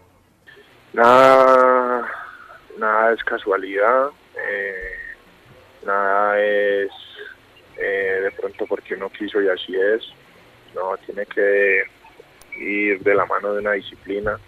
[0.94, 2.10] Nada,
[2.78, 4.96] nada es casualidad, eh,
[5.84, 6.90] nada es
[7.78, 10.02] eh, de pronto porque uno quiso y así es.
[10.74, 11.84] No, tiene que
[12.58, 14.38] ir de la mano de una disciplina,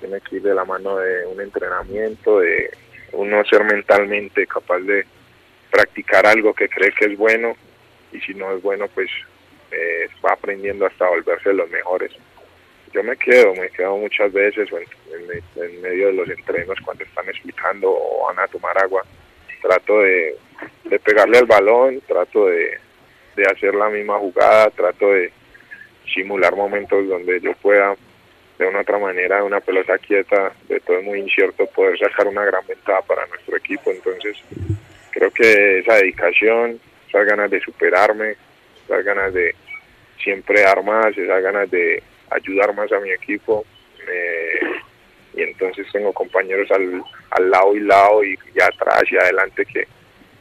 [0.00, 2.70] tiene que ir de la mano de un entrenamiento, de
[3.12, 5.06] uno ser mentalmente capaz de
[5.70, 7.54] practicar algo que cree que es bueno
[8.12, 9.10] y si no es bueno pues
[9.70, 12.12] eh, va aprendiendo hasta volverse los mejores.
[12.92, 17.28] Yo me quedo, me quedo muchas veces en, en, medio de los entrenos cuando están
[17.28, 19.04] explicando o van a tomar agua,
[19.60, 20.36] trato de,
[20.84, 22.78] de pegarle al balón, trato de,
[23.36, 25.32] de hacer la misma jugada, trato de
[26.12, 27.94] simular momentos donde yo pueda
[28.58, 32.44] de una otra manera, una pelota quieta, de todo es muy incierto, poder sacar una
[32.44, 33.90] gran ventaja para nuestro equipo.
[33.92, 34.36] Entonces,
[35.12, 38.34] creo que esa dedicación, esas ganas de superarme,
[38.84, 39.54] esas ganas de
[40.20, 43.64] siempre dar más, esas ganas de ayudar más a mi equipo,
[44.10, 44.58] eh,
[45.34, 49.86] y entonces tengo compañeros al, al lado y lado y, y atrás y adelante que,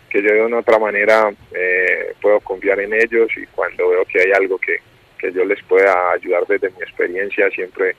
[0.10, 4.22] que yo de una otra manera eh, puedo confiar en ellos y cuando veo que
[4.22, 4.78] hay algo que,
[5.18, 7.96] que yo les pueda ayudar desde mi experiencia, siempre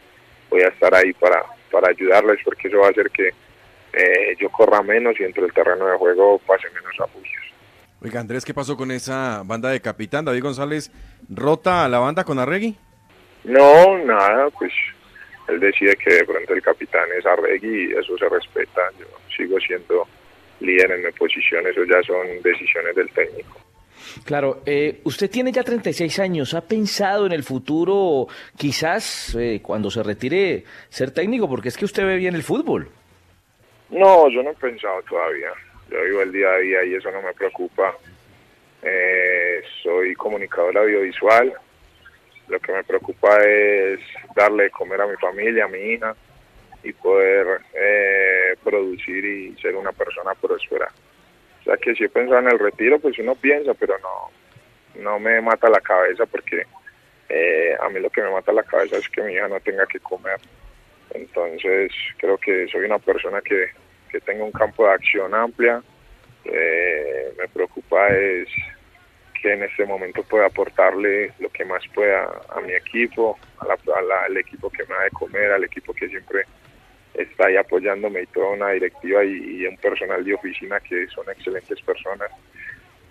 [0.50, 3.28] voy a estar ahí para, para ayudarles porque eso va a hacer que
[3.92, 7.38] eh, yo corra menos y dentro del terreno de juego pase menos abusos.
[8.00, 10.24] Oiga, Andrés, ¿qué pasó con esa banda de capitán?
[10.24, 10.92] David González
[11.28, 12.76] rota a la banda con Arregui.
[13.44, 14.72] No, nada, pues
[15.48, 18.82] él decide que de pronto el capitán es Arregui y eso se respeta.
[19.00, 19.06] Yo
[19.36, 20.06] sigo siendo
[20.60, 23.60] líder en mi posición, eso ya son decisiones del técnico.
[24.24, 28.26] Claro, eh, usted tiene ya 36 años, ¿ha pensado en el futuro
[28.56, 31.48] quizás eh, cuando se retire ser técnico?
[31.48, 32.88] Porque es que usted ve bien el fútbol.
[33.90, 35.50] No, yo no he pensado todavía.
[35.90, 37.96] Yo vivo el día a día y eso no me preocupa.
[38.82, 41.52] Eh, soy comunicador audiovisual.
[42.48, 44.00] Lo que me preocupa es
[44.34, 46.14] darle de comer a mi familia, a mi hija
[46.88, 50.88] y poder eh, producir y ser una persona próspera.
[51.60, 55.18] O sea que si he pensado en el retiro, pues uno piensa, pero no, no
[55.18, 56.66] me mata la cabeza porque
[57.28, 59.86] eh, a mí lo que me mata la cabeza es que mi hija no tenga
[59.86, 60.38] que comer.
[61.14, 63.68] Entonces creo que soy una persona que,
[64.10, 65.82] que tenga un campo de acción amplia.
[66.44, 68.48] Eh, me preocupa es
[69.40, 74.22] que en este momento pueda aportarle lo que más pueda a mi equipo, a la-
[74.24, 76.44] al equipo que me da de comer, al equipo que siempre
[77.18, 81.80] está ahí apoyándome y toda una directiva y, un personal de oficina que son excelentes
[81.82, 82.30] personas.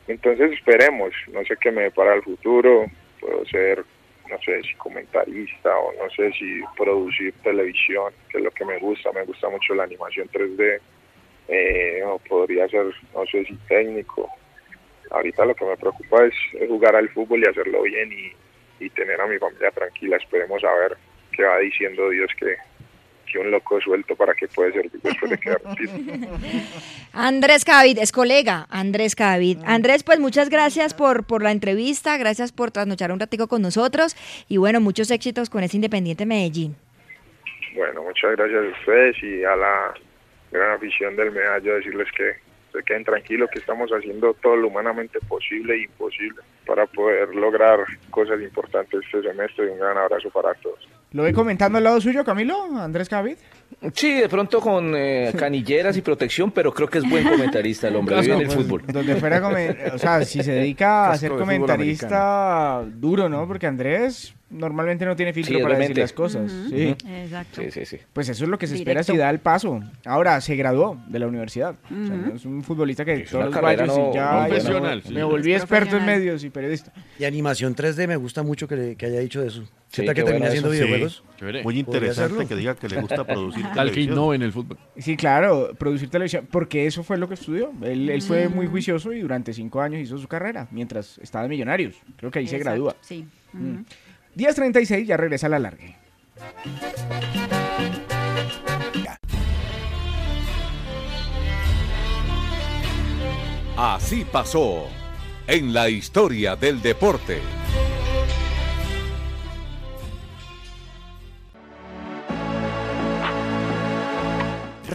[0.07, 2.85] Entonces esperemos, no sé qué me depara el futuro,
[3.19, 3.84] puedo ser,
[4.29, 8.79] no sé si comentarista o no sé si producir televisión, que es lo que me
[8.79, 10.79] gusta, me gusta mucho la animación 3D,
[11.49, 14.29] eh, o podría ser, no sé si técnico.
[15.11, 18.89] Ahorita lo que me preocupa es, es jugar al fútbol y hacerlo bien y, y
[18.91, 20.17] tener a mi familia tranquila.
[20.17, 20.97] Esperemos a ver
[21.31, 22.55] qué va diciendo Dios que,
[23.31, 25.61] que un loco suelto para que puede servir después de quedar
[27.13, 29.59] Andrés Cadavid, es colega, Andrés Cadavid.
[29.65, 34.15] Andrés, pues muchas gracias por, por la entrevista, gracias por trasnochar un ratico con nosotros
[34.47, 36.75] y bueno, muchos éxitos con ese Independiente Medellín.
[37.75, 39.93] Bueno, muchas gracias a ustedes y a la
[40.51, 42.35] gran afición del medallo decirles que
[42.71, 47.79] se queden tranquilos que estamos haciendo todo lo humanamente posible e imposible para poder lograr
[48.09, 50.87] cosas importantes este semestre y un gran abrazo para todos.
[51.11, 53.38] ¿Lo ve comentando al lado suyo, Camilo, Andrés Cavid?
[53.94, 57.95] Sí, de pronto con eh, canilleras y protección, pero creo que es buen comentarista el
[57.95, 58.84] hombre, vive en el pues, fútbol.
[58.88, 59.48] Donde fuera,
[59.94, 63.48] o sea, si se dedica a ser de comentarista duro, ¿no?
[63.48, 65.99] Porque Andrés normalmente no tiene filtro Sí, para realmente.
[66.02, 66.52] decir las cosas.
[66.52, 66.69] Ujú.
[66.69, 66.95] Sí.
[67.03, 67.14] Ujú.
[67.14, 67.61] Exacto.
[67.61, 67.98] Sí, sí, sí.
[68.14, 69.11] Pues eso es lo que se espera Directo.
[69.11, 69.81] si da el paso.
[70.06, 71.76] Ahora, se graduó de la universidad.
[71.85, 72.30] O sea, Ujú.
[72.30, 75.03] no es un futbolista que Es todos los valles no- y ya, ya me- profesional,
[75.06, 75.22] me, sí.
[75.22, 76.19] volví Es experto en profesional.
[76.19, 76.94] medios y periodista.
[77.19, 79.64] Y animación 3D, me gusta mucho que, le- que haya dicho eso.
[79.89, 81.23] Sí, ¿Será que qué termina haciendo videojuegos?
[81.39, 81.45] Sí.
[81.64, 84.13] Muy interesante que diga que le gusta producir Al que televisión.
[84.13, 84.77] innove en el fútbol.
[84.97, 87.71] Sí, claro, producir televisión, porque eso fue lo que estudió.
[87.81, 91.51] Él, él fue muy juicioso y durante cinco años hizo su carrera, mientras estaba en
[91.51, 91.95] Millonarios.
[92.17, 92.95] Creo que ahí se gradúa.
[93.01, 93.25] Sí.
[93.53, 93.71] Mm.
[93.73, 93.85] Ujú.
[94.35, 95.95] 10.36, ya regresa a la largue.
[103.77, 104.88] Así pasó
[105.47, 107.39] en la historia del deporte.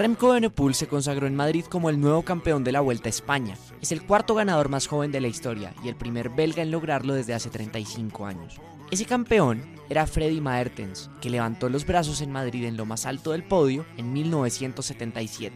[0.03, 3.57] Remco Evenepoel se consagró en Madrid como el nuevo campeón de la Vuelta a España.
[3.81, 7.15] Es el cuarto ganador más joven de la historia y el primer belga en lograrlo
[7.15, 8.61] desde hace 35 años.
[8.91, 13.31] Ese campeón era Freddy Maertens, que levantó los brazos en Madrid en lo más alto
[13.31, 15.55] del podio en 1977.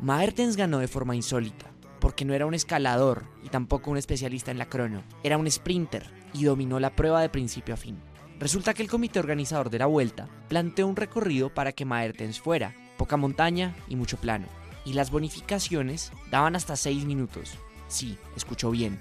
[0.00, 1.66] Maertens ganó de forma insólita,
[2.00, 6.06] porque no era un escalador y tampoco un especialista en la crono, era un sprinter
[6.32, 8.00] y dominó la prueba de principio a fin.
[8.44, 12.74] Resulta que el comité organizador de la vuelta planteó un recorrido para que Maertens fuera,
[12.98, 14.44] poca montaña y mucho plano,
[14.84, 17.54] y las bonificaciones daban hasta 6 minutos.
[17.88, 19.00] Sí, escuchó bien.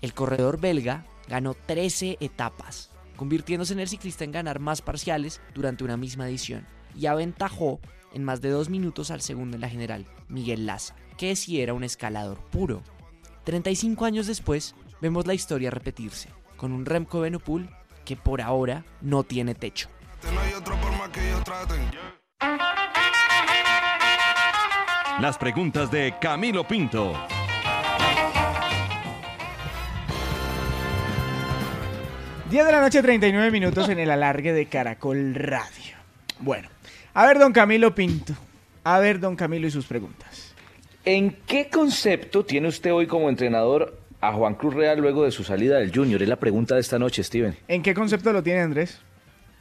[0.00, 5.82] El corredor belga ganó 13 etapas, convirtiéndose en el ciclista en ganar más parciales durante
[5.82, 7.80] una misma edición, y aventajó
[8.14, 11.74] en más de dos minutos al segundo en la general, Miguel Laza, que sí era
[11.74, 12.84] un escalador puro.
[13.42, 16.28] 35 años después, vemos la historia repetirse,
[16.60, 17.70] con un Remco Evenepoel
[18.04, 19.88] que por ahora no tiene techo.
[25.22, 27.14] Las preguntas de Camilo Pinto.
[32.50, 35.96] Diez de la noche, 39 minutos en el alargue de Caracol Radio.
[36.40, 36.68] Bueno,
[37.14, 38.34] a ver, don Camilo Pinto.
[38.84, 40.54] A ver, don Camilo y sus preguntas.
[41.06, 45.44] ¿En qué concepto tiene usted hoy como entrenador a Juan Cruz Real luego de su
[45.44, 46.22] salida del Junior?
[46.22, 47.56] Es la pregunta de esta noche, Steven.
[47.68, 49.00] ¿En qué concepto lo tiene Andrés?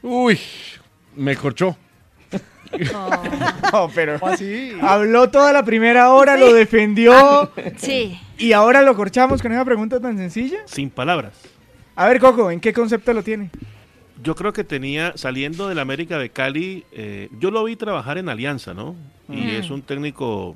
[0.01, 0.39] Uy,
[1.15, 1.77] me corchó.
[3.73, 4.19] No, pero
[4.81, 7.51] habló toda la primera hora, lo defendió.
[7.77, 8.19] Sí.
[8.37, 10.59] Y ahora lo corchamos con esa pregunta tan sencilla.
[10.65, 11.33] Sin palabras.
[11.95, 13.49] A ver, Coco, ¿en qué concepto lo tiene?
[14.23, 18.29] Yo creo que tenía, saliendo del América de Cali, eh, yo lo vi trabajar en
[18.29, 18.95] Alianza, ¿no?
[19.29, 19.49] Y Mm.
[19.49, 20.55] es un técnico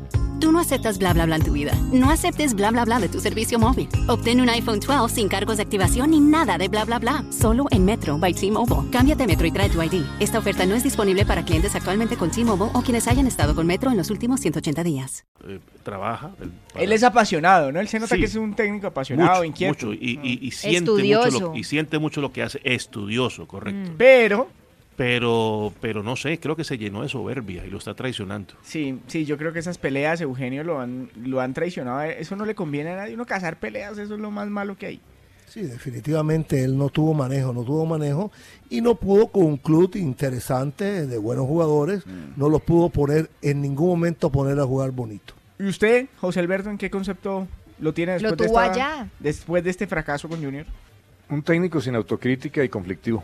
[0.41, 1.71] Tú no aceptas bla bla bla en tu vida.
[1.93, 3.87] No aceptes bla bla bla de tu servicio móvil.
[4.07, 7.23] Obtén un iPhone 12 sin cargos de activación ni nada de bla bla bla.
[7.29, 8.89] Solo en Metro by T-Mobile.
[8.91, 10.03] Cámbiate a Metro y trae tu ID.
[10.19, 13.67] Esta oferta no es disponible para clientes actualmente con T-Mobile o quienes hayan estado con
[13.67, 15.25] Metro en los últimos 180 días.
[15.47, 16.31] eh, trabaja.
[16.41, 17.79] él- Él es apasionado, ¿no?
[17.79, 18.21] Él se nota Sí.
[18.21, 19.87] que es un técnico apasionado, mucho, inquieto.
[19.87, 21.31] mucho, y, y- y siente Estudioso.
[21.31, 23.91] mucho lo, y siente mucho lo que hace, estudioso, correcto.
[23.97, 24.47] Pero,
[25.05, 28.53] Pero, pero no sé, creo que se llenó de soberbia y lo está traicionando.
[28.61, 32.03] sí, sí, yo creo que esas peleas, Eugenio, lo han, lo han traicionado.
[32.03, 33.15] Eso no le conviene a nadie.
[33.15, 35.01] Uno cazar peleas, eso es lo más malo que hay.
[35.47, 38.31] Sí, definitivamente él no tuvo manejo, no tuvo manejo
[38.69, 42.03] y no pudo con un club interesante de buenos jugadores,
[42.37, 45.33] no los pudo poner en ningún momento poner a jugar bonito.
[45.57, 47.47] ¿Y usted, José Alberto, en qué concepto
[47.79, 49.09] lo tiene después, Lo de, tuvo esta- allá.
[49.19, 50.67] después de este fracaso con Junior?
[51.27, 53.23] Un técnico sin autocrítica y conflictivo.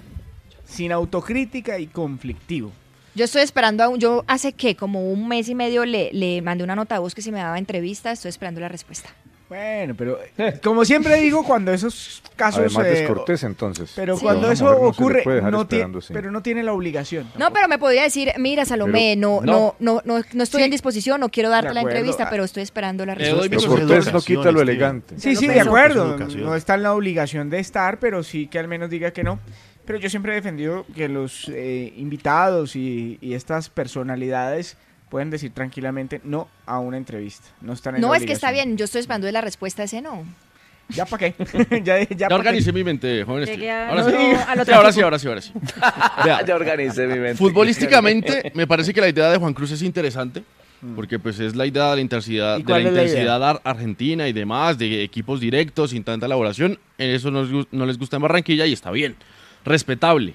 [0.68, 2.72] Sin autocrítica y conflictivo.
[3.16, 6.42] Yo estoy esperando, a un, yo hace que como un mes y medio le, le
[6.44, 9.10] mandé una nota de voz que si me daba entrevista, estoy esperando la respuesta.
[9.50, 12.60] Bueno, pero eh, como siempre digo, cuando esos casos...
[12.60, 13.94] Además, eh, descortés, entonces.
[13.96, 14.24] Pero Sí.
[14.24, 16.12] cuando A eso no ocurre, no tiene, sí.
[16.14, 17.32] pero no tiene la obligación.
[17.40, 20.66] No, pero me podía decir, mira Salomé, no, no, no, no, no estoy Sí.
[20.66, 22.30] en disposición, no quiero darte la entrevista, Ah.
[22.30, 23.68] pero estoy esperando la respuesta.
[23.68, 25.18] cortés no quita lo elegante.
[25.18, 26.18] Sí, sí, de acuerdo.
[26.18, 29.40] No está en la obligación de estar, pero sí que al menos diga que no.
[29.88, 34.78] Pero yo siempre he defendido que los eh, invitados y, y estas personalidades
[35.10, 37.48] pueden decir tranquilamente no a una entrevista.
[37.62, 39.86] No están en No, la es que está bien, yo estoy esperando la respuesta a
[39.86, 40.24] ese no.
[40.90, 41.82] ¿Ya para qué?
[41.84, 43.50] ya, ya, Ya pa' organicé mi mente, jóvenes.
[43.50, 44.10] Ahora no,
[44.66, 44.72] sí.
[44.74, 45.52] ahora sí, ahora sí, ahora sí.
[46.24, 47.36] Vea, ya organicé mi mente.
[47.38, 50.44] Futbolísticamente, me parece que la idea de Juan Cruz es interesante.
[50.96, 54.28] Porque pues es la idea de la intensidad, ¿Y de la la intensidad ar- argentina
[54.28, 56.78] y demás, de equipos directos, sin tanta elaboración.
[57.00, 59.16] Eso no les, gu- no les gusta en Barranquilla y está bien.
[59.68, 60.34] Respetable.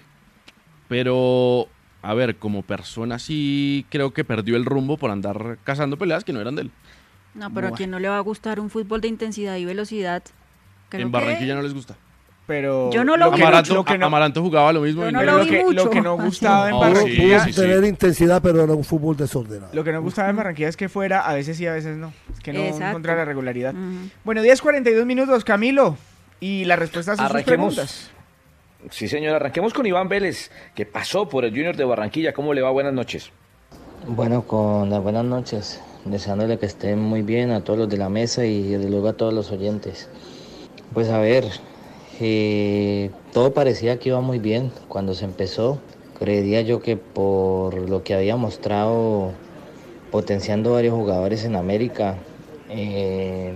[0.89, 1.69] Pero,
[2.03, 6.33] a ver, como persona sí creo que perdió el rumbo por andar cazando peleas que
[6.33, 6.71] no eran de él.
[7.35, 10.23] No, pero a quien no le va a gustar un fútbol de intensidad y velocidad.
[10.91, 11.97] Creo en que- Barranquilla no les gusta.
[12.45, 13.75] Pero Yo no lo Amaranto, mucho.
[13.77, 15.09] lo que no- Amaranto jugaba lo mismo.
[15.11, 16.73] No lo que, lo que no Ah, gustaba en.
[16.73, 17.37] Pudo, Barranquilla...
[17.39, 17.61] pudo sí, sí.
[17.61, 19.73] tener intensidad, pero era un fútbol desordenado.
[19.73, 22.13] Lo que no gustaba en Barranquilla es que fuera, a veces sí, a veces no.
[22.35, 22.89] Es que no Exacto.
[22.89, 23.73] encontraba la regularidad.
[23.73, 24.11] Ujú.
[24.25, 25.97] Bueno, 10.42 minutos, Camilo.
[26.41, 28.11] Y las respuestas a sus preguntas.
[28.91, 32.33] Sí, señor, arranquemos con Iván Vélez, que pasó por el Junior de Barranquilla.
[32.33, 32.71] ¿Cómo le va?
[32.71, 33.31] Buenas noches.
[34.07, 38.09] Bueno, con las buenas noches, deseándole que estén muy bien a todos los de la
[38.09, 40.09] mesa y luego a todos los oyentes.
[40.93, 41.45] Pues a ver,
[42.21, 45.79] eh, todo parecía que iba muy bien cuando se empezó.
[46.19, 49.33] Creería yo que por lo que había mostrado
[50.11, 52.17] potenciando varios jugadores en América,
[52.69, 53.55] eh,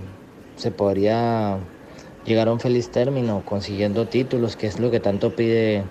[0.55, 1.59] se podría
[2.27, 5.83] llegar a un feliz término consiguiendo títulos, que es lo que tanto pide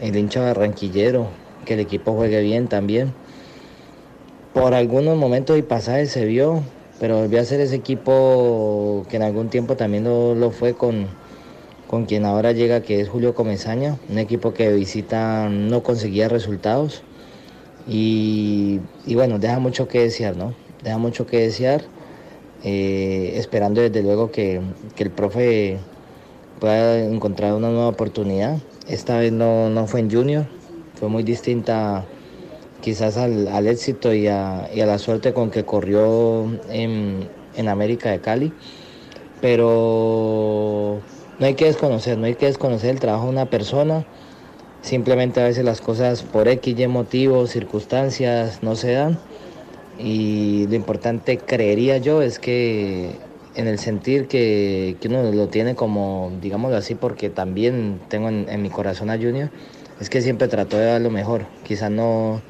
[0.00, 1.28] el hincha barranquillero,
[1.66, 3.12] que el equipo juegue bien también.
[4.54, 6.62] Por algunos momentos y pasajes se vio,
[6.98, 11.06] pero volvió a ser ese equipo que en algún tiempo también lo, lo fue con,
[11.86, 17.02] con quien ahora llega, que es Julio Comesaña, un equipo que visita no conseguía resultados.
[17.86, 20.54] Y, y bueno, deja mucho que desear, ¿no?
[20.82, 21.82] Deja mucho que desear,
[22.62, 24.60] eh, esperando desde luego que,
[24.94, 25.78] que el profe
[26.60, 28.58] pueda encontrar una nueva oportunidad.
[28.88, 30.46] Esta vez no, no fue en Junior,
[30.94, 32.04] fue muy distinta
[32.80, 38.20] quizás al, al éxito y a, la suerte con que corrió en, en América de
[38.20, 38.52] Cali.
[39.40, 41.00] Pero
[41.38, 44.04] no hay que desconocer, no hay que desconocer el trabajo de una persona.
[44.82, 49.18] Simplemente a veces las cosas por X y motivos, circunstancias no se dan.
[50.02, 53.10] Y lo importante, creería yo, es que
[53.54, 58.48] en el sentir que, que uno lo tiene como, digámoslo así, porque también tengo en,
[58.48, 59.50] en mi corazón a Junior,
[60.00, 61.46] es que siempre trató de dar lo mejor.
[61.64, 62.40] Quizás no,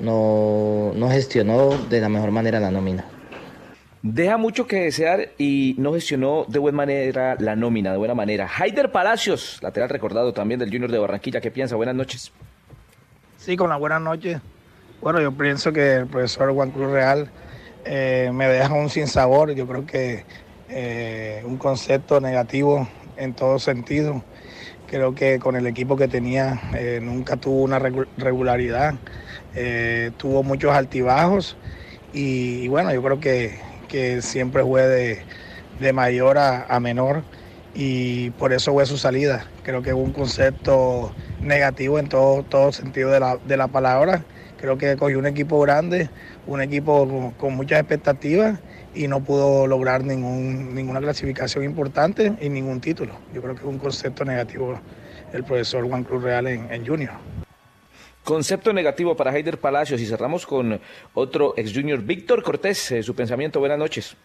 [0.00, 3.04] no, no gestionó de la mejor manera la nómina.
[4.02, 8.48] Deja mucho que desear y no gestionó de buena manera la nómina, de buena manera.
[8.48, 11.40] Haider Palacios, lateral recordado también del Junior de Barranquilla.
[11.40, 11.76] ¿Qué piensa?
[11.76, 12.32] Buenas noches.
[13.36, 14.40] Sí, con la buenas noches.
[15.00, 17.32] Bueno, yo pienso que el profesor Juan Cruz Real
[17.84, 19.52] eh, me deja un sinsabor.
[19.54, 20.26] Yo creo que
[20.68, 24.26] eh, un concepto negativo en todo sentido.
[24.86, 29.02] Creo que con el equipo que tenía eh, nunca tuvo una regu- regularidad.
[30.16, 31.58] tuvo muchos altibajos
[32.12, 35.26] y, y bueno, yo creo que, que siempre fue de,
[35.78, 37.28] de mayor a, a menor
[37.72, 39.54] y por eso fue su salida.
[39.62, 44.26] Creo que hubo un concepto negativo en todo, todo sentido de la, de la palabra.
[44.60, 46.10] Creo que cogió un equipo grande,
[46.46, 48.58] un equipo con, muchas expectativas
[48.94, 53.14] y no pudo lograr ningún, ninguna clasificación importante y ningún título.
[53.32, 54.80] Yo creo que es un concepto negativo
[55.32, 57.12] el profesor Juan Cruz Real en, en Junior.
[58.24, 60.78] Concepto negativo para Heider Palacios y cerramos con
[61.14, 64.16] otro ex junior, Víctor Cortés, eh, su pensamiento, buenas noches.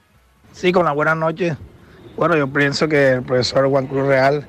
[0.51, 1.55] Sí, con las buenas noches.
[2.17, 4.45] Bueno, yo pienso que el profesor Juan Cruz Real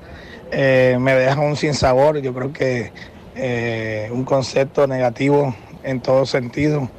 [0.50, 2.18] eh, me deja un sinsabor.
[2.20, 2.92] Yo creo que
[3.36, 5.54] eh, un concepto negativo
[5.84, 6.90] en todo sentido.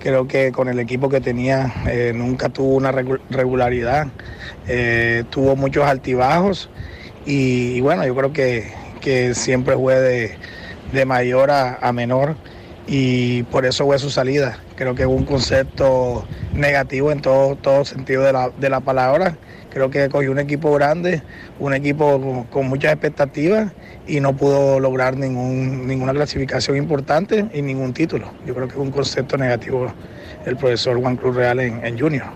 [0.00, 4.08] Creo que con el equipo que tenía eh, nunca tuvo una regu- regularidad.
[4.66, 6.70] Eh, tuvo muchos altibajos
[7.26, 10.38] y, bueno, yo creo que, que siempre fue de,
[10.92, 12.36] de mayor a, a menor
[12.86, 14.58] y por eso fue su salida.
[14.76, 19.36] Creo que hubo un concepto negativo en todo, todo sentido de la, de la palabra.
[19.70, 21.22] Creo que cogió un equipo grande,
[21.60, 23.72] un equipo con muchas expectativas
[24.06, 28.30] y no pudo lograr ningún, ninguna clasificación importante y ningún título.
[28.46, 29.92] Yo creo que es un concepto negativo
[30.46, 32.26] el profesor Juan Cruz Real en, en Junior.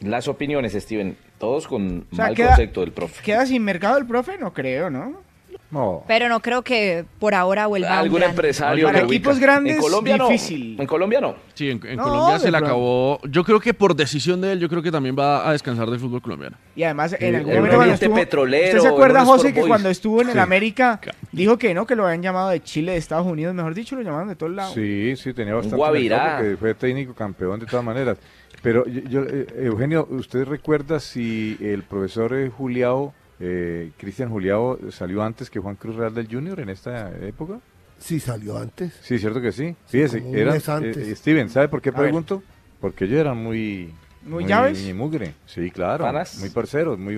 [0.00, 3.22] Las opiniones, Steven, todos con O sea, mal queda- concepto del profe.
[3.24, 4.36] ¿Queda sin mercado el profe?
[4.38, 5.22] No creo, ¿no?
[5.70, 6.04] No.
[6.06, 8.34] Pero no creo que por ahora vuelva a Algún grande.
[8.36, 10.76] empresario Para equipos grandes, en Colombia difícil.
[10.76, 10.82] no.
[10.82, 11.34] En Colombia no.
[11.54, 13.20] Sí, en, en No, Colombia se le acabó.
[13.28, 15.98] Yo creo que por decisión de él, yo creo que también va a descansar del
[15.98, 16.56] fútbol colombiano.
[16.76, 18.14] Y además, en Sí, algún el momento estuvo...
[18.14, 19.68] petrolero, ¿Usted se acuerda, en José, que Boys?
[19.70, 20.38] cuando estuvo en el.
[20.38, 21.00] América
[21.32, 24.02] dijo que no, que lo habían llamado de Chile, de Estados Unidos, mejor dicho, lo
[24.02, 24.72] llamaban de todos lados?
[24.74, 26.36] Sí, sí, tenía bastante Guavirá.
[26.38, 28.18] porque fue técnico campeón de todas maneras.
[28.62, 34.78] Pero yo, yo, eh, Eugenio, ¿usted recuerda si el profesor eh, Juliao, eh, Cristian Juliao,
[34.90, 37.60] salió antes que Juan Cruz Real del Junior en esta época?
[37.98, 38.92] Sí, salió antes.
[39.02, 39.74] Sí, cierto que sí.
[39.86, 40.96] Fíjese, mes antes.
[41.08, 42.02] eh, Steven, ¿sabe por qué A ver.
[42.02, 42.42] pregunto?
[42.80, 43.94] Porque ellos eran muy...
[44.22, 44.82] ¿Muy llaves?
[44.84, 45.34] ñe mugre.
[45.46, 46.04] Sí, claro.
[46.04, 46.38] ¿Panas?
[46.40, 47.16] Muy parceros, muy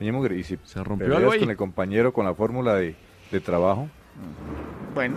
[0.00, 0.36] ñe mugre.
[0.38, 1.38] Y si Se rompió algo ahí.
[1.38, 2.94] con el compañero con la fórmula de,
[3.30, 3.88] de trabajo...
[4.94, 5.16] Bueno.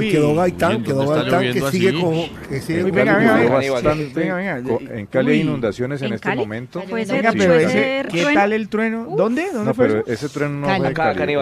[0.00, 2.00] Y quedó Gaitán, ¿y quedó Gaitán que sigue así?
[2.00, 2.14] con...
[2.48, 3.70] Que sigue Uy, venga, venga, venga.
[3.72, 4.58] Bastante- Venga,
[4.94, 5.42] En Cali hay Uy.
[5.42, 6.40] inundaciones en, ¿En este Cali?
[6.40, 6.80] momento.
[6.82, 7.38] Puede ser, Venga, Sí.
[7.38, 8.40] pero puede ese, ser ¿qué trueno.
[8.40, 9.04] tal el trueno?
[9.16, 9.46] ¿Dónde?
[9.52, 10.12] ¿Dónde No, fue pero eso?
[10.12, 10.78] ese tren no Cali.
[10.80, 11.10] fue de Cali.
[11.10, 11.36] acá Cali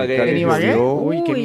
[1.02, 1.42] Uy, qué Uy.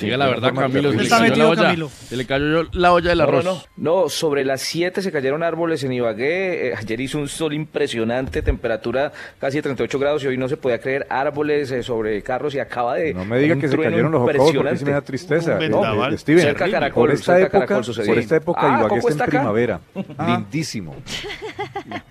[0.00, 0.90] Diga la verdad, Camilo.
[0.90, 1.02] Se le.
[1.04, 1.62] Está cayó la metido, olla.
[1.62, 1.88] Camilo.
[1.88, 3.44] Se le cayó la olla del No, arroz.
[3.44, 4.02] no, no.
[4.02, 6.68] No, sobre las 7 se cayeron árboles en Ibagué.
[6.68, 10.56] Eh, ayer hizo un sol impresionante, temperatura casi de 38 grados y hoy no se
[10.58, 13.14] podía creer árboles eh, sobre carros y acaba de.
[13.14, 15.06] No me diga un que se cayeron los ocovos porque sí me da impresionante.
[15.06, 15.58] tristeza.
[15.58, 15.70] Eh,
[16.14, 18.12] eh, Steven, Cerca Caracol, por esta cerca época, Caracol sucedió.
[18.12, 19.38] por esta época Ah, Ibagué está está en acá.
[19.38, 19.80] primavera.
[20.26, 20.96] Lindísimo.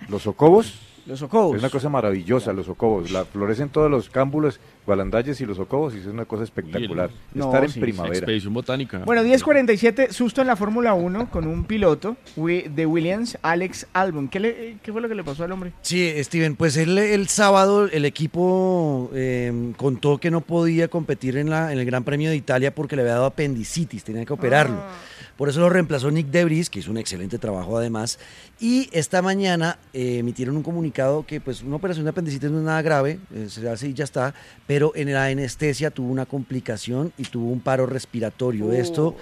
[0.09, 1.55] Los ocovos Los socobos.
[1.55, 3.11] es una cosa maravillosa, los ocovos.
[3.11, 7.09] La, florecen todos los cámbulos, balandalles y los ocovos y es una cosa espectacular.
[7.33, 8.15] Estar en sí, primavera.
[8.17, 8.99] Expedición botánica.
[9.05, 14.27] Bueno, 10.47, susto en la Fórmula 1 con un piloto de Williams, Alex Albon.
[14.27, 15.71] ¿Qué, le- ¿Qué fue lo que le pasó al hombre?
[15.81, 21.49] Sí, Steven, pues él, el sábado el equipo eh, contó que no podía competir en,
[21.49, 24.81] la, en el Gran Premio de Italia porque le había dado apendicitis, tenía que operarlo.
[25.37, 28.17] Por eso lo reemplazó Nick Debris, que hizo un excelente trabajo además.
[28.59, 32.63] Y esta mañana eh, emitieron un comunicado que pues una operación de apendicitis no es
[32.63, 34.33] nada grave, eh, se hace y ya está,
[34.65, 38.71] pero en la anestesia tuvo una complicación y tuvo un paro respiratorio.
[38.71, 39.15] Esto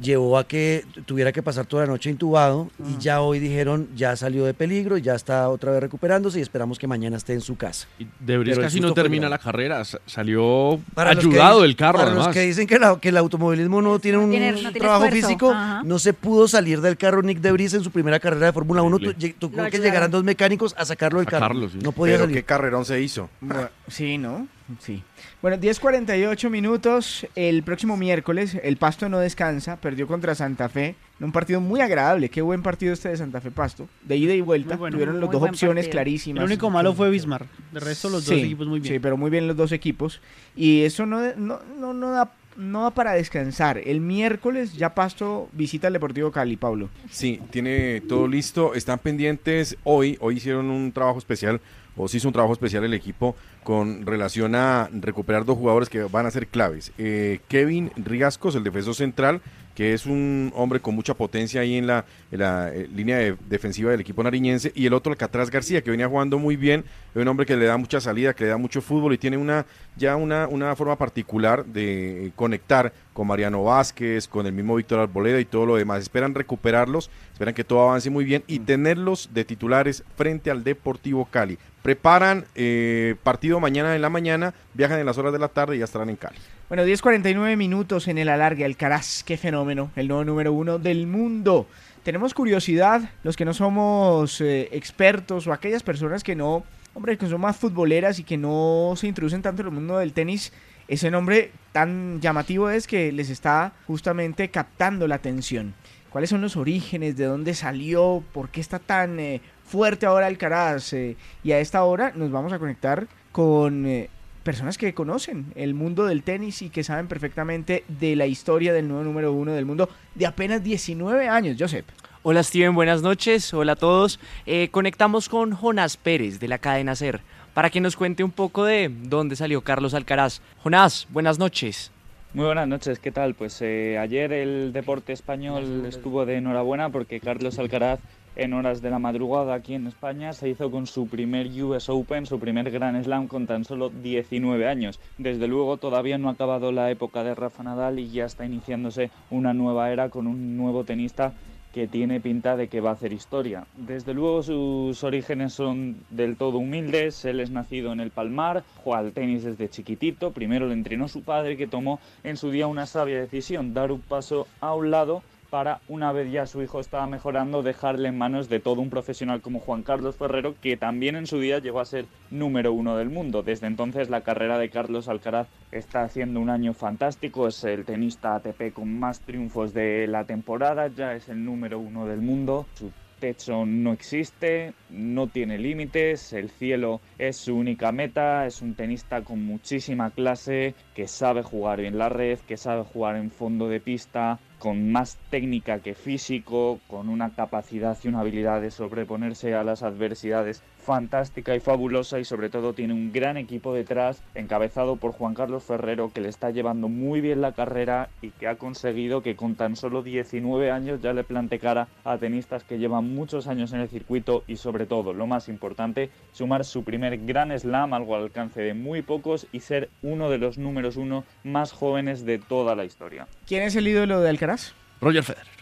[0.00, 4.14] llevó a que tuviera que pasar toda la noche intubado y ya hoy dijeron ya
[4.16, 7.56] salió de peligro, ya está otra vez recuperándose y esperamos que mañana esté en su
[7.56, 7.86] casa.
[8.20, 9.82] De Vries Pero el casi no termina la carrera.
[9.86, 12.26] sa- Salió Para que ayudado dicen- del carro, Para además.
[12.26, 15.04] los que dicen que, la- que el automovilismo no tiene un tiene- no tiene trabajo
[15.06, 15.82] esfuerzo, físico, ajá.
[15.84, 18.98] no se pudo salir del carro Nick Debris en su primera carrera de Fórmula 1.
[18.98, 19.28] Tu- Increíble.
[19.28, 21.68] lle- Tuvo Lo que llegaran dos mecánicos a sacarlo del carro.
[21.68, 21.78] Sí.
[21.82, 22.36] No podía Pero salir.
[22.36, 23.28] qué carrerón se hizo.
[23.40, 24.46] Bueno, sí, ¿no?
[24.80, 25.02] Sí.
[25.42, 27.26] Bueno, 10.48 minutos.
[27.34, 29.76] El próximo miércoles, el Pasto no descansa.
[29.76, 30.94] Perdió contra Santa Fe.
[31.18, 32.28] En un partido muy agradable.
[32.30, 33.86] Qué buen partido este de Santa Fe Pasto.
[34.02, 34.76] De ida y vuelta.
[34.76, 35.90] Bueno, Tuvieron las dos opciones partido.
[35.92, 36.40] clarísimas.
[36.42, 37.46] El único malo fue Bismarck.
[37.72, 38.94] De resto, los dos equipos muy bien.
[38.94, 40.20] Sí, pero muy bien los dos equipos.
[40.56, 43.78] Y eso no, no, no, no da, no para descansar.
[43.78, 46.88] El miércoles ya Pasto visita el Deportivo Cali, Pablo.
[47.10, 48.74] Sí, tiene todo listo.
[48.74, 50.16] Están pendientes hoy.
[50.20, 51.60] Hoy hicieron un trabajo especial,
[51.96, 56.02] o se hizo un trabajo especial el equipo con relación a recuperar dos jugadores que
[56.02, 56.92] van a ser claves.
[56.98, 59.40] Eh, Kevin Rigascos, el defensor central,
[59.74, 63.36] que es un hombre con mucha potencia ahí en la, en la, eh, línea de-
[63.48, 66.84] defensiva del equipo nariñense, y el otro, Alcatraz García, que venía jugando muy bien,
[67.14, 69.38] es un hombre que le da mucha salida, que le da mucho fútbol y tiene
[69.38, 69.64] una
[69.96, 75.00] ya una, una forma particular de eh, conectar con Mariano Vázquez, con el mismo Víctor
[75.00, 76.02] Arboleda y todo lo demás.
[76.02, 81.26] Esperan recuperarlos, esperan que todo avance muy bien y tenerlos de titulares frente al Deportivo
[81.30, 81.58] Cali.
[81.82, 83.16] Preparan eh,
[83.60, 86.16] mañana en la mañana, viajan en las horas de la tarde y ya estarán en
[86.16, 86.38] Cali.
[86.68, 88.64] Bueno, 10.49 minutos en el alargue.
[88.64, 89.62] Alcaraz, qué fenómeno.
[89.62, 91.66] fenómeno, el nuevo número uno del mundo.
[92.02, 96.64] Tenemos curiosidad, los que no somos eh, expertos o aquellas personas que no,
[96.94, 100.12] hombre, que son más futboleras y que no se introducen tanto en el mundo del
[100.12, 100.52] tenis,
[100.88, 105.74] ese nombre tan llamativo es que les está justamente captando la atención.
[106.10, 107.16] ¿Cuáles son los orígenes?
[107.16, 108.22] ¿De dónde salió?
[108.32, 110.92] ¿Por qué está tan eh, fuerte ahora Alcaraz?
[110.92, 114.10] Eh, y a esta hora nos vamos a conectar con eh,
[114.42, 118.88] personas que conocen el mundo del tenis y que saben perfectamente de la historia del
[118.88, 121.86] nuevo número uno del mundo de apenas 19 años, Joseph.
[122.22, 123.52] Hola Steven, buenas noches.
[123.52, 124.20] Hola a todos.
[124.46, 127.20] Eh, conectamos con Jonás Pérez de la cadena Ser
[127.54, 130.40] para que nos cuente un poco de dónde salió Carlos Alcaraz.
[130.62, 131.90] Jonás, buenas noches.
[132.34, 133.34] Muy buenas noches, ¿qué tal?
[133.34, 138.00] Pues eh, ayer el deporte español estuvo de enhorabuena porque Carlos Alcaraz
[138.36, 142.26] en horas de la madrugada aquí en España se hizo con su primer US Open,
[142.26, 145.00] su primer Grand Slam con tan solo 19 años.
[145.18, 149.10] Desde luego todavía no ha acabado la época de Rafa Nadal y ya está iniciándose
[149.30, 151.32] una nueva era con un nuevo tenista
[151.72, 153.66] que tiene pinta de que va a hacer historia.
[153.76, 158.98] Desde luego sus orígenes son del todo humildes, él es nacido en el Palmar, juega
[158.98, 162.86] al tenis desde chiquitito, primero le entrenó su padre que tomó en su día una
[162.86, 165.22] sabia decisión, dar un paso a un lado
[165.52, 169.42] para, una vez ya su hijo estaba mejorando, dejarle en manos de todo un profesional
[169.42, 173.10] como Juan Carlos Ferrero, que también en su día llegó a ser número uno del
[173.10, 173.42] mundo.
[173.42, 178.34] Desde entonces la carrera de Carlos Alcaraz está haciendo un año fantástico, es el tenista
[178.34, 182.64] ATP con más triunfos de la temporada, ya es el número uno del mundo.
[182.72, 182.90] Su
[183.22, 189.22] techo no existe, no tiene límites, el cielo es su única meta, es un tenista
[189.22, 193.78] con muchísima clase, que sabe jugar bien la red, que sabe jugar en fondo de
[193.78, 199.64] pista, con más técnica que físico, con una capacidad y una habilidad de sobreponerse a
[199.64, 205.12] las adversidades fantástica y fabulosa y sobre todo tiene un gran equipo detrás encabezado por
[205.12, 209.22] Juan Carlos Ferrero que le está llevando muy bien la carrera y que ha conseguido
[209.22, 213.46] que con tan solo 19 años ya le plante cara a tenistas que llevan muchos
[213.46, 217.94] años en el circuito y sobre todo, lo más importante, sumar su primer gran slam,
[217.94, 222.24] algo al alcance de muy pocos y ser uno de los números uno más jóvenes
[222.24, 223.26] de toda la historia.
[223.46, 224.74] ¿Quién es el ídolo de Alcaraz?
[225.00, 225.61] Roger Federer.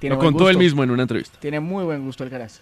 [0.00, 0.64] Tiene Lo buen contó él gusto.
[0.64, 1.38] mismo en una entrevista.
[1.38, 2.60] Tiene muy buen gusto Alcaraz.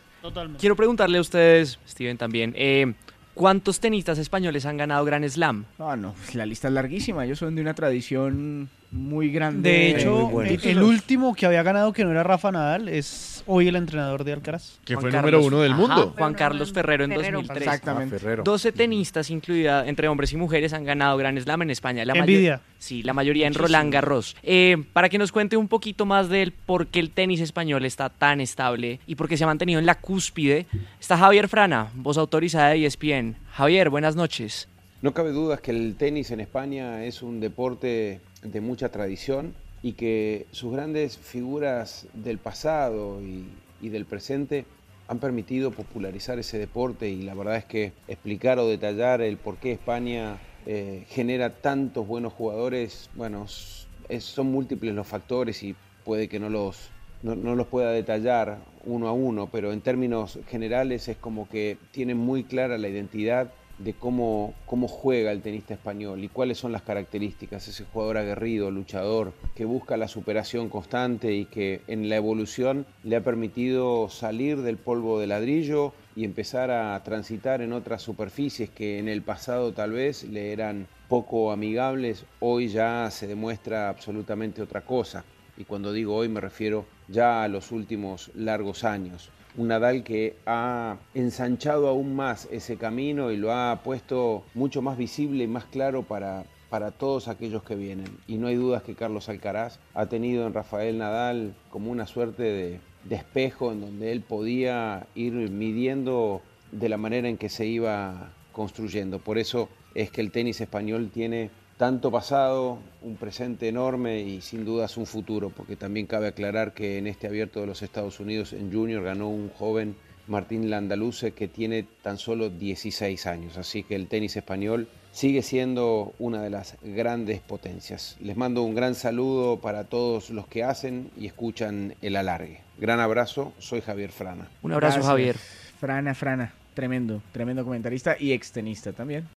[0.58, 2.92] Quiero preguntarle a ustedes, Steven también, eh,
[3.34, 5.64] ¿cuántos tenistas españoles han ganado Grand Slam?
[5.78, 7.24] No, no, la lista es larguísima.
[7.24, 9.68] Ellos son de una tradición muy grande.
[9.68, 13.68] De hecho, el, el último que había ganado que no era Rafa Nadal es hoy
[13.68, 14.78] el entrenador de Alcaraz.
[14.84, 16.14] Que fue el Carlos- número uno del Ajá, mundo.
[16.16, 17.38] Juan Carlos Ferrero en Ferrero.
[17.38, 17.62] 2003.
[17.66, 18.16] Exactamente.
[18.16, 18.42] Ah, Ferrero.
[18.44, 22.04] 12 tenistas, incluida entre hombres y mujeres, han ganado Grand Slam en España.
[22.04, 22.60] La envidia.
[22.78, 24.36] Sí, la mayoría en Roland Garros.
[24.42, 27.84] Eh, para que nos cuente un poquito más de él, por qué el tenis español
[27.84, 30.66] está tan estable y por qué se ha mantenido en la cúspide,
[31.00, 33.36] está Javier Frana, voz autorizada de ESPN.
[33.52, 34.68] Javier, buenas noches.
[35.00, 39.92] No cabe duda que el tenis en España es un deporte de mucha tradición y
[39.92, 43.46] que sus grandes figuras del pasado y,
[43.90, 44.64] del presente
[45.06, 49.58] han permitido popularizar ese deporte y la verdad es que explicar o detallar el por
[49.58, 56.40] qué España eh, genera tantos buenos jugadores, bueno, son múltiples los factores y puede que
[56.40, 56.90] no los,
[57.22, 61.78] no, no los pueda detallar uno a uno, pero en términos generales es como que
[61.92, 66.72] tienen muy clara la identidad de cómo, cómo juega el tenista español y cuáles son
[66.72, 67.68] las características.
[67.68, 73.16] Ese jugador aguerrido, luchador, que busca la superación constante y que en la evolución le
[73.16, 78.98] ha permitido salir del polvo de ladrillo y empezar a transitar en otras superficies que
[78.98, 84.82] en el pasado tal vez le eran poco amigables, hoy ya se demuestra absolutamente otra
[84.82, 85.24] cosa.
[85.56, 90.36] Y cuando digo hoy me refiero ya a los últimos largos años un Nadal que
[90.46, 95.64] ha ensanchado aún más ese camino y lo ha puesto mucho más visible y más
[95.64, 98.06] claro para, para todos aquellos que vienen.
[98.28, 102.44] Y no hay dudas que Carlos Alcaraz ha tenido en Rafael Nadal como una suerte
[102.44, 106.40] de, de espejo en donde él podía ir midiendo
[106.70, 109.18] de la manera en que se iba construyendo.
[109.18, 114.64] Por eso es que el tenis español tiene tanto pasado, un presente enorme y sin
[114.64, 118.52] dudas un futuro, porque también cabe aclarar que en este abierto de los Estados Unidos
[118.52, 119.94] en Junior ganó un joven
[120.26, 126.12] Martín Landaluce que tiene tan solo 16 años, así que el tenis español sigue siendo
[126.18, 128.16] una de las grandes potencias.
[128.20, 132.60] Les mando un gran saludo para todos los que hacen y escuchan el alargue.
[132.78, 134.48] Gran abrazo, soy Javier Frana.
[134.62, 135.06] Un abrazo, Gracias.
[135.06, 135.36] Javier.
[135.80, 136.52] Frana, Frana.
[136.74, 139.37] Tremendo, tremendo comentarista y extenista también.